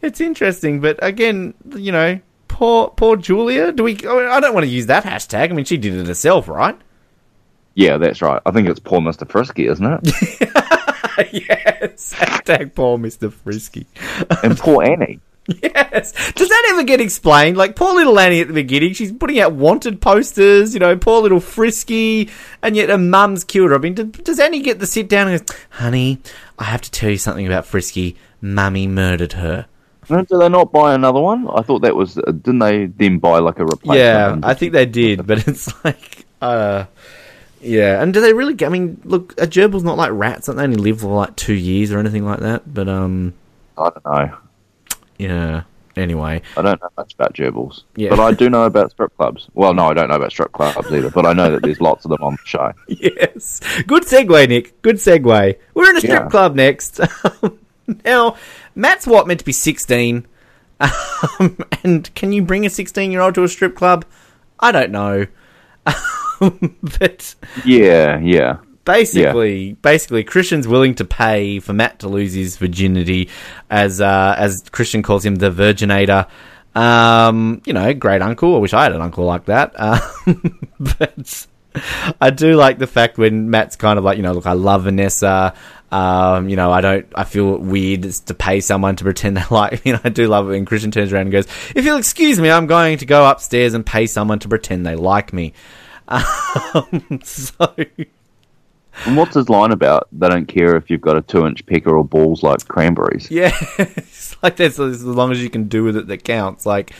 It's 0.02 0.20
interesting, 0.20 0.80
but 0.80 0.98
again, 1.02 1.54
you 1.74 1.92
know, 1.92 2.20
poor 2.56 2.88
poor 2.88 3.16
Julia. 3.16 3.70
Do 3.72 3.84
we? 3.84 3.94
I 3.96 4.40
don't 4.40 4.54
want 4.54 4.64
to 4.64 4.70
use 4.70 4.86
that 4.86 5.04
hashtag. 5.04 5.50
I 5.50 5.52
mean, 5.52 5.66
she 5.66 5.76
did 5.76 5.94
it 5.94 6.06
herself, 6.06 6.48
right? 6.48 6.78
Yeah, 7.74 7.98
that's 7.98 8.22
right. 8.22 8.40
I 8.46 8.50
think 8.50 8.68
it's 8.68 8.80
poor 8.80 9.02
Mister 9.02 9.26
Frisky, 9.26 9.66
isn't 9.66 9.84
it? 9.84 10.00
yes. 11.32 12.14
Hashtag 12.14 12.74
poor 12.74 12.96
Mr. 12.98 13.30
Frisky. 13.30 13.86
and 14.42 14.56
poor 14.58 14.82
Annie. 14.82 15.20
yes. 15.62 16.32
Does 16.32 16.48
that 16.48 16.68
ever 16.70 16.82
get 16.84 17.00
explained? 17.02 17.58
Like, 17.58 17.76
poor 17.76 17.94
little 17.94 18.18
Annie 18.18 18.40
at 18.40 18.48
the 18.48 18.54
beginning, 18.54 18.94
she's 18.94 19.12
putting 19.12 19.38
out 19.38 19.52
wanted 19.52 20.00
posters, 20.00 20.72
you 20.72 20.80
know, 20.80 20.96
poor 20.96 21.20
little 21.22 21.38
Frisky, 21.38 22.30
and 22.62 22.74
yet 22.74 22.88
her 22.88 22.98
mum's 22.98 23.44
killed 23.44 23.70
her. 23.70 23.76
I 23.76 23.78
mean, 23.78 23.94
do- 23.94 24.04
does 24.06 24.40
Annie 24.40 24.60
get 24.62 24.80
the 24.80 24.86
sit 24.86 25.08
down 25.08 25.28
and 25.28 25.38
goes, 25.46 25.56
honey, 25.70 26.20
I 26.58 26.64
have 26.64 26.80
to 26.82 26.90
tell 26.90 27.10
you 27.10 27.18
something 27.18 27.46
about 27.46 27.66
Frisky. 27.66 28.16
Mummy 28.40 28.86
murdered 28.88 29.34
her. 29.34 29.66
Do 30.08 30.38
they 30.38 30.48
not 30.48 30.72
buy 30.72 30.94
another 30.94 31.20
one? 31.20 31.48
I 31.48 31.62
thought 31.62 31.82
that 31.82 31.96
was. 31.96 32.16
Uh, 32.18 32.22
didn't 32.30 32.60
they 32.60 32.86
then 32.86 33.18
buy 33.18 33.38
like 33.40 33.58
a 33.58 33.64
replacement? 33.64 33.98
Yeah, 33.98 34.38
I 34.42 34.54
think 34.54 34.72
they 34.72 34.86
did, 34.86 35.26
but 35.26 35.46
it's 35.48 35.72
like, 35.84 36.24
uh, 36.40 36.84
yeah. 37.60 38.00
And 38.02 38.14
do 38.14 38.20
they 38.20 38.32
really? 38.32 38.54
I 38.64 38.68
mean, 38.68 39.00
look, 39.04 39.34
a 39.38 39.46
gerbil's 39.50 39.82
not 39.84 39.96
like 39.96 40.10
rats; 40.12 40.46
don't 40.46 40.56
they 40.56 40.62
only 40.64 40.76
live 40.76 41.00
for 41.00 41.14
like 41.14 41.34
two 41.36 41.54
years 41.54 41.90
or 41.92 41.98
anything 41.98 42.24
like 42.24 42.40
that? 42.40 42.72
But 42.72 42.88
um, 42.88 43.34
I 43.76 43.90
don't 43.90 44.04
know. 44.04 44.36
yeah. 45.18 45.62
Anyway, 45.96 46.42
I 46.58 46.60
don't 46.60 46.78
know 46.82 46.90
much 46.98 47.14
about 47.14 47.32
gerbils, 47.32 47.84
Yeah. 47.96 48.10
but 48.10 48.20
I 48.20 48.30
do 48.32 48.50
know 48.50 48.64
about 48.66 48.90
strip 48.90 49.16
clubs. 49.16 49.48
Well, 49.54 49.72
no, 49.72 49.86
I 49.86 49.94
don't 49.94 50.10
know 50.10 50.16
about 50.16 50.30
strip 50.30 50.52
clubs 50.52 50.92
either, 50.92 51.08
but 51.08 51.24
I 51.24 51.32
know 51.32 51.50
that 51.52 51.62
there's 51.62 51.80
lots 51.80 52.04
of 52.04 52.10
them 52.10 52.22
on 52.22 52.34
the 52.34 52.38
show. 52.44 52.70
yes, 52.88 53.60
good 53.86 54.02
segue, 54.02 54.46
Nick. 54.46 54.82
Good 54.82 54.96
segue. 54.96 55.56
We're 55.72 55.88
in 55.90 55.96
a 55.96 56.00
strip 56.00 56.24
Yeah. 56.24 56.28
club 56.28 56.54
next. 56.54 57.00
now, 58.04 58.36
Matt's 58.74 59.06
what 59.06 59.26
meant 59.26 59.40
to 59.40 59.46
be 59.46 59.52
sixteen, 59.52 60.26
um, 60.80 61.58
and 61.82 62.14
can 62.14 62.32
you 62.32 62.42
bring 62.42 62.66
a 62.66 62.70
sixteen-year-old 62.70 63.34
to 63.34 63.44
a 63.44 63.48
strip 63.48 63.76
club? 63.76 64.04
I 64.58 64.72
don't 64.72 64.90
know, 64.90 65.26
but. 66.40 67.34
Yeah, 67.64 68.18
yeah, 68.18 68.58
basically 68.86 69.72
basically 69.82 70.24
christian's 70.24 70.66
willing 70.66 70.94
to 70.94 71.04
pay 71.04 71.58
for 71.58 71.74
matt 71.74 71.98
to 71.98 72.08
lose 72.08 72.32
his 72.32 72.56
virginity 72.56 73.28
as 73.68 74.00
uh 74.00 74.34
as 74.38 74.62
christian 74.70 75.02
calls 75.02 75.26
him 75.26 75.34
the 75.34 75.50
virginator. 75.50 76.26
Um 76.74 77.62
you 77.66 77.72
know 77.72 77.92
great 77.92 78.22
uncle. 78.22 78.54
I 78.54 78.58
wish 78.58 78.72
i 78.72 78.84
had 78.84 78.92
an 78.92 79.02
uncle 79.02 79.24
like 79.24 79.46
that. 79.46 79.74
Um, 79.78 80.60
but 80.78 81.46
i 82.22 82.30
do 82.30 82.54
like 82.54 82.78
the 82.78 82.86
fact 82.86 83.18
when 83.18 83.50
matt's 83.50 83.76
kind 83.76 83.98
of 83.98 84.04
like 84.04 84.16
you 84.16 84.22
know 84.22 84.32
look 84.32 84.46
i 84.46 84.52
love 84.52 84.84
vanessa 84.84 85.52
um, 85.92 86.48
you 86.48 86.56
know, 86.56 86.72
I 86.72 86.80
don't. 86.80 87.06
I 87.14 87.24
feel 87.24 87.56
weird 87.58 88.02
to 88.02 88.34
pay 88.34 88.60
someone 88.60 88.96
to 88.96 89.04
pretend 89.04 89.36
they 89.36 89.44
like 89.50 89.84
me. 89.84 89.92
And 89.96 90.00
I 90.04 90.08
do 90.08 90.26
love 90.26 90.46
it 90.46 90.50
when 90.50 90.64
Christian 90.64 90.90
turns 90.90 91.12
around 91.12 91.22
and 91.22 91.32
goes, 91.32 91.46
"If 91.74 91.84
you'll 91.84 91.96
excuse 91.98 92.40
me, 92.40 92.50
I'm 92.50 92.66
going 92.66 92.98
to 92.98 93.06
go 93.06 93.28
upstairs 93.28 93.74
and 93.74 93.86
pay 93.86 94.06
someone 94.06 94.38
to 94.40 94.48
pretend 94.48 94.84
they 94.86 94.96
like 94.96 95.32
me." 95.32 95.52
Um, 96.08 97.20
so 97.24 97.74
And 99.04 99.16
what's 99.16 99.34
his 99.34 99.48
line 99.48 99.72
about? 99.72 100.08
They 100.12 100.28
don't 100.28 100.46
care 100.46 100.76
if 100.76 100.88
you've 100.88 101.00
got 101.00 101.16
a 101.16 101.22
two-inch 101.22 101.66
pecker 101.66 101.96
or 101.96 102.04
balls 102.04 102.42
like 102.42 102.66
cranberries. 102.66 103.30
Yeah, 103.30 103.54
it's 103.78 104.40
like 104.42 104.56
that's 104.56 104.78
as 104.78 105.04
long 105.04 105.32
as 105.32 105.42
you 105.42 105.50
can 105.50 105.68
do 105.68 105.84
with 105.84 105.96
it 105.96 106.06
that 106.06 106.24
counts. 106.24 106.64
Like 106.64 106.92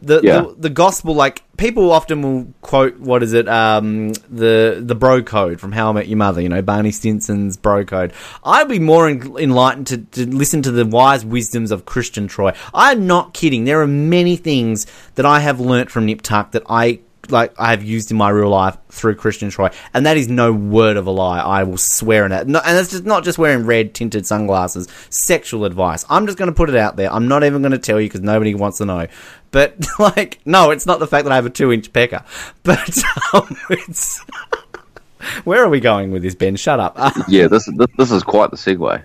the, 0.00 0.20
Yeah. 0.22 0.40
the 0.40 0.54
the 0.58 0.70
gospel, 0.70 1.14
like 1.14 1.42
people 1.56 1.90
often 1.92 2.22
will 2.22 2.46
quote 2.60 2.98
what 2.98 3.22
is 3.22 3.32
it, 3.32 3.48
um, 3.48 4.12
the 4.30 4.82
the 4.84 4.94
bro 4.94 5.22
code 5.22 5.60
from 5.60 5.72
How 5.72 5.90
I 5.90 5.92
Met 5.92 6.08
Your 6.08 6.18
Mother. 6.18 6.40
You 6.40 6.48
know, 6.48 6.62
Barney 6.62 6.90
Stinson's 6.90 7.56
bro 7.56 7.84
code. 7.84 8.12
I'd 8.44 8.68
be 8.68 8.78
more 8.78 9.08
en- 9.08 9.36
enlightened 9.38 9.86
to, 9.88 9.98
to 9.98 10.26
listen 10.28 10.62
to 10.62 10.70
the 10.70 10.84
wise 10.86 11.24
wisdoms 11.24 11.70
of 11.70 11.84
Christian 11.86 12.28
Troy. 12.28 12.52
I'm 12.72 13.06
not 13.06 13.34
kidding. 13.34 13.64
There 13.64 13.80
are 13.80 13.86
many 13.86 14.36
things 14.36 14.86
that 15.14 15.24
I 15.26 15.40
have 15.40 15.60
learnt 15.60 15.90
from 15.90 16.06
Nip 16.06 16.22
Tuck 16.22 16.52
that 16.52 16.62
I 16.68 17.00
like 17.30 17.54
I 17.58 17.70
have 17.70 17.82
used 17.82 18.10
in 18.10 18.18
my 18.18 18.28
real 18.28 18.50
life 18.50 18.76
through 18.90 19.14
Christian 19.14 19.48
Troy, 19.48 19.70
and 19.94 20.04
that 20.04 20.18
is 20.18 20.28
no 20.28 20.52
word 20.52 20.98
of 20.98 21.06
a 21.06 21.10
lie. 21.10 21.40
I 21.40 21.62
will 21.62 21.78
swear 21.78 22.24
on 22.24 22.32
it. 22.32 22.46
No, 22.46 22.60
and 22.62 22.76
it's 22.76 22.90
just 22.90 23.04
not 23.04 23.24
just 23.24 23.38
wearing 23.38 23.64
red 23.64 23.94
tinted 23.94 24.26
sunglasses. 24.26 24.88
Sexual 25.08 25.64
advice. 25.64 26.04
I'm 26.10 26.26
just 26.26 26.36
going 26.36 26.50
to 26.50 26.54
put 26.54 26.68
it 26.68 26.76
out 26.76 26.96
there. 26.96 27.10
I'm 27.10 27.26
not 27.26 27.42
even 27.42 27.62
going 27.62 27.72
to 27.72 27.78
tell 27.78 27.98
you 27.98 28.08
because 28.10 28.20
nobody 28.20 28.54
wants 28.54 28.76
to 28.78 28.84
know. 28.84 29.06
But 29.54 29.86
like, 30.00 30.40
no, 30.44 30.72
it's 30.72 30.84
not 30.84 30.98
the 30.98 31.06
fact 31.06 31.24
that 31.24 31.32
I 31.32 31.36
have 31.36 31.46
a 31.46 31.50
two 31.50 31.72
inch 31.72 31.92
pecker, 31.92 32.24
but 32.64 32.98
um, 33.32 33.56
it's. 33.70 34.20
Where 35.44 35.64
are 35.64 35.70
we 35.70 35.80
going 35.80 36.10
with 36.10 36.22
this, 36.22 36.34
Ben? 36.34 36.56
Shut 36.56 36.80
up. 36.80 36.98
yeah, 37.28 37.46
this, 37.46 37.64
this 37.76 37.86
this 37.96 38.10
is 38.10 38.22
quite 38.22 38.50
the 38.50 38.58
segue. 38.58 39.00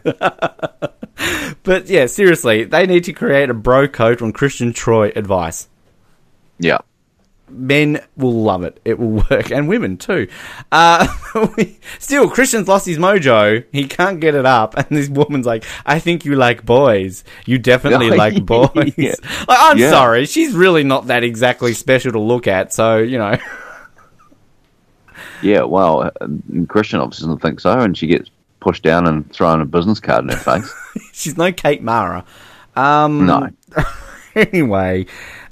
but 1.64 1.88
yeah, 1.88 2.08
seriously, 2.08 2.66
they 2.66 2.88
need 2.88 3.06
to 3.06 3.14
create 3.14 3.50
a 3.50 3.54
bro 3.54 3.88
code 3.88 4.22
on 4.22 4.34
Christian 4.34 4.74
Troy 4.74 5.14
advice. 5.16 5.70
Yeah. 6.58 6.80
Men 7.52 8.02
will 8.16 8.34
love 8.34 8.64
it. 8.64 8.80
It 8.86 9.00
will 9.00 9.24
work, 9.30 9.52
and 9.52 9.68
women 9.68 9.98
too. 9.98 10.28
Uh, 10.72 11.08
we, 11.58 11.80
still, 12.00 12.30
Christian's 12.30 12.68
lost 12.68 12.86
his 12.86 12.98
mojo. 12.98 13.64
He 13.72 13.88
can't 13.88 14.20
get 14.20 14.36
it 14.36 14.46
up, 14.46 14.76
and 14.78 14.86
this 14.90 15.10
woman's 15.10 15.46
like, 15.46 15.66
"I 15.86 16.00
think 16.00 16.26
you 16.26 16.36
like 16.36 16.66
boys. 16.66 17.24
You 17.46 17.58
definitely 17.58 18.10
like 18.18 18.46
boys." 18.46 18.94
yeah. 18.98 19.16
like, 19.48 19.58
I'm 19.60 19.78
yeah. 19.78 19.90
sorry, 19.90 20.26
she's 20.26 20.54
really 20.54 20.84
not 20.84 21.08
that 21.08 21.24
exactly 21.24 21.74
special 21.74 22.12
to 22.12 22.20
look 22.20 22.48
at. 22.48 22.74
So 22.74 22.98
you 22.98 23.18
know. 23.18 23.38
Yeah, 25.42 25.64
well, 25.64 26.04
uh, 26.04 26.28
Christian 26.68 27.00
obviously 27.00 27.28
doesn't 27.28 27.42
think 27.42 27.62
so, 27.62 27.80
and 27.80 27.98
she 27.98 28.08
gets 28.08 28.30
pushed 28.60 28.84
down 28.84 29.08
and 29.08 29.32
thrown 29.32 29.62
a 29.62 29.66
business 29.66 30.00
card 30.00 30.26
in 30.26 30.30
her 30.30 30.38
face. 30.38 30.74
She's 31.14 31.38
no 31.38 31.52
Kate 31.52 31.82
Mara. 31.82 32.26
Um, 32.76 33.26
no. 33.26 33.50
anyway, 34.36 35.06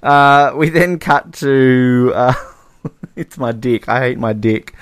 uh, 0.03 0.53
we 0.55 0.69
then 0.69 0.99
cut 0.99 1.33
to 1.33 2.11
uh, 2.15 2.33
it's 3.15 3.37
my 3.37 3.51
dick. 3.51 3.87
I 3.89 3.99
hate 4.01 4.17
my 4.17 4.33
dick. 4.33 4.75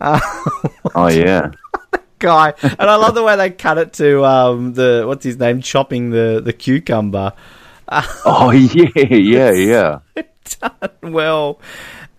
Uh, 0.00 0.20
oh 0.94 1.08
yeah. 1.08 1.50
Guy, 2.18 2.52
and 2.62 2.82
I 2.82 2.96
love 2.96 3.14
the 3.14 3.22
way 3.22 3.34
they 3.36 3.48
cut 3.48 3.78
it 3.78 3.94
to 3.94 4.24
um, 4.26 4.74
the 4.74 5.04
what's 5.06 5.24
his 5.24 5.38
name 5.38 5.62
chopping 5.62 6.10
the 6.10 6.42
the 6.44 6.52
cucumber. 6.52 7.32
oh 8.26 8.50
yeah, 8.50 9.16
yeah, 9.16 9.50
yeah. 9.52 9.98
Done 10.60 11.12
well 11.12 11.60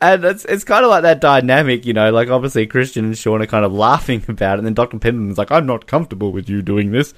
and 0.02 0.26
it's 0.26 0.44
it's 0.46 0.64
kind 0.64 0.84
of 0.84 0.90
like 0.90 1.04
that 1.04 1.22
dynamic, 1.22 1.86
you 1.86 1.94
know. 1.94 2.12
Like 2.12 2.30
obviously 2.30 2.66
Christian 2.66 3.06
and 3.06 3.18
Sean 3.18 3.42
are 3.42 3.48
kind 3.48 3.64
of 3.64 3.72
laughing 3.72 4.26
about 4.28 4.56
it, 4.56 4.60
and 4.60 4.66
then 4.66 4.74
Doctor 4.74 4.98
Pendleton's 4.98 5.38
like, 5.38 5.52
"I'm 5.52 5.68
not 5.68 5.88
comfortable 5.88 6.32
with 6.32 6.50
you 6.50 6.62
doing 6.62 6.92
this." 6.92 7.14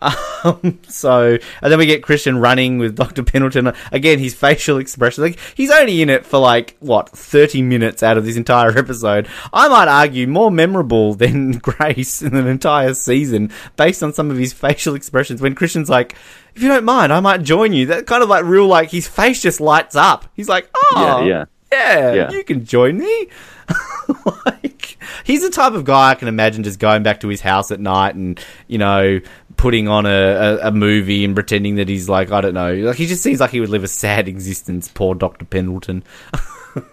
Um, 0.00 0.78
so, 0.88 1.38
and 1.62 1.72
then 1.72 1.78
we 1.78 1.86
get 1.86 2.02
Christian 2.02 2.38
running 2.38 2.78
with 2.78 2.96
Dr. 2.96 3.22
Pendleton. 3.22 3.72
Again, 3.92 4.18
his 4.18 4.34
facial 4.34 4.78
expression. 4.78 5.24
Like, 5.24 5.38
he's 5.54 5.70
only 5.70 6.02
in 6.02 6.10
it 6.10 6.24
for 6.24 6.38
like, 6.38 6.76
what, 6.80 7.08
30 7.10 7.62
minutes 7.62 8.02
out 8.02 8.18
of 8.18 8.24
this 8.24 8.36
entire 8.36 8.76
episode. 8.76 9.28
I 9.52 9.68
might 9.68 9.88
argue 9.88 10.26
more 10.26 10.50
memorable 10.50 11.14
than 11.14 11.52
Grace 11.58 12.22
in 12.22 12.34
an 12.34 12.46
entire 12.46 12.94
season 12.94 13.50
based 13.76 14.02
on 14.02 14.12
some 14.12 14.30
of 14.30 14.38
his 14.38 14.52
facial 14.52 14.94
expressions 14.94 15.40
when 15.40 15.54
Christian's 15.54 15.90
like, 15.90 16.14
if 16.54 16.62
you 16.62 16.68
don't 16.68 16.84
mind, 16.84 17.12
I 17.12 17.20
might 17.20 17.42
join 17.42 17.72
you. 17.72 17.86
That 17.86 18.06
kind 18.06 18.22
of 18.22 18.28
like 18.28 18.44
real, 18.44 18.66
like, 18.66 18.90
his 18.90 19.06
face 19.06 19.42
just 19.42 19.60
lights 19.60 19.96
up. 19.96 20.26
He's 20.34 20.48
like, 20.48 20.68
oh. 20.74 21.22
Yeah, 21.24 21.26
yeah 21.26 21.44
yeah, 21.72 22.12
yeah. 22.12 22.30
you 22.30 22.44
can 22.44 22.64
join 22.64 22.98
me. 22.98 23.28
like, 24.46 24.98
he's 25.24 25.42
the 25.42 25.50
type 25.50 25.74
of 25.74 25.84
guy 25.84 26.10
I 26.10 26.14
can 26.14 26.28
imagine 26.28 26.62
just 26.62 26.78
going 26.78 27.02
back 27.02 27.20
to 27.20 27.28
his 27.28 27.40
house 27.40 27.70
at 27.70 27.80
night 27.80 28.14
and, 28.14 28.40
you 28.66 28.78
know, 28.78 29.20
putting 29.58 29.88
on 29.88 30.06
a, 30.06 30.08
a, 30.08 30.68
a, 30.68 30.72
movie 30.72 31.24
and 31.24 31.34
pretending 31.34 31.74
that 31.74 31.88
he's 31.88 32.08
like, 32.08 32.32
I 32.32 32.40
don't 32.40 32.54
know. 32.54 32.72
Like, 32.72 32.96
he 32.96 33.06
just 33.06 33.22
seems 33.22 33.40
like 33.40 33.50
he 33.50 33.60
would 33.60 33.68
live 33.68 33.84
a 33.84 33.88
sad 33.88 34.28
existence, 34.28 34.88
poor 34.88 35.14
Dr. 35.14 35.44
Pendleton. 35.44 36.04
just, 36.74 36.86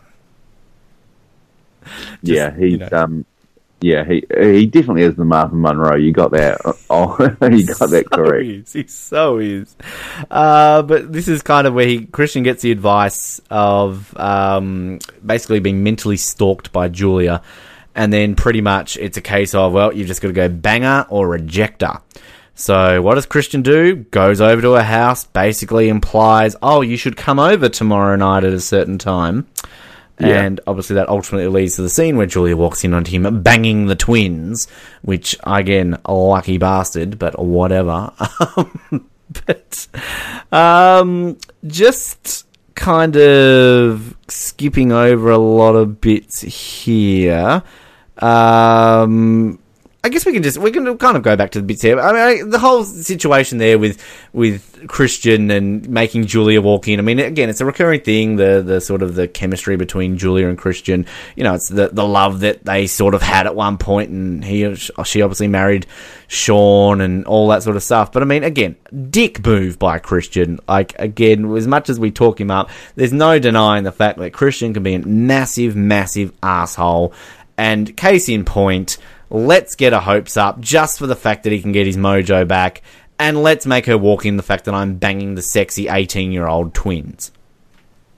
yeah, 2.23 2.53
he's, 2.57 2.71
you 2.73 2.77
know. 2.79 2.89
um, 2.91 3.25
yeah, 3.81 4.03
he 4.03 4.25
he 4.35 4.65
definitely 4.65 5.03
is 5.03 5.15
the 5.15 5.25
Martha 5.25 5.53
Monroe. 5.53 5.95
You 5.95 6.11
got 6.11 6.31
that. 6.31 6.59
Oh, 6.87 7.17
you 7.41 7.65
got 7.65 7.89
that 7.89 8.05
correct. 8.11 8.45
Is. 8.45 8.73
He 8.73 8.87
so 8.87 9.37
is. 9.39 9.75
Uh, 10.29 10.81
but 10.83 11.11
this 11.11 11.27
is 11.27 11.41
kind 11.41 11.67
of 11.67 11.73
where 11.73 11.87
he 11.87 12.05
Christian 12.05 12.43
gets 12.43 12.61
the 12.61 12.71
advice 12.71 13.41
of 13.49 14.15
um, 14.17 14.99
basically 15.25 15.59
being 15.59 15.83
mentally 15.83 16.17
stalked 16.17 16.71
by 16.71 16.87
Julia, 16.87 17.41
and 17.95 18.13
then 18.13 18.35
pretty 18.35 18.61
much 18.61 18.97
it's 18.97 19.17
a 19.17 19.21
case 19.21 19.53
of 19.55 19.73
well, 19.73 19.93
you've 19.93 20.07
just 20.07 20.21
got 20.21 20.29
to 20.29 20.33
go 20.33 20.47
banger 20.47 21.05
or 21.09 21.27
reject 21.27 21.81
her. 21.81 22.01
So 22.55 23.01
what 23.01 23.15
does 23.15 23.25
Christian 23.25 23.61
do? 23.61 23.95
Goes 23.95 24.39
over 24.39 24.61
to 24.61 24.71
her 24.73 24.83
house, 24.83 25.25
basically 25.25 25.89
implies, 25.89 26.55
oh, 26.61 26.81
you 26.81 26.95
should 26.95 27.17
come 27.17 27.37
over 27.37 27.67
tomorrow 27.67 28.15
night 28.15 28.45
at 28.45 28.53
a 28.53 28.61
certain 28.61 28.97
time. 28.97 29.45
Yeah. 30.17 30.41
And 30.41 30.61
obviously, 30.65 30.93
that 30.95 31.09
ultimately 31.09 31.49
leads 31.49 31.75
to 31.75 31.81
the 31.81 31.89
scene 31.89 32.15
where 32.15 32.25
Julia 32.25 32.55
walks 32.55 32.85
in 32.85 32.93
on 32.93 33.03
him 33.03 33.43
banging 33.43 33.87
the 33.87 33.97
twins, 33.97 34.69
which, 35.01 35.35
again, 35.43 35.99
a 36.05 36.13
lucky 36.13 36.57
bastard, 36.57 37.19
but 37.19 37.37
whatever. 37.37 38.13
but 39.45 39.87
um, 40.53 41.37
just 41.67 42.47
kind 42.75 43.17
of 43.17 44.15
skipping 44.29 44.93
over 44.93 45.31
a 45.31 45.37
lot 45.37 45.75
of 45.75 45.99
bits 45.99 46.39
here. 46.41 47.61
Um, 48.19 49.59
I 50.05 50.09
guess 50.09 50.23
we 50.23 50.33
can 50.33 50.43
just 50.43 50.59
we 50.59 50.69
can 50.69 50.99
kind 50.99 51.17
of 51.17 51.23
go 51.23 51.35
back 51.35 51.49
to 51.53 51.59
the 51.59 51.65
bits 51.65 51.81
here. 51.81 51.99
I 51.99 52.11
mean, 52.11 52.21
I, 52.21 52.47
the 52.47 52.59
whole 52.59 52.83
situation 52.83 53.57
there 53.57 53.79
with 53.79 53.99
with 54.33 54.87
Christian 54.87 55.49
and 55.49 55.89
making 55.89 56.27
Julia 56.27 56.61
walk 56.61 56.87
in. 56.87 56.99
I 56.99 57.01
mean, 57.01 57.17
again, 57.17 57.49
it's 57.49 57.59
a 57.59 57.65
recurring 57.65 58.01
thing. 58.01 58.35
The 58.35 58.61
the 58.63 58.81
sort 58.81 59.01
of 59.01 59.15
the 59.15 59.27
chemistry 59.27 59.77
between 59.77 60.19
Julia 60.19 60.47
and 60.47 60.59
Christian. 60.59 61.07
You 61.35 61.43
know, 61.43 61.55
it's 61.55 61.69
the 61.69 61.87
the 61.87 62.05
love 62.05 62.41
that 62.41 62.63
they 62.63 62.85
sort 62.85 63.15
of 63.15 63.23
had 63.23 63.47
at 63.47 63.55
one 63.55 63.79
point, 63.79 64.11
and 64.11 64.45
he 64.45 64.75
she 64.75 65.23
obviously 65.23 65.47
married 65.47 65.87
Sean 66.27 67.01
and 67.01 67.25
all 67.25 67.47
that 67.47 67.63
sort 67.63 67.75
of 67.75 67.81
stuff. 67.81 68.11
But 68.11 68.21
I 68.21 68.25
mean, 68.27 68.43
again, 68.43 68.75
dick 69.09 69.43
move 69.43 69.79
by 69.79 69.97
Christian. 69.97 70.59
Like 70.67 70.93
again, 70.99 71.51
as 71.55 71.65
much 71.65 71.89
as 71.89 71.99
we 71.99 72.11
talk 72.11 72.39
him 72.39 72.51
up, 72.51 72.69
there's 72.93 73.11
no 73.11 73.39
denying 73.39 73.85
the 73.85 73.91
fact 73.91 74.19
that 74.19 74.33
Christian 74.33 74.71
can 74.71 74.83
be 74.83 74.93
a 74.93 74.99
massive, 74.99 75.75
massive 75.75 76.31
asshole. 76.43 77.11
And 77.57 77.97
case 77.97 78.29
in 78.29 78.45
point 78.45 78.97
Let's 79.29 79.75
get 79.75 79.93
her 79.93 79.99
hopes 79.99 80.37
up 80.37 80.59
just 80.59 80.99
for 80.99 81.07
the 81.07 81.15
fact 81.15 81.43
that 81.43 81.51
he 81.51 81.61
can 81.61 81.71
get 81.71 81.85
his 81.85 81.97
mojo 81.97 82.47
back, 82.47 82.81
and 83.19 83.41
let's 83.41 83.65
make 83.65 83.85
her 83.85 83.97
walk 83.97 84.25
in 84.25 84.37
the 84.37 84.43
fact 84.43 84.65
that 84.65 84.73
I'm 84.73 84.95
banging 84.95 85.35
the 85.35 85.41
sexy 85.41 85.87
18 85.87 86.31
year 86.31 86.47
old 86.47 86.73
twins. 86.73 87.31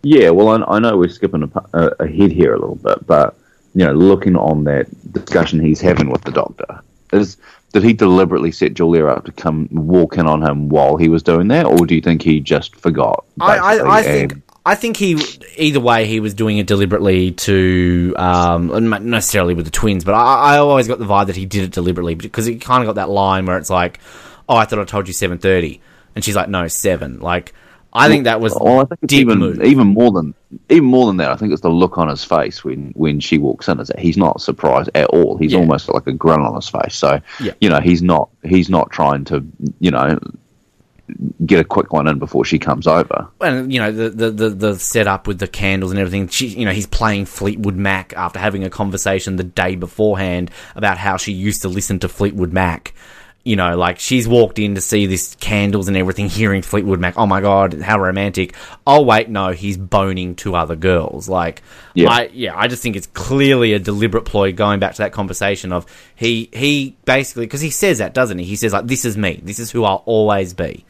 Yeah, 0.03 0.29
well, 0.29 0.49
I, 0.49 0.75
I 0.75 0.79
know 0.79 0.97
we're 0.97 1.09
skipping 1.09 1.43
a, 1.43 1.77
a, 1.77 1.87
ahead 1.99 2.31
here 2.31 2.53
a 2.53 2.59
little 2.59 2.75
bit, 2.75 3.05
but 3.05 3.37
you 3.73 3.85
know, 3.85 3.93
looking 3.93 4.35
on 4.35 4.63
that 4.65 4.87
discussion 5.11 5.59
he's 5.59 5.81
having 5.81 6.09
with 6.09 6.23
the 6.23 6.31
doctor, 6.31 6.81
is 7.13 7.37
did 7.73 7.83
he 7.83 7.93
deliberately 7.93 8.51
set 8.51 8.73
Julia 8.73 9.05
up 9.05 9.25
to 9.25 9.31
come 9.31 9.67
walk 9.71 10.17
in 10.17 10.25
on 10.25 10.41
him 10.41 10.69
while 10.69 10.97
he 10.97 11.09
was 11.09 11.23
doing 11.23 11.47
that, 11.49 11.65
or 11.65 11.85
do 11.85 11.95
you 11.95 12.01
think 12.01 12.21
he 12.21 12.39
just 12.39 12.75
forgot? 12.75 13.25
I, 13.39 13.57
I, 13.57 13.97
I 13.97 14.03
think 14.03 14.41
I 14.67 14.75
think 14.75 14.97
he 14.97 15.17
either 15.55 15.79
way 15.79 16.07
he 16.07 16.19
was 16.19 16.33
doing 16.33 16.57
it 16.57 16.67
deliberately 16.67 17.31
to 17.31 18.13
um, 18.17 18.89
not 18.89 19.01
necessarily 19.01 19.53
with 19.53 19.63
the 19.63 19.71
twins, 19.71 20.03
but 20.03 20.13
I, 20.13 20.55
I, 20.55 20.57
always 20.57 20.89
got 20.89 20.99
the 20.99 21.05
vibe 21.05 21.27
that 21.27 21.37
he 21.37 21.45
did 21.45 21.63
it 21.63 21.71
deliberately 21.71 22.15
because 22.15 22.45
he 22.45 22.57
kind 22.57 22.83
of 22.83 22.87
got 22.87 22.95
that 22.95 23.09
line 23.09 23.45
where 23.45 23.57
it's 23.57 23.69
like, 23.69 24.01
"Oh, 24.49 24.57
I 24.57 24.65
thought 24.65 24.79
I 24.79 24.83
told 24.83 25.07
you 25.07 25.13
seven 25.13 25.37
30. 25.37 25.79
and 26.15 26.25
she's 26.25 26.35
like, 26.35 26.49
"No, 26.49 26.67
7. 26.67 27.21
Like, 27.21 27.53
I 27.93 28.09
think 28.09 28.25
that 28.25 28.41
was 28.41 28.57
well, 28.59 28.81
I 28.81 28.95
think 28.95 29.13
even 29.13 29.39
move. 29.39 29.63
even 29.63 29.87
more 29.87 30.11
than 30.11 30.33
even 30.67 30.83
more 30.83 31.07
than 31.07 31.17
that. 31.17 31.31
I 31.31 31.37
think 31.37 31.53
it's 31.53 31.61
the 31.61 31.69
look 31.69 31.97
on 31.97 32.09
his 32.09 32.25
face 32.25 32.63
when 32.65 32.91
when 32.95 33.21
she 33.21 33.37
walks 33.37 33.69
in. 33.69 33.79
Is 33.79 33.87
that 33.87 33.99
he's 33.99 34.17
not 34.17 34.41
surprised 34.41 34.89
at 34.95 35.07
all. 35.11 35.37
He's 35.37 35.53
yeah. 35.53 35.59
almost 35.59 35.87
like 35.89 36.07
a 36.07 36.11
grin 36.11 36.41
on 36.41 36.55
his 36.55 36.67
face. 36.67 36.95
So 36.95 37.21
yeah. 37.39 37.53
you 37.61 37.69
know 37.69 37.79
he's 37.79 38.01
not 38.01 38.29
he's 38.43 38.69
not 38.69 38.91
trying 38.91 39.23
to 39.25 39.45
you 39.79 39.91
know 39.91 40.19
get 41.45 41.59
a 41.59 41.63
quick 41.63 41.93
one 41.93 42.07
in 42.07 42.19
before 42.19 42.43
she 42.45 42.59
comes 42.59 42.87
over. 42.87 43.27
And 43.41 43.71
you 43.71 43.79
know 43.79 43.91
the, 43.91 44.09
the 44.09 44.31
the 44.31 44.49
the 44.49 44.79
setup 44.79 45.27
with 45.27 45.39
the 45.39 45.47
candles 45.47 45.91
and 45.91 45.99
everything. 45.99 46.27
She, 46.27 46.47
you 46.47 46.65
know, 46.65 46.71
he's 46.71 46.87
playing 46.87 47.25
Fleetwood 47.25 47.75
Mac 47.75 48.13
after 48.13 48.39
having 48.39 48.63
a 48.63 48.69
conversation 48.69 49.37
the 49.37 49.43
day 49.43 49.75
beforehand 49.75 50.51
about 50.75 50.97
how 50.97 51.17
she 51.17 51.31
used 51.31 51.61
to 51.61 51.69
listen 51.69 51.99
to 51.99 52.09
Fleetwood 52.09 52.51
Mac. 52.51 52.93
You 53.45 53.55
know, 53.55 53.77
like 53.77 53.97
she's 53.97 54.27
walked 54.27 54.59
in 54.59 54.75
to 54.75 54.81
see 54.81 55.05
this 55.05 55.35
candles 55.35 55.87
and 55.87 55.95
everything, 55.95 56.27
hearing 56.27 56.61
Fleetwood 56.61 56.99
Mac. 56.99 57.17
Oh 57.17 57.25
my 57.25 57.39
god, 57.39 57.79
how 57.79 57.97
romantic! 57.97 58.53
Oh 58.85 59.03
wait, 59.03 59.29
no, 59.29 59.51
he's 59.51 59.77
boning 59.77 60.35
two 60.35 60.53
other 60.53 60.75
girls. 60.75 61.29
Like, 61.29 61.63
yeah, 61.93 62.09
I, 62.09 62.29
yeah, 62.33 62.57
I 62.57 62.67
just 62.67 62.83
think 62.83 62.97
it's 62.97 63.07
clearly 63.07 63.71
a 63.71 63.79
deliberate 63.79 64.25
ploy. 64.25 64.51
Going 64.51 64.81
back 64.81 64.95
to 64.95 65.03
that 65.03 65.13
conversation 65.13 65.71
of 65.71 65.85
he 66.13 66.49
he 66.51 66.97
basically 67.05 67.45
because 67.45 67.61
he 67.61 67.69
says 67.69 67.99
that, 67.99 68.13
doesn't 68.13 68.37
he? 68.37 68.43
He 68.43 68.57
says 68.57 68.73
like, 68.73 68.87
"This 68.87 69.05
is 69.05 69.15
me. 69.15 69.39
This 69.41 69.59
is 69.59 69.71
who 69.71 69.85
I'll 69.85 70.03
always 70.05 70.53
be." 70.53 70.83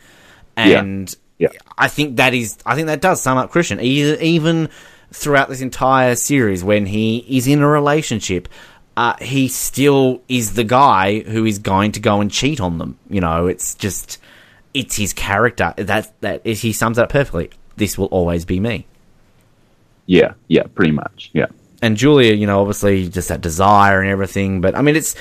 And 0.57 1.09
yeah. 1.09 1.15
Yeah. 1.39 1.49
I 1.77 1.87
think 1.87 2.17
that 2.17 2.33
is 2.33 2.57
I 2.65 2.75
think 2.75 2.87
that 2.87 3.01
does 3.01 3.21
sum 3.21 3.37
up 3.37 3.51
Christian 3.51 3.79
even 3.79 4.69
throughout 5.11 5.49
this 5.49 5.61
entire 5.61 6.15
series 6.15 6.63
when 6.63 6.85
he 6.85 7.19
is 7.27 7.47
in 7.47 7.61
a 7.61 7.67
relationship. 7.67 8.47
Uh, 8.95 9.15
he 9.21 9.47
still 9.47 10.23
is 10.27 10.55
the 10.55 10.63
guy 10.63 11.19
who 11.19 11.45
is 11.45 11.59
going 11.59 11.91
to 11.91 11.99
go 11.99 12.19
and 12.19 12.31
cheat 12.31 12.59
on 12.59 12.79
them. 12.79 12.97
You 13.09 13.21
know, 13.21 13.45
it's 13.45 13.75
just 13.75 14.17
it's 14.73 14.95
his 14.95 15.13
character. 15.13 15.73
That 15.77 16.11
that 16.21 16.41
is, 16.43 16.61
he 16.61 16.73
sums 16.73 16.97
up 16.97 17.09
perfectly. 17.09 17.51
This 17.75 17.97
will 17.97 18.07
always 18.07 18.43
be 18.43 18.59
me. 18.59 18.87
Yeah, 20.07 20.33
yeah, 20.47 20.63
pretty 20.73 20.93
much. 20.93 21.29
Yeah. 21.33 21.47
And 21.83 21.95
Julia, 21.95 22.33
you 22.33 22.47
know, 22.47 22.61
obviously 22.61 23.07
just 23.07 23.29
that 23.29 23.41
desire 23.41 24.01
and 24.01 24.09
everything. 24.09 24.61
But 24.61 24.75
I 24.75 24.81
mean, 24.81 24.95
it's 24.95 25.15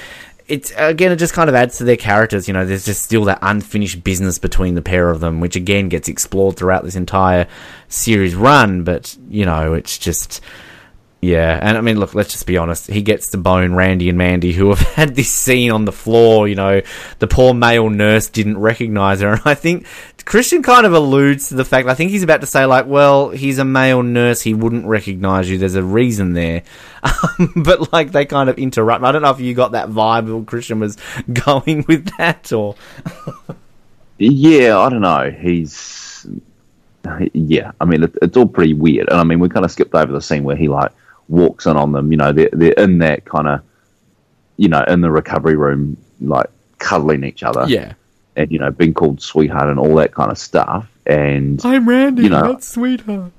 it's 0.49 0.73
again, 0.77 1.11
it 1.13 1.17
just 1.17 1.35
kind 1.35 1.49
of 1.49 1.55
adds 1.55 1.79
to 1.79 1.85
their 1.85 1.97
characters. 1.97 2.47
You 2.47 2.55
know, 2.55 2.65
there's 2.65 2.85
just 2.85 3.03
still 3.03 3.25
that 3.25 3.39
unfinished 3.43 4.05
business 4.05 4.39
between 4.39 4.75
the 4.75 4.83
pair 4.83 5.11
of 5.11 5.21
them, 5.21 5.41
which 5.41 5.57
again 5.57 5.89
gets 5.89 6.09
explored 6.09 6.57
throughout 6.57 6.85
this 6.85 6.97
entire 6.97 7.49
series 7.89 8.35
run. 8.35 8.85
But 8.85 9.17
you 9.29 9.45
know, 9.45 9.75
it's 9.75 9.99
just 9.99 10.41
yeah, 11.23 11.59
and 11.63 11.79
I 11.79 11.81
mean, 11.81 11.99
look, 11.99 12.15
let's 12.15 12.31
just 12.31 12.47
be 12.47 12.59
honest. 12.59 12.89
He 12.89 13.01
gets 13.01 13.29
to 13.29 13.39
bone 13.39 13.73
Randi 13.73 14.09
and 14.11 14.19
Mandi, 14.19 14.53
who 14.53 14.69
have 14.69 14.81
had 14.95 15.15
this 15.15 15.33
scene 15.33 15.71
on 15.71 15.85
the 15.85 15.93
floor. 15.93 16.47
You 16.47 16.55
know, 16.55 16.83
the 17.19 17.27
poor 17.27 17.55
male 17.55 17.89
nurse 17.89 18.29
didn't 18.29 18.59
recognize 18.59 19.21
her, 19.21 19.33
and 19.33 19.43
I 19.45 19.55
think 19.55 19.87
Christian 20.25 20.63
kind 20.63 20.85
of 20.85 20.93
alludes 20.93 21.49
to 21.49 21.55
the 21.55 21.65
fact. 21.65 21.89
I 21.89 21.95
think 21.95 22.11
he's 22.11 22.23
about 22.23 22.43
to 22.43 22.47
say, 22.47 22.67
like, 22.67 22.87
well, 22.87 23.31
he's 23.31 23.59
a 23.59 23.65
male 23.65 24.03
nurse, 24.03 24.43
he 24.43 24.53
wouldn't 24.55 24.87
recognize 24.87 25.49
you. 25.49 25.57
There's 25.57 25.75
a 25.75 25.83
reason 25.83 26.35
there, 26.35 26.63
um, 27.03 27.53
but 27.65 27.93
like 27.93 28.13
they 28.13 28.27
kind 28.27 28.51
of 28.51 28.59
interrupt. 28.59 29.03
I 29.03 29.11
don't 29.11 29.23
know 29.23 29.31
if 29.31 29.41
you 29.41 29.55
got 29.55 29.73
that 29.73 29.89
vibe 29.89 30.33
or 30.33 30.45
Christian 30.45 30.81
was 30.81 30.99
going 31.33 31.87
with 31.89 32.15
that, 32.19 32.53
or 32.53 32.77
yeah, 34.19 34.79
I 34.79 34.91
don't 34.91 35.01
know. 35.01 35.31
He's 35.31 36.27
yeah. 37.33 37.73
I 37.81 37.87
mean, 37.87 38.03
it, 38.03 38.15
it's 38.21 38.37
all 38.37 38.47
pretty 38.47 38.75
weird, 38.75 39.09
and 39.09 39.19
I 39.19 39.25
mean, 39.25 39.41
we 39.41 39.49
kind 39.49 39.65
of 39.65 39.73
skipped 39.73 39.95
over 39.95 40.13
the 40.13 40.21
scene 40.21 40.45
where 40.45 40.57
he 40.57 40.69
like 40.69 40.93
walks 41.29 41.67
in 41.67 41.77
on 41.77 41.93
them. 41.93 42.11
You 42.13 42.19
know, 42.19 42.33
they're 42.33 42.51
they're 42.53 42.73
in 42.73 42.99
that 42.99 43.25
kind 43.25 43.49
of, 43.49 43.61
you 44.57 44.69
know, 44.69 44.83
in 44.89 45.01
the 45.01 45.11
recovery 45.11 45.57
room, 45.57 45.97
like 46.21 46.49
cuddling 46.79 47.25
each 47.25 47.43
other. 47.43 47.65
yeah. 47.69 47.93
and 48.37 48.51
you 48.53 48.59
know, 48.59 48.71
being 48.71 48.93
called 48.95 49.21
sweetheart 49.23 49.69
and 49.69 49.79
all 49.79 49.95
that 49.97 50.13
kind 50.15 50.31
of 50.31 50.39
stuff. 50.39 50.87
And 51.07 51.61
I'm 51.65 51.89
Randi, 51.89 52.23
You 52.25 52.29
know- 52.31 52.53
that's 52.53 52.69
sweetheart. 52.69 53.33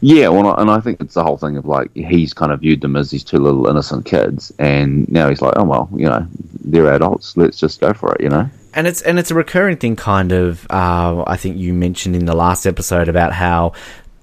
yeah, 0.00 0.28
well, 0.28 0.54
and 0.58 0.70
I 0.70 0.78
think 0.80 1.00
it's 1.00 1.14
the 1.14 1.24
whole 1.24 1.38
thing 1.38 1.56
of 1.56 1.64
like 1.64 1.90
he's 1.94 2.34
kind 2.34 2.52
of 2.52 2.60
viewed 2.60 2.82
them 2.82 2.96
as 2.96 3.10
these 3.10 3.24
two 3.24 3.38
little 3.38 3.66
innocent 3.66 4.04
kids, 4.04 4.52
and 4.58 5.10
now 5.10 5.28
he's 5.30 5.40
like, 5.40 5.54
oh 5.56 5.64
well, 5.64 5.88
you 5.96 6.04
know, 6.06 6.26
they're 6.64 6.92
adults. 6.92 7.36
Let's 7.36 7.56
just 7.58 7.80
go 7.80 7.94
for 7.94 8.14
it. 8.14 8.20
You 8.20 8.28
know. 8.28 8.50
and 8.74 8.86
it's 8.86 9.00
and 9.02 9.18
it's 9.18 9.30
a 9.30 9.34
recurring 9.34 9.76
thing 9.78 9.94
kind 9.96 10.32
of 10.32 10.66
uh, 10.68 11.22
i 11.28 11.36
think 11.36 11.56
you 11.56 11.72
mentioned 11.72 12.16
in 12.16 12.24
the 12.26 12.34
last 12.34 12.66
episode 12.66 13.08
about 13.08 13.32
how 13.32 13.72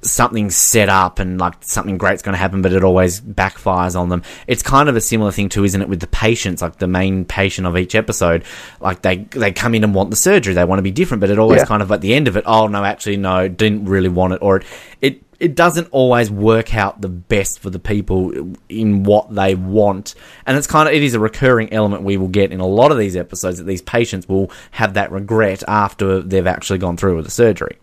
something's 0.04 0.56
set 0.56 0.89
up 0.89 1.20
and 1.20 1.39
like 1.39 1.54
something 1.62 1.97
great's 1.97 2.22
going 2.22 2.34
to 2.34 2.38
happen 2.39 2.62
but 2.62 2.74
it 2.74 2.84
always 2.84 3.22
backfires 3.22 3.99
on 3.99 4.10
them 4.10 4.24
it's 4.47 4.64
kind 4.64 4.89
of 4.89 4.95
a 4.95 5.02
similar 5.02 5.32
thing 5.32 5.47
too 5.47 5.64
isn't 5.64 5.82
it 5.82 5.88
with 5.89 5.99
the 5.99 6.08
patients 6.08 6.62
like 6.62 6.78
the 6.78 6.88
main 6.88 7.24
patient 7.24 7.68
of 7.68 7.78
each 7.78 7.93
episode 7.93 8.43
like 8.80 9.02
they 9.04 9.18
they 9.32 9.52
come 9.52 9.76
in 9.76 9.84
and 9.84 9.93
want 9.93 10.10
the 10.10 10.16
surgery 10.16 10.54
they 10.54 10.66
want 10.66 10.80
to 10.80 10.84
be 10.84 10.91
different 10.91 11.22
but 11.22 11.30
it 11.30 11.38
always 11.38 11.60
Yeah. 11.60 11.66
kind 11.66 11.82
of 11.84 11.91
at 11.91 12.02
the 12.02 12.14
end 12.14 12.28
of 12.28 12.36
it 12.38 12.43
oh 12.47 12.68
no 12.68 12.84
actually 12.84 13.18
no 13.18 13.47
didn't 13.47 13.86
really 13.86 14.10
want 14.10 14.34
it 14.34 14.39
or 14.41 14.58
it 14.58 14.64
it 15.02 15.24
it 15.39 15.56
doesn't 15.56 15.88
always 15.91 16.30
work 16.30 16.76
out 16.76 17.02
the 17.02 17.10
best 17.10 17.60
for 17.60 17.72
the 17.72 17.80
people 17.80 18.32
in 18.70 19.02
what 19.02 19.34
they 19.34 19.56
want. 19.56 20.14
And 20.45 20.56
it's 20.56 20.68
kind 20.68 20.88
of, 20.88 20.93
it 20.93 21.02
is 21.02 21.16
a 21.16 21.20
recurring 21.20 21.74
element 21.74 22.04
we 22.04 22.16
will 22.16 22.28
get 22.28 22.52
in 22.52 22.60
a 22.60 22.68
lot 22.68 22.91
of 22.91 22.99
these 22.99 23.16
episodes 23.16 23.58
that 23.58 23.64
these 23.64 23.82
patients 23.82 24.30
will 24.30 24.52
have 24.70 24.93
that 24.93 25.12
regret 25.12 25.64
after 25.68 26.22
they've 26.22 26.45
actually 26.45 26.78
gone 26.78 26.95
through 26.95 27.16
with 27.16 27.26
the 27.26 27.32
surgery. 27.32 27.80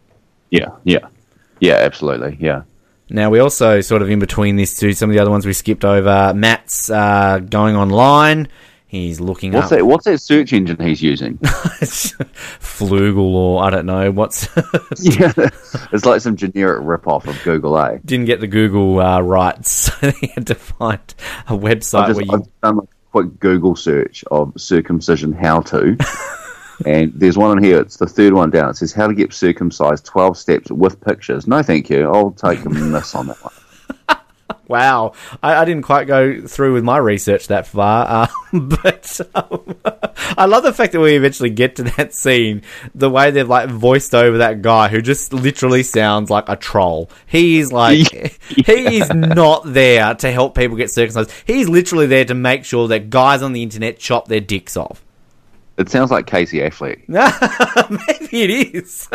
Yeah, 0.50 0.68
yeah, 0.84 1.08
yeah, 1.60 1.74
absolutely, 1.74 2.36
yeah. 2.40 2.62
Now, 3.10 3.30
we 3.30 3.38
also 3.38 3.80
sort 3.80 4.02
of 4.02 4.10
in 4.10 4.18
between 4.18 4.56
these 4.56 4.78
two, 4.78 4.92
some 4.92 5.08
of 5.08 5.14
the 5.14 5.20
other 5.20 5.30
ones 5.30 5.46
we 5.46 5.54
skipped 5.54 5.84
over, 5.84 6.32
Matt's 6.34 6.90
uh, 6.90 7.38
going 7.38 7.74
online. 7.74 8.48
He's 8.88 9.20
looking 9.20 9.52
What's 9.52 9.70
up 9.70 9.78
that? 9.78 9.84
What's 9.84 10.06
that 10.06 10.18
search 10.18 10.54
engine 10.54 10.78
he's 10.80 11.02
using? 11.02 11.36
Flugel 11.42 13.18
or 13.18 13.62
I 13.62 13.68
don't 13.68 13.84
know 13.84 14.10
what's 14.10 14.48
yeah, 15.02 15.30
it's 15.92 16.06
like 16.06 16.22
some 16.22 16.36
generic 16.36 16.80
rip-off 16.82 17.26
of 17.26 17.38
Google. 17.42 17.76
A. 17.76 17.98
didn't 17.98 18.24
get 18.24 18.40
the 18.40 18.46
Google 18.46 18.98
uh, 18.98 19.20
rights, 19.20 19.70
so 19.70 19.92
they 20.00 20.28
had 20.34 20.46
to 20.46 20.54
find 20.54 21.14
a 21.48 21.52
website 21.52 22.04
I've 22.04 22.16
where 22.16 22.24
you 22.24 22.32
I've 22.32 22.60
done 22.62 22.78
a 22.78 22.88
quick 23.12 23.38
Google 23.38 23.76
search 23.76 24.24
of 24.30 24.54
circumcision 24.56 25.32
how 25.32 25.60
to, 25.60 25.98
and 26.86 27.12
there's 27.14 27.36
one 27.36 27.50
on 27.50 27.62
here. 27.62 27.80
It's 27.80 27.96
the 27.96 28.06
third 28.06 28.32
one 28.32 28.50
down. 28.50 28.70
It 28.70 28.76
says 28.76 28.92
how 28.92 29.06
to 29.06 29.14
get 29.14 29.32
circumcised, 29.32 30.04
twelve 30.04 30.36
steps 30.38 30.70
with 30.70 31.00
pictures. 31.00 31.46
No, 31.46 31.62
thank 31.62 31.90
you. 31.90 32.06
I'll 32.08 32.32
take 32.32 32.64
a 32.64 32.70
miss 32.70 33.14
on 33.14 33.28
that 33.28 33.42
one. 33.42 33.52
Wow, 34.68 35.14
I, 35.42 35.54
I 35.54 35.64
didn't 35.64 35.84
quite 35.84 36.06
go 36.06 36.42
through 36.46 36.74
with 36.74 36.84
my 36.84 36.98
research 36.98 37.48
that 37.48 37.66
far, 37.66 38.06
uh, 38.06 38.26
but 38.58 39.18
um, 39.34 39.76
I 40.36 40.44
love 40.44 40.62
the 40.62 40.74
fact 40.74 40.92
that 40.92 41.00
we 41.00 41.16
eventually 41.16 41.48
get 41.48 41.76
to 41.76 41.84
that 41.84 42.12
scene. 42.12 42.60
The 42.94 43.08
way 43.08 43.30
they've 43.30 43.48
like 43.48 43.70
voiced 43.70 44.14
over 44.14 44.38
that 44.38 44.60
guy 44.60 44.88
who 44.88 45.00
just 45.00 45.32
literally 45.32 45.82
sounds 45.82 46.28
like 46.28 46.50
a 46.50 46.56
troll. 46.56 47.10
He 47.26 47.58
is 47.60 47.72
like 47.72 48.12
he 48.50 48.98
is 48.98 49.08
not 49.10 49.62
there 49.72 50.14
to 50.16 50.30
help 50.30 50.54
people 50.54 50.76
get 50.76 50.90
circumcised. 50.90 51.32
He's 51.46 51.66
literally 51.66 52.06
there 52.06 52.26
to 52.26 52.34
make 52.34 52.66
sure 52.66 52.88
that 52.88 53.08
guys 53.08 53.40
on 53.40 53.54
the 53.54 53.62
internet 53.62 53.98
chop 53.98 54.28
their 54.28 54.40
dicks 54.40 54.76
off. 54.76 55.02
It 55.78 55.88
sounds 55.90 56.10
like 56.10 56.26
Casey 56.26 56.58
Affleck. 56.58 57.08
Maybe 57.08 58.42
it 58.42 58.74
is. 58.74 59.08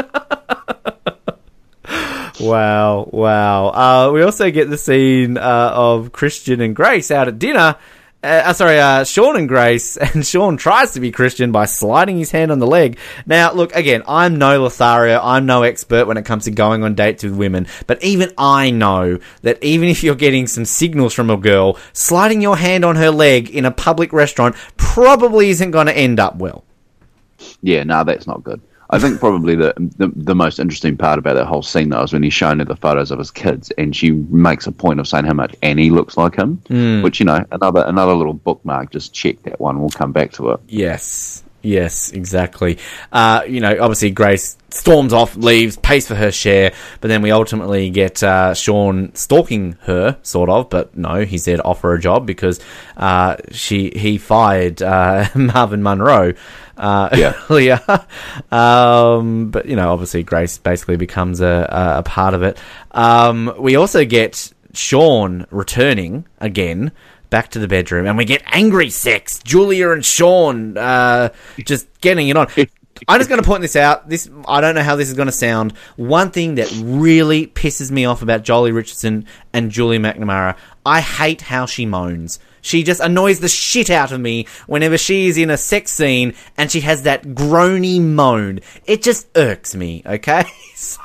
wow, 2.39 3.09
wow. 3.11 3.67
Uh, 3.67 4.11
we 4.13 4.23
also 4.23 4.49
get 4.49 4.69
the 4.69 4.77
scene 4.77 5.37
uh, 5.37 5.71
of 5.73 6.13
Christian 6.13 6.61
and 6.61 6.73
Grace 6.73 7.11
out 7.11 7.27
at 7.27 7.37
dinner. 7.37 7.75
Uh, 8.23 8.41
uh, 8.45 8.53
sorry, 8.53 8.79
uh, 8.79 9.03
Sean 9.03 9.35
and 9.35 9.49
Grace, 9.49 9.97
and 10.15 10.25
Sean 10.25 10.55
tries 10.55 10.93
to 10.93 11.01
be 11.01 11.11
Christian 11.11 11.51
by 11.51 11.65
sliding 11.65 12.17
his 12.17 12.31
hand 12.31 12.53
on 12.53 12.59
the 12.59 12.67
leg. 12.67 12.97
Now, 13.25 13.51
look, 13.51 13.75
again, 13.75 14.01
I'm 14.07 14.37
no 14.37 14.61
Lothario, 14.61 15.19
I'm 15.21 15.45
no 15.45 15.63
expert 15.63 16.07
when 16.07 16.15
it 16.15 16.23
comes 16.23 16.45
to 16.45 16.51
going 16.51 16.83
on 16.83 16.95
dates 16.95 17.25
with 17.25 17.35
women, 17.35 17.67
but 17.85 18.01
even 18.01 18.31
I 18.37 18.71
know 18.71 19.19
that 19.41 19.61
even 19.61 19.89
if 19.89 20.03
you're 20.03 20.15
getting 20.15 20.47
some 20.47 20.63
signals 20.63 21.13
from 21.13 21.29
a 21.29 21.35
girl, 21.35 21.77
sliding 21.91 22.39
your 22.41 22.55
hand 22.55 22.85
on 22.85 22.95
her 22.95 23.11
leg 23.11 23.49
in 23.49 23.65
a 23.65 23.71
public 23.71 24.13
restaurant 24.13 24.55
probably 24.93 25.49
isn't 25.49 25.71
going 25.71 25.87
to 25.87 25.97
end 25.97 26.19
up 26.19 26.35
well. 26.35 26.63
Yeah, 27.61 27.83
no, 27.83 28.03
that's 28.03 28.27
not 28.27 28.43
good. 28.43 28.61
I 28.89 28.99
think 28.99 29.19
probably 29.19 29.55
the, 29.55 29.73
the 29.97 30.11
the 30.15 30.35
most 30.35 30.59
interesting 30.59 30.97
part 30.97 31.17
about 31.17 31.33
that 31.33 31.45
whole 31.45 31.63
scene 31.63 31.89
though 31.89 32.03
is 32.03 32.13
when 32.13 32.21
he's 32.21 32.33
showing 32.33 32.59
her 32.59 32.65
the 32.65 32.75
photos 32.75 33.09
of 33.09 33.17
his 33.17 33.31
kids, 33.31 33.71
and 33.71 33.95
she 33.95 34.11
makes 34.11 34.67
a 34.67 34.71
point 34.71 34.99
of 34.99 35.07
saying 35.07 35.25
how 35.25 35.33
much 35.33 35.55
Annie 35.63 35.89
looks 35.89 36.15
like 36.15 36.35
him. 36.35 36.61
Hmm. 36.67 37.01
Which 37.01 37.19
you 37.19 37.25
know, 37.25 37.43
another 37.51 37.83
another 37.87 38.13
little 38.13 38.33
bookmark. 38.33 38.91
Just 38.91 39.13
check 39.13 39.41
that 39.43 39.59
one. 39.59 39.79
We'll 39.79 39.89
come 39.89 40.11
back 40.11 40.31
to 40.33 40.51
it. 40.51 40.59
Yes. 40.67 41.42
Yes, 41.65 42.11
exactly. 42.11 42.77
Uh, 43.11 43.43
you 43.47 43.61
know, 43.61 43.77
obviously 43.79 44.11
Grace 44.11 44.57
storms 44.69 45.13
off, 45.13 45.37
leaves, 45.37 45.77
pays 45.77 46.05
for 46.05 46.13
her 46.15 46.29
share, 46.29 46.73
but 46.99 47.07
then 47.07 47.21
we 47.21 47.31
ultimately 47.31 47.89
get 47.89 48.21
uh, 48.21 48.53
Sean 48.53 49.15
stalking 49.15 49.77
her, 49.83 50.17
sort 50.23 50.49
of. 50.49 50.69
But 50.69 50.97
no, 50.97 51.23
he's 51.23 51.45
there 51.45 51.55
to 51.57 51.63
offer 51.63 51.93
a 51.93 52.01
job 52.01 52.25
because 52.25 52.59
uh, 52.97 53.37
she 53.51 53.91
he 53.95 54.17
fired 54.17 54.81
uh, 54.81 55.29
Marvin 55.35 55.81
Monroe 55.81 56.33
uh, 56.77 57.09
Yeah. 57.13 57.33
earlier. 57.49 57.79
um, 58.51 59.49
but 59.49 59.65
you 59.65 59.77
know, 59.77 59.91
obviously 59.91 60.23
Grace 60.23 60.57
basically 60.57 60.97
becomes 60.97 61.39
a, 61.39 61.67
a, 61.95 61.99
a 61.99 62.03
part 62.03 62.33
of 62.33 62.43
it. 62.43 62.57
Um, 62.91 63.53
we 63.57 63.77
also 63.77 64.03
get 64.03 64.51
Sean 64.73 65.45
returning 65.49 66.25
again 66.39 66.91
back 67.33 67.49
to 67.49 67.57
the 67.57 67.67
bedroom, 67.67 68.05
and 68.05 68.15
we 68.15 68.25
get 68.25 68.43
angry 68.45 68.91
sex. 68.91 69.39
Julia 69.39 69.89
and 69.89 70.05
Sean 70.05 70.77
uh, 70.77 71.29
just 71.65 71.87
getting 71.99 72.29
it 72.29 72.37
on. 72.37 72.45
I'm 73.07 73.19
just 73.19 73.27
going 73.27 73.41
to 73.41 73.47
point 73.47 73.63
this 73.63 73.75
out. 73.75 74.07
This 74.07 74.29
I 74.47 74.61
don't 74.61 74.75
know 74.75 74.83
how 74.83 74.95
this 74.95 75.07
is 75.07 75.15
going 75.15 75.25
to 75.25 75.31
sound. 75.31 75.71
One 75.95 76.29
thing 76.29 76.55
that 76.55 76.71
really 76.79 77.47
pisses 77.47 77.89
me 77.89 78.05
off 78.05 78.21
about 78.21 78.43
Joely 78.43 78.71
Richardson 78.71 79.25
and 79.51 79.71
Julie 79.71 79.97
McNamara, 79.97 80.55
I 80.85 81.01
hate 81.01 81.41
how 81.41 81.65
she 81.65 81.87
moans. 81.87 82.37
She 82.61 82.83
just 82.83 83.01
annoys 83.01 83.39
the 83.39 83.49
shit 83.49 83.89
out 83.89 84.11
of 84.11 84.21
me 84.21 84.45
whenever 84.67 84.99
she 84.99 85.25
is 85.25 85.39
in 85.39 85.49
a 85.49 85.57
sex 85.57 85.91
scene 85.91 86.35
and 86.55 86.71
she 86.71 86.81
has 86.81 87.01
that 87.01 87.23
groany 87.23 87.99
moan. 87.99 88.59
It 88.85 89.01
just 89.01 89.27
irks 89.35 89.73
me. 89.73 90.03
Okay, 90.05 90.43
so 90.75 91.01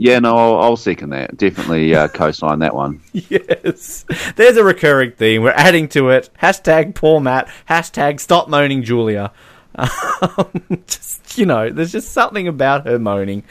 Yeah, 0.00 0.18
no, 0.18 0.34
I'll, 0.34 0.62
I'll 0.62 0.76
second 0.78 1.10
that. 1.10 1.36
Definitely 1.36 1.94
uh, 1.94 2.08
co-sign 2.14 2.60
that 2.60 2.74
one. 2.74 3.02
yes, 3.12 4.06
there's 4.34 4.56
a 4.56 4.64
recurring 4.64 5.12
theme. 5.12 5.42
We're 5.42 5.50
adding 5.50 5.88
to 5.88 6.08
it. 6.08 6.30
Hashtag 6.40 6.94
poor 6.94 7.20
Matt. 7.20 7.50
Hashtag 7.68 8.18
stop 8.18 8.48
moaning 8.48 8.82
Julia. 8.82 9.30
Um, 9.74 10.62
just 10.86 11.36
you 11.36 11.44
know, 11.44 11.68
there's 11.68 11.92
just 11.92 12.12
something 12.12 12.48
about 12.48 12.86
her 12.86 12.98
moaning. 12.98 13.44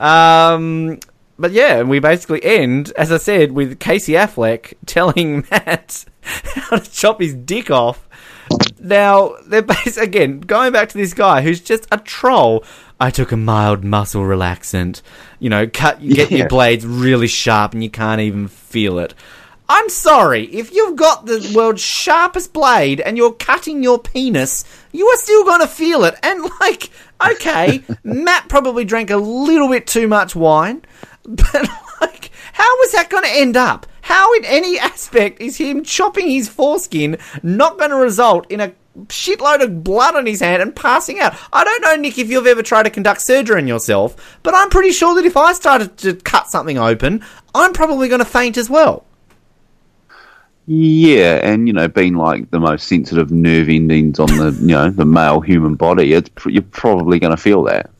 Um, 0.00 0.98
but 1.38 1.52
yeah, 1.52 1.82
we 1.82 2.00
basically 2.00 2.42
end, 2.42 2.92
as 2.96 3.12
I 3.12 3.18
said, 3.18 3.52
with 3.52 3.78
Casey 3.78 4.14
Affleck 4.14 4.74
telling 4.86 5.46
Matt 5.52 6.04
how 6.22 6.78
to 6.78 6.90
chop 6.90 7.20
his 7.20 7.32
dick 7.34 7.70
off. 7.70 8.08
Now, 8.80 9.36
they're 9.46 9.62
bas- 9.62 9.96
again 9.98 10.40
going 10.40 10.72
back 10.72 10.88
to 10.88 10.98
this 10.98 11.14
guy 11.14 11.42
who's 11.42 11.60
just 11.60 11.86
a 11.92 11.98
troll. 11.98 12.64
I 13.02 13.10
took 13.10 13.32
a 13.32 13.36
mild 13.36 13.82
muscle 13.82 14.22
relaxant. 14.22 15.02
You 15.40 15.50
know, 15.50 15.66
cut 15.66 16.00
get 16.08 16.30
your 16.30 16.48
blades 16.48 16.86
really 16.86 17.26
sharp 17.26 17.72
and 17.72 17.82
you 17.82 17.90
can't 17.90 18.20
even 18.20 18.46
feel 18.46 18.98
it. 19.00 19.14
I'm 19.68 19.88
sorry, 19.88 20.44
if 20.54 20.72
you've 20.72 20.96
got 20.96 21.26
the 21.26 21.52
world's 21.54 21.80
sharpest 21.80 22.52
blade 22.52 23.00
and 23.00 23.16
you're 23.16 23.32
cutting 23.32 23.82
your 23.82 23.98
penis, 23.98 24.64
you 24.92 25.06
are 25.06 25.16
still 25.16 25.44
gonna 25.44 25.66
feel 25.66 26.04
it. 26.04 26.14
And 26.22 26.48
like, 26.60 26.90
okay, 27.30 27.82
Matt 28.04 28.48
probably 28.48 28.84
drank 28.84 29.10
a 29.10 29.16
little 29.16 29.68
bit 29.68 29.86
too 29.86 30.06
much 30.06 30.36
wine, 30.36 30.82
but 31.24 31.68
like, 32.00 32.30
How 32.52 32.76
was 32.78 32.92
that 32.92 33.08
going 33.10 33.24
to 33.24 33.30
end 33.30 33.56
up? 33.56 33.86
How, 34.02 34.32
in 34.34 34.44
any 34.44 34.78
aspect, 34.78 35.40
is 35.40 35.56
him 35.56 35.84
chopping 35.84 36.28
his 36.28 36.48
foreskin 36.48 37.18
not 37.42 37.78
going 37.78 37.90
to 37.90 37.96
result 37.96 38.50
in 38.50 38.60
a 38.60 38.72
shitload 39.06 39.62
of 39.62 39.82
blood 39.84 40.16
on 40.16 40.26
his 40.26 40.40
hand 40.40 40.62
and 40.62 40.74
passing 40.74 41.20
out? 41.20 41.34
I 41.52 41.64
don't 41.64 41.82
know, 41.82 41.96
Nick, 41.96 42.18
if 42.18 42.30
you've 42.30 42.46
ever 42.46 42.62
tried 42.62 42.84
to 42.84 42.90
conduct 42.90 43.20
surgery 43.22 43.60
on 43.60 43.66
yourself, 43.66 44.38
but 44.42 44.54
I'm 44.54 44.70
pretty 44.70 44.92
sure 44.92 45.14
that 45.14 45.24
if 45.24 45.36
I 45.36 45.52
started 45.52 45.96
to 45.98 46.14
cut 46.14 46.48
something 46.48 46.78
open, 46.78 47.24
I'm 47.54 47.72
probably 47.72 48.08
going 48.08 48.20
to 48.20 48.24
faint 48.24 48.56
as 48.56 48.70
well. 48.70 49.04
Yeah, 50.66 51.40
and 51.42 51.66
you 51.66 51.72
know, 51.72 51.88
being 51.88 52.14
like 52.14 52.50
the 52.50 52.60
most 52.60 52.86
sensitive 52.86 53.32
nerve 53.32 53.68
endings 53.68 54.20
on 54.20 54.28
the 54.28 54.56
you 54.60 54.68
know 54.68 54.90
the 54.90 55.04
male 55.04 55.40
human 55.40 55.74
body, 55.74 56.12
it's 56.12 56.30
you're 56.46 56.62
probably 56.62 57.18
going 57.18 57.32
to 57.32 57.36
feel 57.36 57.64
that. 57.64 57.90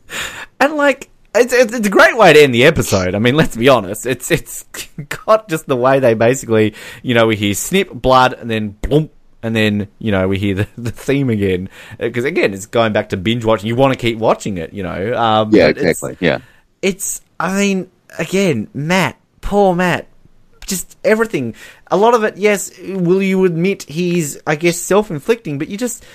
And 0.61 0.75
like, 0.75 1.09
it's, 1.35 1.51
it's, 1.51 1.73
it's 1.73 1.87
a 1.87 1.91
great 1.91 2.15
way 2.15 2.31
to 2.31 2.41
end 2.41 2.53
the 2.53 2.63
episode. 2.63 3.15
I 3.15 3.19
mean, 3.19 3.35
let's 3.35 3.57
be 3.57 3.67
honest. 3.67 4.05
It's 4.05 4.31
it's 4.31 4.63
got 5.25 5.49
just 5.49 5.65
the 5.65 5.75
way 5.75 5.99
they 5.99 6.13
basically, 6.13 6.73
you 7.01 7.13
know, 7.13 7.27
we 7.27 7.35
hear 7.35 7.53
snip, 7.53 7.91
blood, 7.91 8.33
and 8.33 8.49
then 8.49 8.77
bloomp, 8.81 9.09
and 9.43 9.55
then 9.55 9.87
you 9.99 10.11
know 10.11 10.27
we 10.27 10.39
hear 10.39 10.55
the, 10.55 10.67
the 10.77 10.91
theme 10.91 11.29
again 11.29 11.69
because 11.99 12.25
again 12.25 12.53
it's 12.53 12.65
going 12.65 12.93
back 12.93 13.09
to 13.09 13.17
binge 13.17 13.45
watching. 13.45 13.67
You 13.67 13.75
want 13.75 13.93
to 13.93 13.99
keep 13.99 14.17
watching 14.17 14.57
it, 14.57 14.73
you 14.73 14.81
know. 14.81 15.15
Um, 15.15 15.53
yeah, 15.53 15.67
exactly. 15.67 16.17
Yeah, 16.19 16.39
it's. 16.81 17.21
I 17.39 17.57
mean, 17.57 17.91
again, 18.17 18.69
Matt, 18.73 19.19
poor 19.41 19.75
Matt, 19.75 20.07
just 20.65 20.97
everything. 21.03 21.55
A 21.87 21.97
lot 21.97 22.13
of 22.13 22.23
it, 22.23 22.37
yes. 22.37 22.71
Will 22.79 23.21
you 23.21 23.45
admit 23.45 23.83
he's, 23.83 24.39
I 24.47 24.55
guess, 24.55 24.77
self-inflicting? 24.77 25.59
But 25.59 25.67
you 25.67 25.77
just, 25.77 26.05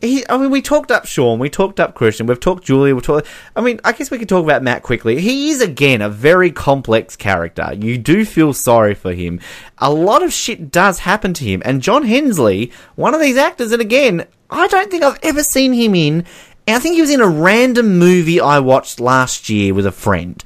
he. 0.00 0.24
I 0.28 0.36
mean, 0.38 0.50
we 0.50 0.62
talked 0.62 0.90
up 0.90 1.06
Sean, 1.06 1.38
we 1.38 1.50
talked 1.50 1.80
up 1.80 1.94
Christian, 1.94 2.26
we've 2.26 2.40
talked 2.40 2.64
Julia, 2.64 2.94
we 2.94 3.00
talked. 3.00 3.26
I 3.54 3.60
mean, 3.60 3.80
I 3.84 3.92
guess 3.92 4.10
we 4.10 4.18
could 4.18 4.28
talk 4.28 4.44
about 4.44 4.62
Matt 4.62 4.82
quickly. 4.82 5.20
He 5.20 5.50
is 5.50 5.60
again 5.60 6.02
a 6.02 6.08
very 6.08 6.50
complex 6.50 7.16
character. 7.16 7.72
You 7.74 7.98
do 7.98 8.24
feel 8.24 8.52
sorry 8.52 8.94
for 8.94 9.12
him. 9.12 9.40
A 9.78 9.92
lot 9.92 10.22
of 10.22 10.32
shit 10.32 10.70
does 10.70 11.00
happen 11.00 11.34
to 11.34 11.44
him, 11.44 11.62
and 11.64 11.82
John 11.82 12.04
Hensley, 12.04 12.72
one 12.96 13.14
of 13.14 13.20
these 13.20 13.36
actors, 13.36 13.72
and 13.72 13.82
again, 13.82 14.26
I 14.50 14.66
don't 14.68 14.90
think 14.90 15.02
I've 15.02 15.18
ever 15.22 15.42
seen 15.42 15.72
him 15.72 15.94
in. 15.94 16.24
I 16.68 16.78
think 16.78 16.94
he 16.94 17.00
was 17.00 17.10
in 17.10 17.20
a 17.20 17.28
random 17.28 17.98
movie 17.98 18.40
I 18.40 18.60
watched 18.60 19.00
last 19.00 19.48
year 19.48 19.74
with 19.74 19.86
a 19.86 19.92
friend 19.92 20.42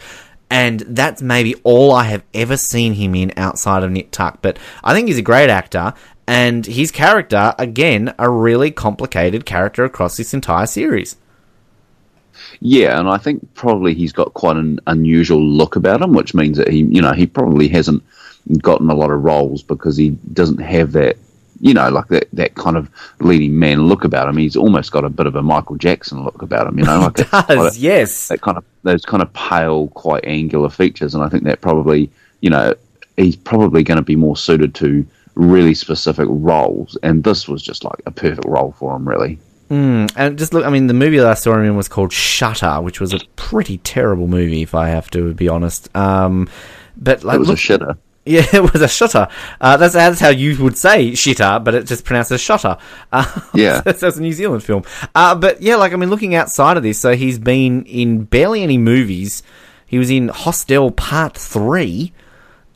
and 0.50 0.80
that's 0.86 1.20
maybe 1.20 1.56
all 1.64 1.92
I 1.92 2.04
have 2.04 2.22
ever 2.32 2.56
seen 2.56 2.94
him 2.94 3.14
in 3.14 3.32
outside 3.36 3.82
of 3.82 3.90
Nip 3.90 4.10
Tuck. 4.10 4.38
But 4.40 4.58
I 4.82 4.94
think 4.94 5.08
he's 5.08 5.18
a 5.18 5.22
great 5.22 5.50
actor, 5.50 5.94
and 6.26 6.66
his 6.66 6.90
character, 6.90 7.54
again, 7.58 8.14
a 8.18 8.30
really 8.30 8.70
complicated 8.70 9.44
character 9.44 9.84
across 9.84 10.16
this 10.16 10.32
entire 10.32 10.66
series. 10.66 11.16
Yeah, 12.60 12.98
and 12.98 13.08
I 13.08 13.18
think 13.18 13.54
probably 13.54 13.94
he's 13.94 14.12
got 14.12 14.34
quite 14.34 14.56
an 14.56 14.80
unusual 14.86 15.42
look 15.42 15.76
about 15.76 16.02
him, 16.02 16.12
which 16.12 16.34
means 16.34 16.56
that 16.58 16.68
he, 16.68 16.78
you 16.78 17.02
know, 17.02 17.12
he 17.12 17.26
probably 17.26 17.68
hasn't 17.68 18.02
gotten 18.58 18.90
a 18.90 18.94
lot 18.94 19.10
of 19.10 19.22
roles 19.22 19.62
because 19.62 19.96
he 19.96 20.10
doesn't 20.32 20.58
have 20.58 20.92
that 20.92 21.16
you 21.60 21.72
know, 21.72 21.88
like 21.88 22.08
that, 22.08 22.28
that 22.32 22.54
kind 22.56 22.76
of 22.76 22.90
leading 23.20 23.58
man 23.58 23.86
look 23.86 24.04
about 24.04 24.28
him. 24.28 24.36
He's 24.36 24.56
almost 24.56 24.92
got 24.92 25.04
a 25.04 25.08
bit 25.08 25.26
of 25.26 25.36
a 25.36 25.42
Michael 25.42 25.76
Jackson 25.76 26.22
look 26.22 26.42
about 26.42 26.66
him, 26.66 26.78
you 26.78 26.84
know, 26.84 27.00
like 27.16 27.30
does, 27.30 27.76
a, 27.76 27.80
yes, 27.80 28.28
that 28.28 28.40
kind 28.42 28.58
of 28.58 28.64
those 28.82 29.04
kind 29.04 29.22
of 29.22 29.32
pale, 29.32 29.88
quite 29.88 30.24
angular 30.26 30.68
features, 30.68 31.14
and 31.14 31.24
I 31.24 31.28
think 31.28 31.44
that 31.44 31.60
probably, 31.60 32.10
you 32.40 32.50
know, 32.50 32.74
he's 33.16 33.36
probably 33.36 33.82
going 33.82 33.96
to 33.96 34.02
be 34.02 34.16
more 34.16 34.36
suited 34.36 34.74
to 34.76 35.06
really 35.34 35.74
specific 35.74 36.26
roles, 36.28 36.96
and 37.02 37.24
this 37.24 37.48
was 37.48 37.62
just 37.62 37.84
like 37.84 38.02
a 38.06 38.10
perfect 38.10 38.46
role 38.46 38.72
for 38.78 38.94
him, 38.96 39.08
really. 39.08 39.38
Mm, 39.70 40.12
and 40.16 40.38
just 40.38 40.52
look, 40.52 40.64
I 40.64 40.70
mean, 40.70 40.86
the 40.86 40.94
movie 40.94 41.18
that 41.18 41.26
I 41.26 41.34
saw 41.34 41.54
him 41.54 41.64
in 41.64 41.76
was 41.76 41.88
called 41.88 42.12
Shutter, 42.12 42.80
which 42.80 43.00
was 43.00 43.12
a 43.12 43.20
pretty 43.36 43.78
terrible 43.78 44.28
movie, 44.28 44.62
if 44.62 44.74
I 44.74 44.88
have 44.88 45.10
to 45.10 45.32
be 45.34 45.48
honest. 45.48 45.94
Um, 45.96 46.48
but 46.96 47.24
like, 47.24 47.36
it 47.36 47.38
was 47.38 47.48
look, 47.48 47.58
a 47.58 47.60
shitter. 47.60 47.98
Yeah, 48.26 48.46
it 48.54 48.72
was 48.72 48.80
a 48.80 48.88
shutter. 48.88 49.28
Uh, 49.60 49.76
that's, 49.76 49.92
that's 49.92 50.18
how 50.18 50.30
you 50.30 50.56
would 50.64 50.78
say 50.78 51.10
shitter, 51.10 51.62
but 51.62 51.74
it's 51.74 51.90
just 51.90 52.06
pronounced 52.06 52.30
as 52.30 52.40
shutter. 52.40 52.78
Uh, 53.12 53.40
yeah. 53.54 53.82
that's, 53.82 54.00
that's, 54.00 54.16
a 54.16 54.22
New 54.22 54.32
Zealand 54.32 54.64
film. 54.64 54.82
Uh, 55.14 55.34
but 55.34 55.60
yeah, 55.60 55.76
like, 55.76 55.92
I 55.92 55.96
mean, 55.96 56.08
looking 56.08 56.34
outside 56.34 56.78
of 56.78 56.82
this, 56.82 56.98
so 56.98 57.14
he's 57.16 57.38
been 57.38 57.84
in 57.84 58.24
barely 58.24 58.62
any 58.62 58.78
movies. 58.78 59.42
He 59.86 59.98
was 59.98 60.08
in 60.08 60.28
Hostel 60.28 60.90
Part 60.90 61.36
3. 61.36 62.14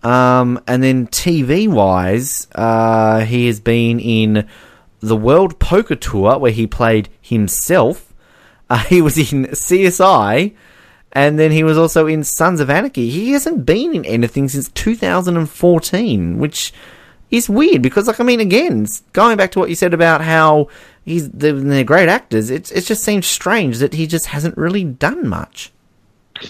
Um, 0.03 0.61
and 0.67 0.83
then 0.83 1.09
TV 1.09 1.69
wise, 1.69 2.47
uh, 2.55 3.21
he 3.21 3.47
has 3.47 3.61
been 3.61 3.99
in 3.99 4.49
the 5.01 5.17
World 5.17 5.59
Poker 5.59 5.97
Tour, 5.97 6.39
where 6.39 6.53
he 6.53 6.67
played 6.67 7.09
himself. 7.21 8.13
Uh, 8.71 8.79
he 8.85 9.03
was 9.03 9.19
in 9.19 9.47
CSI 9.47 10.55
and 11.13 11.39
then 11.39 11.51
he 11.51 11.65
was 11.65 11.79
also 11.79 12.07
in 12.07 12.23
Sons 12.23 12.61
of 12.61 12.71
Anarchy. 12.71 13.09
He 13.09 13.33
hasn't 13.33 13.65
been 13.65 13.95
in 13.95 14.05
anything 14.05 14.49
since 14.49 14.69
2014, 14.69 16.39
which 16.39 16.73
is 17.31 17.49
weird 17.49 17.83
because, 17.83 18.07
like, 18.07 18.21
I 18.21 18.25
mean, 18.25 18.41
again, 18.41 18.87
going 19.13 19.37
back 19.37 19.53
to 19.53 19.59
what 19.59 19.69
you 19.69 19.75
said 19.75 19.95
about 19.95 20.21
how 20.21 20.69
he's 21.05 21.31
they're, 21.31 21.53
they're 21.53 21.85
great 21.85 22.09
actors, 22.09 22.51
it 22.51 22.71
it 22.73 22.83
just 22.83 23.03
seems 23.03 23.27
strange 23.27 23.79
that 23.79 23.95
he 23.95 24.07
just 24.07 24.27
hasn't 24.27 24.57
really 24.57 24.85
done 24.85 25.27
much. 25.27 25.73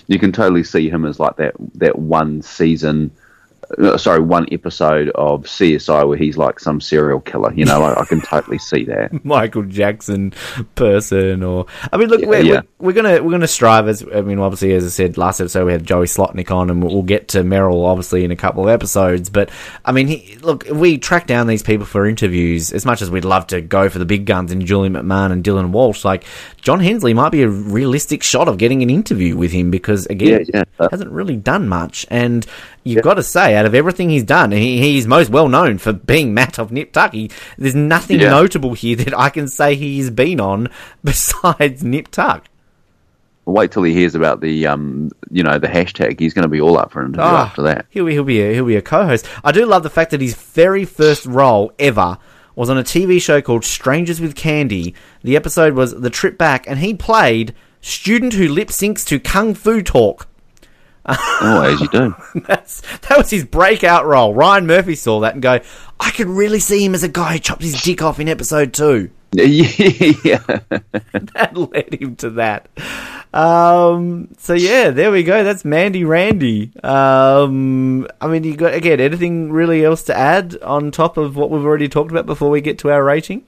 You 0.06 0.18
can 0.18 0.32
totally 0.32 0.64
see 0.64 0.90
him 0.90 1.04
as 1.04 1.20
like 1.20 1.36
that 1.36 1.54
that 1.76 1.98
one 1.98 2.42
season 2.42 3.12
Uh, 3.76 3.98
sorry, 3.98 4.20
one 4.20 4.46
episode 4.50 5.10
of 5.10 5.42
CSI 5.42 6.08
where 6.08 6.16
he's 6.16 6.38
like 6.38 6.58
some 6.58 6.80
serial 6.80 7.20
killer. 7.20 7.52
You 7.52 7.66
know, 7.66 7.82
I, 7.82 8.00
I 8.00 8.04
can 8.06 8.20
totally 8.20 8.58
see 8.58 8.84
that 8.84 9.24
Michael 9.24 9.64
Jackson 9.64 10.32
person, 10.74 11.42
or 11.42 11.66
I 11.92 11.98
mean, 11.98 12.08
look, 12.08 12.22
we're, 12.22 12.40
yeah. 12.40 12.62
we're, 12.78 12.86
we're, 12.86 12.92
gonna 12.92 13.22
we're 13.22 13.30
gonna 13.30 13.46
strive 13.46 13.88
as 13.88 14.02
I 14.14 14.22
mean, 14.22 14.38
obviously, 14.38 14.72
as 14.72 14.86
I 14.86 14.88
said 14.88 15.18
last 15.18 15.40
episode, 15.40 15.66
we 15.66 15.72
had 15.72 15.84
Joey 15.84 16.06
Slotnick 16.06 16.50
on, 16.50 16.70
and 16.70 16.82
we'll 16.82 17.02
get 17.02 17.28
to 17.28 17.44
Merrill 17.44 17.84
obviously 17.84 18.24
in 18.24 18.30
a 18.30 18.36
couple 18.36 18.62
of 18.62 18.70
episodes. 18.70 19.28
But 19.28 19.50
I 19.84 19.92
mean, 19.92 20.06
he, 20.06 20.36
look, 20.38 20.66
we 20.70 20.96
track 20.96 21.26
down 21.26 21.46
these 21.46 21.62
people 21.62 21.84
for 21.84 22.06
interviews 22.06 22.72
as 22.72 22.86
much 22.86 23.02
as 23.02 23.10
we'd 23.10 23.26
love 23.26 23.48
to 23.48 23.60
go 23.60 23.90
for 23.90 23.98
the 23.98 24.06
big 24.06 24.24
guns 24.24 24.50
in 24.50 24.64
Julian 24.64 24.94
McMahon 24.94 25.30
and 25.30 25.44
Dylan 25.44 25.70
Walsh. 25.70 26.04
Like 26.06 26.24
John 26.62 26.80
Hensley 26.80 27.12
might 27.12 27.32
be 27.32 27.42
a 27.42 27.48
realistic 27.48 28.22
shot 28.22 28.48
of 28.48 28.56
getting 28.56 28.82
an 28.82 28.88
interview 28.88 29.36
with 29.36 29.52
him 29.52 29.70
because 29.70 30.06
again, 30.06 30.46
yeah, 30.54 30.64
yeah. 30.80 30.88
hasn't 30.90 31.10
really 31.10 31.36
done 31.36 31.68
much, 31.68 32.06
and 32.10 32.46
you've 32.84 32.96
yeah. 32.96 33.02
got 33.02 33.14
to 33.14 33.22
say, 33.22 33.57
out 33.58 33.66
of 33.66 33.74
everything 33.74 34.08
he's 34.08 34.24
done, 34.24 34.52
he, 34.52 34.80
he's 34.80 35.06
most 35.06 35.30
well 35.30 35.48
known 35.48 35.78
for 35.78 35.92
being 35.92 36.32
Matt 36.32 36.58
of 36.58 36.72
Nip 36.72 36.92
Tuck. 36.92 37.12
He, 37.12 37.30
there's 37.58 37.74
nothing 37.74 38.20
yeah. 38.20 38.30
notable 38.30 38.74
here 38.74 38.96
that 38.96 39.18
I 39.18 39.28
can 39.30 39.48
say 39.48 39.74
he's 39.74 40.10
been 40.10 40.40
on 40.40 40.68
besides 41.04 41.84
Nip 41.84 42.08
Tuck. 42.08 42.46
Wait 43.44 43.72
till 43.72 43.82
he 43.82 43.94
hears 43.94 44.14
about 44.14 44.40
the, 44.40 44.66
um, 44.66 45.10
you 45.30 45.42
know, 45.42 45.58
the 45.58 45.68
hashtag. 45.68 46.20
He's 46.20 46.34
going 46.34 46.42
to 46.42 46.48
be 46.48 46.60
all 46.60 46.78
up 46.78 46.92
for 46.92 47.00
an 47.00 47.08
interview 47.08 47.30
oh, 47.30 47.36
after 47.36 47.62
that. 47.62 47.86
He'll 47.88 48.04
be, 48.04 48.12
he'll 48.12 48.24
be, 48.24 48.42
a, 48.42 48.52
he'll 48.52 48.66
be 48.66 48.76
a 48.76 48.82
co-host. 48.82 49.26
I 49.42 49.52
do 49.52 49.64
love 49.64 49.82
the 49.82 49.90
fact 49.90 50.10
that 50.10 50.20
his 50.20 50.34
very 50.34 50.84
first 50.84 51.24
role 51.24 51.72
ever 51.78 52.18
was 52.54 52.68
on 52.68 52.76
a 52.76 52.82
TV 52.82 53.22
show 53.22 53.40
called 53.40 53.64
Strangers 53.64 54.20
with 54.20 54.34
Candy. 54.34 54.94
The 55.22 55.36
episode 55.36 55.74
was 55.74 55.98
The 55.98 56.10
Trip 56.10 56.36
Back, 56.36 56.68
and 56.68 56.80
he 56.80 56.92
played 56.92 57.54
student 57.80 58.32
who 58.34 58.48
lip 58.48 58.68
syncs 58.68 59.06
to 59.06 59.20
Kung 59.20 59.54
Fu 59.54 59.80
Talk. 59.80 60.26
Oh, 61.08 61.62
as 61.62 61.80
you 61.80 61.88
do. 61.88 62.14
That's 62.46 62.82
that 63.08 63.16
was 63.16 63.30
his 63.30 63.44
breakout 63.44 64.04
role. 64.06 64.34
Ryan 64.34 64.66
Murphy 64.66 64.94
saw 64.94 65.20
that 65.20 65.34
and 65.34 65.42
go, 65.42 65.60
I 65.98 66.10
could 66.10 66.28
really 66.28 66.60
see 66.60 66.84
him 66.84 66.94
as 66.94 67.02
a 67.02 67.08
guy 67.08 67.34
who 67.34 67.38
chopped 67.38 67.62
his 67.62 67.82
dick 67.82 68.02
off 68.02 68.20
in 68.20 68.28
episode 68.28 68.74
two. 68.74 69.10
yeah, 69.32 70.38
that 71.34 71.50
led 71.54 71.94
him 71.94 72.16
to 72.16 72.30
that. 72.30 72.68
Um, 73.34 74.28
so 74.38 74.54
yeah, 74.54 74.90
there 74.90 75.10
we 75.10 75.22
go. 75.22 75.44
That's 75.44 75.64
Mandi 75.64 76.04
Randi. 76.04 76.72
Um, 76.82 78.06
I 78.20 78.26
mean, 78.26 78.44
you 78.44 78.56
got 78.56 78.74
again 78.74 79.00
anything 79.00 79.52
really 79.52 79.84
else 79.84 80.02
to 80.04 80.16
add 80.16 80.56
on 80.62 80.90
top 80.90 81.16
of 81.16 81.36
what 81.36 81.50
we've 81.50 81.64
already 81.64 81.88
talked 81.88 82.10
about 82.10 82.26
before 82.26 82.50
we 82.50 82.60
get 82.60 82.78
to 82.80 82.90
our 82.90 83.04
rating? 83.04 83.46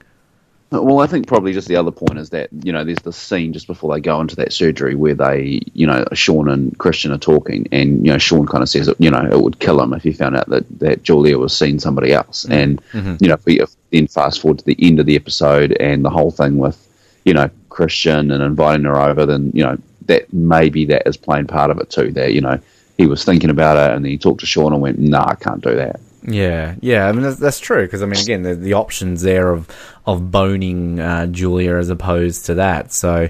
Well, 0.71 1.01
I 1.01 1.07
think 1.07 1.27
probably 1.27 1.51
just 1.51 1.67
the 1.67 1.75
other 1.75 1.91
point 1.91 2.17
is 2.17 2.29
that 2.29 2.49
you 2.63 2.71
know 2.71 2.85
there's 2.85 2.99
the 2.99 3.11
scene 3.11 3.51
just 3.51 3.67
before 3.67 3.93
they 3.93 3.99
go 3.99 4.21
into 4.21 4.37
that 4.37 4.53
surgery 4.53 4.95
where 4.95 5.13
they 5.13 5.59
you 5.73 5.85
know 5.85 6.05
Sean 6.13 6.47
and 6.47 6.77
Christian 6.77 7.11
are 7.11 7.17
talking, 7.17 7.67
and 7.73 8.05
you 8.05 8.11
know 8.11 8.17
Sean 8.17 8.47
kind 8.47 8.61
of 8.61 8.69
says 8.69 8.89
you 8.97 9.11
know 9.11 9.19
it 9.29 9.41
would 9.41 9.59
kill 9.59 9.81
him 9.81 9.91
if 9.91 10.03
he 10.03 10.13
found 10.13 10.37
out 10.37 10.47
that 10.47 10.79
that 10.79 11.03
Julia 11.03 11.37
was 11.37 11.55
seeing 11.55 11.77
somebody 11.77 12.13
else, 12.13 12.43
mm-hmm. 12.43 12.53
and 12.53 12.85
mm-hmm. 12.93 13.15
you 13.19 13.27
know 13.27 13.33
if 13.33 13.45
we 13.45 13.59
if 13.59 13.75
then 13.91 14.07
fast 14.07 14.39
forward 14.39 14.59
to 14.59 14.65
the 14.65 14.77
end 14.79 15.01
of 15.01 15.05
the 15.05 15.17
episode 15.17 15.73
and 15.73 16.05
the 16.05 16.09
whole 16.09 16.31
thing 16.31 16.57
with 16.57 16.87
you 17.25 17.33
know 17.33 17.49
Christian 17.67 18.31
and 18.31 18.41
inviting 18.41 18.85
her 18.85 18.97
over, 18.97 19.25
then 19.25 19.51
you 19.53 19.65
know 19.65 19.77
that 20.05 20.31
maybe 20.31 20.85
that 20.85 21.05
is 21.05 21.17
playing 21.17 21.47
part 21.47 21.69
of 21.69 21.79
it 21.79 21.89
too. 21.89 22.13
That 22.13 22.33
you 22.33 22.39
know 22.39 22.57
he 22.97 23.07
was 23.07 23.25
thinking 23.25 23.49
about 23.49 23.75
it 23.75 23.93
and 23.93 24.05
then 24.05 24.11
he 24.11 24.17
talked 24.17 24.39
to 24.39 24.45
Sean 24.45 24.71
and 24.71 24.81
went, 24.81 24.99
"No, 24.99 25.19
nah, 25.19 25.31
I 25.31 25.35
can't 25.35 25.61
do 25.61 25.75
that." 25.75 25.99
Yeah, 26.23 26.75
yeah. 26.81 27.07
I 27.07 27.11
mean, 27.11 27.23
that's, 27.23 27.39
that's 27.39 27.59
true 27.59 27.83
because 27.83 28.03
I 28.03 28.05
mean, 28.05 28.19
again, 28.19 28.43
the, 28.43 28.55
the 28.55 28.73
options 28.73 29.21
there 29.21 29.51
of 29.51 29.67
of 30.05 30.31
boning 30.31 30.99
uh, 30.99 31.27
Julia 31.27 31.75
as 31.75 31.89
opposed 31.89 32.45
to 32.47 32.55
that. 32.55 32.93
So 32.93 33.29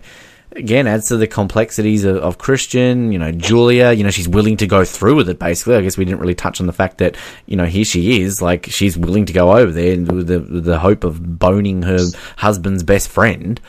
again, 0.53 0.87
adds 0.87 1.07
to 1.07 1.17
the 1.17 1.27
complexities 1.27 2.03
of, 2.03 2.17
of, 2.17 2.37
Christian. 2.37 3.11
You 3.11 3.19
know, 3.19 3.31
Julia. 3.31 3.91
You 3.93 4.03
know, 4.03 4.09
she's 4.09 4.27
willing 4.27 4.57
to 4.57 4.67
go 4.67 4.83
through 4.83 5.15
with 5.15 5.29
it. 5.29 5.39
Basically, 5.39 5.75
I 5.75 5.81
guess 5.81 5.97
we 5.97 6.05
didn't 6.05 6.19
really 6.19 6.35
touch 6.35 6.59
on 6.59 6.67
the 6.67 6.73
fact 6.73 6.97
that 6.97 7.15
you 7.45 7.55
know 7.55 7.65
here 7.65 7.85
she 7.85 8.21
is, 8.21 8.41
like 8.41 8.65
she's 8.67 8.97
willing 8.97 9.25
to 9.25 9.33
go 9.33 9.55
over 9.57 9.71
there 9.71 9.97
with 9.97 10.27
the 10.27 10.39
with 10.39 10.65
the 10.65 10.79
hope 10.79 11.03
of 11.03 11.39
boning 11.39 11.83
her 11.83 11.99
husband's 12.37 12.83
best 12.83 13.07
friend. 13.07 13.59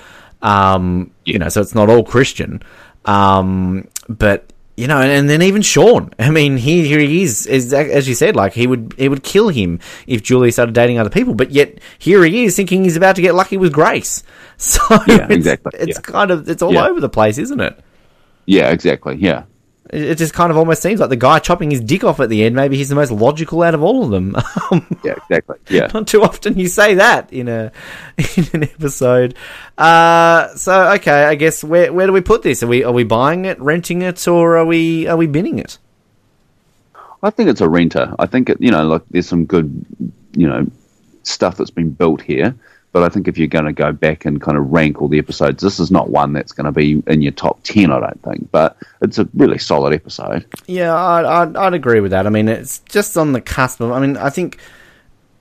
Um, 0.41 1.12
you 1.25 1.39
know, 1.39 1.49
so 1.49 1.61
it's 1.61 1.75
not 1.75 1.89
all 1.89 2.03
Christian. 2.03 2.62
Um, 3.05 3.89
but 4.09 4.52
you 4.77 4.87
know, 4.87 5.01
and 5.01 5.29
then 5.29 5.43
even 5.43 5.62
Sean. 5.62 6.11
I 6.18 6.31
mean, 6.31 6.57
he 6.57 6.87
here 6.87 6.99
he 6.99 7.23
is, 7.23 7.47
is, 7.47 7.73
as 7.75 8.09
you 8.09 8.14
said, 8.14 8.37
like 8.37 8.55
he 8.55 8.66
would 8.66 8.95
he 8.97 9.09
would 9.09 9.23
kill 9.23 9.49
him 9.51 9.81
if 10.07 10.23
Julie 10.23 10.51
started 10.51 10.75
dating 10.75 10.99
other 10.99 11.11
people. 11.11 11.35
But 11.35 11.51
yet 11.51 11.79
here 11.99 12.25
he 12.25 12.45
is, 12.45 12.57
thinking 12.57 12.85
he's 12.85 12.97
about 12.97 13.16
to 13.16 13.23
get 13.23 13.35
lucky 13.35 13.57
with 13.57 13.73
Grace. 13.73 14.23
So 14.59 14.81
Yeah, 15.09 15.25
it's, 15.25 15.31
exactly, 15.33 15.73
It's 15.75 15.99
yeah. 15.99 16.01
kind 16.03 16.31
of 16.31 16.49
it's 16.49 16.62
all 16.62 16.73
Yeah. 16.73 16.87
over 16.87 17.01
the 17.01 17.09
place, 17.09 17.37
isn't 17.39 17.61
it? 17.61 17.79
Yeah, 18.47 18.70
exactly. 18.70 19.16
Yeah. 19.16 19.45
It 19.93 20.14
just 20.16 20.32
kind 20.32 20.51
of 20.51 20.57
almost 20.57 20.80
seems 20.80 21.01
like 21.01 21.11
the 21.11 21.16
guy 21.16 21.38
chopping 21.38 21.70
his 21.70 21.82
dick 21.82 22.03
off 22.03 22.18
at 22.18 22.30
the 22.30 22.43
end. 22.45 22.57
Maybe 22.57 22.78
he's 22.78 22.88
the 22.88 22.95
most 22.95 23.12
logical 23.12 23.62
out 23.62 23.74
of 23.74 23.82
all 23.82 24.05
of 24.05 24.11
them. 24.11 24.34
Um, 24.70 24.86
Yeah, 25.05 25.16
exactly. 25.28 25.59
Yeah. 25.68 25.88
Not 25.95 26.07
too 26.07 26.22
often 26.22 26.59
you 26.59 26.66
say 26.68 26.95
that 26.95 27.30
in 27.30 27.47
a 27.49 27.70
in 28.36 28.47
an 28.55 28.62
episode. 28.62 29.34
Uh, 29.76 30.49
so 30.55 30.93
okay, 30.93 31.24
I 31.24 31.34
guess 31.34 31.62
where 31.62 31.93
where 31.93 32.07
do 32.07 32.12
we 32.12 32.22
put 32.22 32.43
this? 32.43 32.62
Are 32.62 32.66
we 32.66 32.82
are 32.84 32.93
we 32.93 33.05
buying 33.05 33.45
it, 33.45 33.61
renting 33.61 34.01
it, 34.01 34.26
or 34.26 34.57
are 34.57 34.64
we 34.64 35.07
are 35.07 35.16
we 35.16 35.26
binning 35.26 35.59
it? 35.59 35.78
I 37.22 37.30
think 37.30 37.51
it's 37.51 37.61
a 37.61 37.68
renter. 37.68 38.14
I 38.18 38.26
think 38.26 38.49
it, 38.51 38.61
you 38.61 38.70
know, 38.70 38.84
like 38.84 39.03
there's 39.11 39.28
some 39.28 39.45
good, 39.45 39.84
you 40.32 40.49
know, 40.49 40.66
stuff 41.22 41.57
that's 41.57 41.70
been 41.70 41.90
built 41.90 42.20
here. 42.20 42.55
But 42.93 43.03
I 43.03 43.09
think 43.09 43.26
if 43.26 43.38
you're 43.38 43.49
going 43.49 43.64
to 43.64 43.72
go 43.72 43.90
back 43.90 44.26
and 44.26 44.40
kind 44.40 44.59
of 44.59 44.70
rank 44.70 45.01
all 45.01 45.09
the 45.09 45.18
episodes, 45.18 45.62
this 45.62 45.80
is 45.80 45.90
not 45.90 46.11
one 46.11 46.34
that's 46.34 46.53
going 46.53 46.66
to 46.66 46.72
be 46.72 47.03
in 47.07 47.22
your 47.22 47.32
top 47.32 47.62
ten. 47.64 47.90
I 47.90 48.01
don't 48.01 48.22
think, 48.22 48.51
but 48.51 48.76
it's 49.01 49.18
a 49.18 49.26
really 49.34 49.59
solid 49.59 49.95
episode. 49.95 50.45
Yeah, 50.66 50.95
I'd, 50.95 51.24
I'd, 51.24 51.57
I'd 51.57 51.74
agree 51.74 52.01
with 52.01 52.11
that. 52.11 52.26
I 52.26 52.30
mean, 52.30 52.49
it's 52.49 52.80
just 52.80 53.16
on 53.16 53.32
the 53.32 53.40
cusp 53.40 53.80
of. 53.80 53.93
I 53.93 54.01
mean, 54.01 54.16
I 54.18 54.28
think 54.28 54.59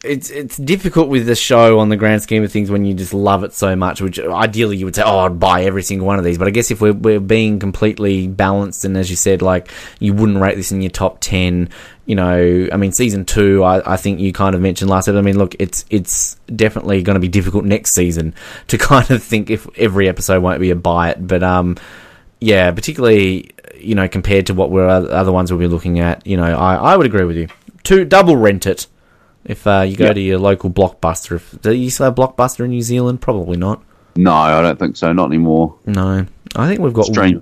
it's 0.03 0.31
it's 0.31 0.57
difficult 0.57 1.09
with 1.09 1.27
the 1.27 1.35
show 1.35 1.77
on 1.79 1.89
the 1.89 1.95
grand 1.95 2.23
scheme 2.23 2.43
of 2.43 2.51
things 2.51 2.71
when 2.71 2.85
you 2.85 2.93
just 2.93 3.13
love 3.13 3.43
it 3.43 3.53
so 3.53 3.75
much. 3.75 4.01
Which 4.01 4.19
ideally 4.19 4.77
you 4.77 4.85
would 4.85 4.95
say, 4.95 5.03
oh, 5.05 5.19
I'd 5.19 5.39
buy 5.39 5.63
every 5.63 5.83
single 5.83 6.07
one 6.07 6.17
of 6.17 6.25
these. 6.25 6.39
But 6.39 6.47
I 6.47 6.51
guess 6.51 6.71
if 6.71 6.81
we're 6.81 6.93
we're 6.93 7.19
being 7.19 7.59
completely 7.59 8.27
balanced, 8.27 8.83
and 8.83 8.97
as 8.97 9.11
you 9.11 9.15
said, 9.15 9.41
like 9.43 9.69
you 9.99 10.13
wouldn't 10.13 10.39
rate 10.39 10.55
this 10.55 10.71
in 10.71 10.81
your 10.81 10.91
top 10.91 11.19
ten. 11.19 11.69
You 12.07 12.15
know, 12.15 12.67
I 12.71 12.77
mean, 12.77 12.91
season 12.91 13.25
two, 13.25 13.63
I, 13.63 13.93
I 13.93 13.97
think 13.97 14.19
you 14.19 14.33
kind 14.33 14.55
of 14.55 14.61
mentioned 14.61 14.89
last 14.89 15.07
episode. 15.07 15.19
I 15.19 15.21
mean, 15.21 15.37
look, 15.37 15.55
it's 15.59 15.85
it's 15.91 16.35
definitely 16.53 17.03
going 17.03 17.13
to 17.13 17.19
be 17.19 17.27
difficult 17.27 17.63
next 17.63 17.93
season 17.93 18.33
to 18.67 18.77
kind 18.79 19.09
of 19.11 19.21
think 19.21 19.51
if 19.51 19.67
every 19.77 20.09
episode 20.09 20.41
won't 20.41 20.59
be 20.59 20.71
a 20.71 20.75
buy 20.75 21.11
it, 21.11 21.25
but 21.25 21.43
um 21.43 21.77
yeah, 22.39 22.71
particularly 22.71 23.51
you 23.77 23.93
know 23.93 24.07
compared 24.07 24.47
to 24.47 24.55
what 24.55 24.71
we're 24.71 24.87
other 24.87 25.31
ones 25.31 25.51
we'll 25.51 25.59
be 25.59 25.67
looking 25.67 25.99
at. 25.99 26.25
You 26.25 26.37
know, 26.37 26.43
I, 26.57 26.75
I 26.75 26.97
would 26.97 27.05
agree 27.05 27.23
with 27.23 27.37
you. 27.37 27.47
Two 27.83 28.03
double 28.03 28.35
rent 28.35 28.65
it 28.65 28.87
if 29.45 29.65
uh, 29.67 29.81
you 29.87 29.95
go 29.95 30.05
Yeah. 30.07 30.13
to 30.13 30.21
your 30.21 30.39
local 30.39 30.69
blockbuster. 30.69 31.35
If 31.35 31.61
do 31.61 31.71
you 31.73 31.89
still 31.89 32.05
have 32.05 32.15
blockbuster 32.15 32.63
in 32.65 32.71
New 32.71 32.81
Zealand? 32.81 33.21
Probably 33.21 33.57
not. 33.57 33.81
No, 34.15 34.33
I 34.33 34.61
don't 34.61 34.77
think 34.77 34.97
so. 34.97 35.11
Not 35.13 35.25
anymore. 35.27 35.75
No, 35.85 36.25
I 36.55 36.67
think 36.67 36.79
we've 36.81 36.93
got 36.93 37.05
Strange. 37.05 37.41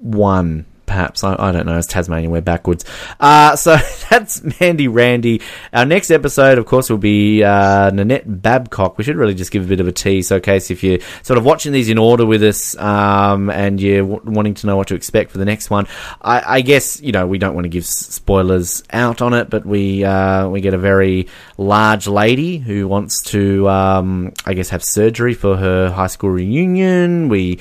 one. 0.00 0.66
Perhaps 0.90 1.22
I, 1.22 1.36
I 1.38 1.52
don't 1.52 1.66
know. 1.66 1.78
It's 1.78 1.86
Tasmania. 1.86 2.28
We're 2.28 2.40
backwards. 2.40 2.84
Uh, 3.20 3.54
so 3.54 3.76
that's 4.10 4.42
Mandi 4.60 4.88
Randi. 4.88 5.40
Our 5.72 5.84
next 5.84 6.10
episode, 6.10 6.58
of 6.58 6.66
course, 6.66 6.90
will 6.90 6.98
be 6.98 7.44
uh, 7.44 7.90
Nanette 7.90 8.24
Babcock. 8.26 8.98
We 8.98 9.04
should 9.04 9.14
really 9.14 9.34
just 9.34 9.52
give 9.52 9.64
a 9.64 9.68
bit 9.68 9.78
of 9.78 9.86
a 9.86 9.92
tease, 9.92 10.26
So, 10.26 10.40
case 10.40 10.68
if 10.68 10.82
you're 10.82 10.98
sort 11.22 11.38
of 11.38 11.44
watching 11.44 11.70
these 11.70 11.88
in 11.88 11.96
order 11.96 12.26
with 12.26 12.42
us 12.42 12.76
um, 12.76 13.50
and 13.50 13.80
you're 13.80 14.02
w- 14.02 14.20
wanting 14.24 14.54
to 14.54 14.66
know 14.66 14.76
what 14.76 14.88
to 14.88 14.96
expect 14.96 15.30
for 15.30 15.38
the 15.38 15.44
next 15.44 15.70
one, 15.70 15.86
I, 16.20 16.56
I 16.56 16.60
guess 16.60 17.00
you 17.00 17.12
know 17.12 17.24
we 17.24 17.38
don't 17.38 17.54
want 17.54 17.66
to 17.66 17.68
give 17.68 17.86
spoilers 17.86 18.82
out 18.90 19.22
on 19.22 19.32
it, 19.32 19.48
but 19.48 19.64
we 19.64 20.02
uh, 20.02 20.48
we 20.48 20.60
get 20.60 20.74
a 20.74 20.78
very 20.78 21.28
large 21.56 22.08
lady 22.08 22.58
who 22.58 22.88
wants 22.88 23.22
to, 23.22 23.68
um, 23.68 24.32
I 24.44 24.54
guess, 24.54 24.70
have 24.70 24.82
surgery 24.82 25.34
for 25.34 25.56
her 25.56 25.88
high 25.88 26.08
school 26.08 26.30
reunion. 26.30 27.28
We 27.28 27.60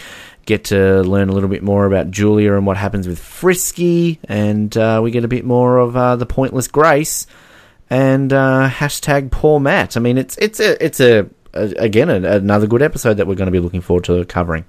get 0.50 0.66
to 0.66 1.02
learn 1.04 1.30
a 1.30 1.32
little 1.32 1.48
bit 1.48 1.62
more 1.62 1.86
about 1.86 2.10
Julia 2.10 2.56
and 2.56 2.66
what 2.66 2.76
happens 2.76 3.08
with 3.08 3.20
Frisky, 3.20 4.20
and 4.26 4.76
uh, 4.76 5.00
we 5.02 5.12
get 5.12 5.24
a 5.24 5.28
bit 5.28 5.46
more 5.46 5.78
of 5.78 5.96
uh, 5.96 6.16
the 6.16 6.26
pointless 6.26 6.68
Grace 6.68 7.28
and 7.90 8.34
uh, 8.34 8.68
hashtag 8.70 9.32
poor 9.32 9.60
Matt. 9.60 9.96
I 9.96 10.00
mean, 10.00 10.18
it's 10.18 10.38
it's 10.40 10.60
a 10.60 10.84
it's 10.84 11.00
a, 11.00 11.30
a 11.54 11.74
again 11.78 12.10
a, 12.10 12.38
another 12.38 12.66
good 12.68 12.82
episode 12.82 13.16
that 13.16 13.28
we're 13.28 13.36
going 13.36 13.46
to 13.46 13.52
be 13.52 13.60
looking 13.60 13.82
forward 13.82 14.06
to 14.06 14.26
covering. 14.26 14.66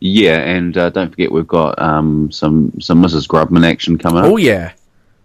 Yeah, 0.00 0.38
and 0.38 0.76
uh, 0.76 0.90
don't 0.90 1.10
forget 1.10 1.30
we've 1.30 1.46
got 1.46 1.80
um, 1.80 2.30
some 2.32 2.72
some 2.80 3.00
Mrs. 3.00 3.28
Grubman 3.28 3.64
action 3.64 3.98
coming 3.98 4.24
up. 4.24 4.30
Oh 4.30 4.36
yeah. 4.36 4.72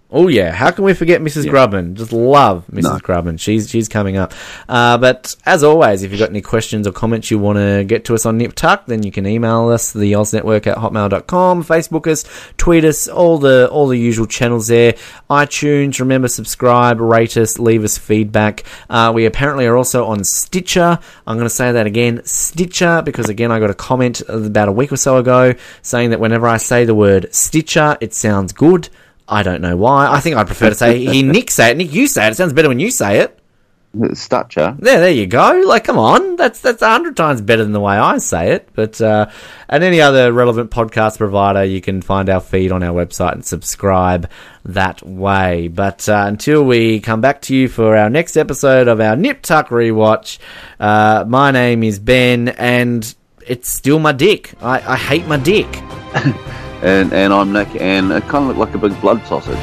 Oh 0.09 0.29
yeah, 0.29 0.51
how 0.51 0.71
can 0.71 0.85
we 0.85 0.93
forget 0.93 1.19
Mrs. 1.19 1.45
Yeah. 1.45 1.51
Grubman? 1.51 1.95
Just 1.95 2.13
love 2.13 2.65
Mrs. 2.71 2.83
No. 2.83 2.99
Grubman. 2.99 3.37
She's 3.37 3.69
she's 3.69 3.89
coming 3.89 4.15
up. 4.15 4.33
Uh, 4.69 4.97
but 4.97 5.35
as 5.45 5.65
always, 5.65 6.01
if 6.01 6.11
you've 6.11 6.19
got 6.19 6.29
any 6.29 6.41
questions 6.41 6.87
or 6.87 6.93
comments 6.93 7.29
you 7.29 7.37
want 7.37 7.57
to 7.57 7.83
get 7.83 8.05
to 8.05 8.15
us 8.15 8.25
on 8.25 8.37
Nip 8.37 8.53
Tuck, 8.55 8.85
then 8.85 9.03
you 9.03 9.11
can 9.11 9.27
email 9.27 9.67
us 9.67 9.91
the 9.91 10.15
Oz 10.15 10.33
Network 10.33 10.65
at 10.65 10.77
hotmail.com, 10.77 11.61
Facebook 11.65 12.07
us, 12.07 12.23
tweet 12.55 12.85
us, 12.85 13.09
all 13.09 13.37
the 13.37 13.69
all 13.69 13.87
the 13.87 13.97
usual 13.97 14.25
channels 14.25 14.67
there. 14.67 14.93
iTunes, 15.29 15.99
remember 15.99 16.29
subscribe, 16.29 17.01
rate 17.01 17.35
us, 17.35 17.59
leave 17.59 17.83
us 17.83 17.97
feedback. 17.97 18.63
Uh, 18.89 19.11
we 19.13 19.25
apparently 19.25 19.65
are 19.65 19.75
also 19.75 20.05
on 20.05 20.23
Stitcher. 20.23 20.99
I'm 21.27 21.35
going 21.35 21.49
to 21.49 21.53
say 21.53 21.73
that 21.73 21.85
again, 21.85 22.21
Stitcher, 22.23 23.01
because 23.01 23.27
again 23.27 23.51
I 23.51 23.59
got 23.59 23.71
a 23.71 23.75
comment 23.75 24.21
about 24.29 24.69
a 24.69 24.71
week 24.71 24.93
or 24.93 24.97
so 24.97 25.17
ago 25.17 25.53
saying 25.81 26.11
that 26.11 26.21
whenever 26.21 26.47
I 26.47 26.55
say 26.55 26.85
the 26.85 26.95
word 26.95 27.27
Stitcher, 27.35 27.97
it 27.99 28.13
sounds 28.13 28.53
good. 28.53 28.87
I 29.27 29.43
don't 29.43 29.61
know 29.61 29.75
why. 29.75 30.11
I 30.11 30.19
think 30.19 30.35
I'd 30.35 30.47
prefer 30.47 30.69
to 30.69 30.75
say 30.75 30.99
he 30.99 31.23
Nick 31.23 31.51
say 31.51 31.71
it. 31.71 31.77
Nick, 31.77 31.93
you 31.93 32.07
say 32.07 32.27
it. 32.27 32.31
It 32.31 32.35
sounds 32.35 32.53
better 32.53 32.69
when 32.69 32.79
you 32.79 32.91
say 32.91 33.19
it. 33.19 33.39
Stutcher. 33.95 34.77
There, 34.79 34.99
there 34.99 35.11
you 35.11 35.25
go. 35.25 35.63
Like, 35.65 35.85
come 35.85 35.97
on, 35.97 36.35
that's 36.35 36.59
that's 36.59 36.81
a 36.81 36.89
hundred 36.89 37.17
times 37.17 37.41
better 37.41 37.63
than 37.63 37.71
the 37.71 37.79
way 37.79 37.95
I 37.95 38.17
say 38.19 38.51
it. 38.51 38.69
But 38.73 39.01
uh, 39.01 39.27
at 39.69 39.81
any 39.81 40.01
other 40.01 40.31
relevant 40.31 40.71
podcast 40.71 41.17
provider, 41.17 41.63
you 41.63 41.81
can 41.81 42.01
find 42.01 42.29
our 42.29 42.39
feed 42.39 42.71
on 42.71 42.83
our 42.83 42.93
website 42.93 43.33
and 43.33 43.45
subscribe 43.45 44.29
that 44.65 45.01
way. 45.03 45.67
But 45.67 46.07
uh, 46.07 46.25
until 46.27 46.63
we 46.63 46.99
come 46.99 47.21
back 47.21 47.41
to 47.43 47.55
you 47.55 47.67
for 47.67 47.95
our 47.95 48.09
next 48.09 48.37
episode 48.37 48.87
of 48.87 48.99
our 48.99 49.15
Nip 49.15 49.41
Tuck 49.41 49.69
rewatch, 49.69 50.37
uh, 50.79 51.25
my 51.27 51.51
name 51.51 51.83
is 51.83 51.97
Ben, 51.97 52.49
and 52.49 53.15
it's 53.45 53.69
still 53.69 53.99
my 53.99 54.11
dick. 54.11 54.53
I, 54.61 54.93
I 54.93 54.97
hate 54.97 55.25
my 55.25 55.37
dick. 55.37 55.67
And 56.81 57.11
and 57.13 57.33
I'm 57.33 57.51
Nick, 57.51 57.69
and 57.81 58.11
it 58.11 58.23
kind 58.23 58.49
of 58.49 58.57
looked 58.57 58.59
like 58.59 58.75
a 58.75 58.77
big 58.77 58.99
blood 59.01 59.25
sausage. 59.25 59.57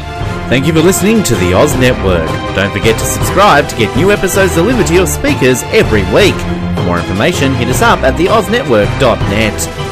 Thank 0.48 0.66
you 0.66 0.72
for 0.72 0.80
listening 0.80 1.22
to 1.22 1.34
the 1.36 1.54
Oz 1.54 1.74
Network. 1.78 2.28
Don't 2.54 2.72
forget 2.72 2.98
to 2.98 3.06
subscribe 3.06 3.68
to 3.68 3.76
get 3.76 3.96
new 3.96 4.12
episodes 4.12 4.54
delivered 4.54 4.86
to 4.88 4.94
your 4.94 5.06
speakers 5.06 5.62
every 5.64 6.02
week. 6.12 6.34
For 6.76 6.82
more 6.84 6.98
information, 6.98 7.54
hit 7.54 7.68
us 7.68 7.82
up 7.82 8.00
at 8.00 8.14
theoznetwork.net. 8.14 9.83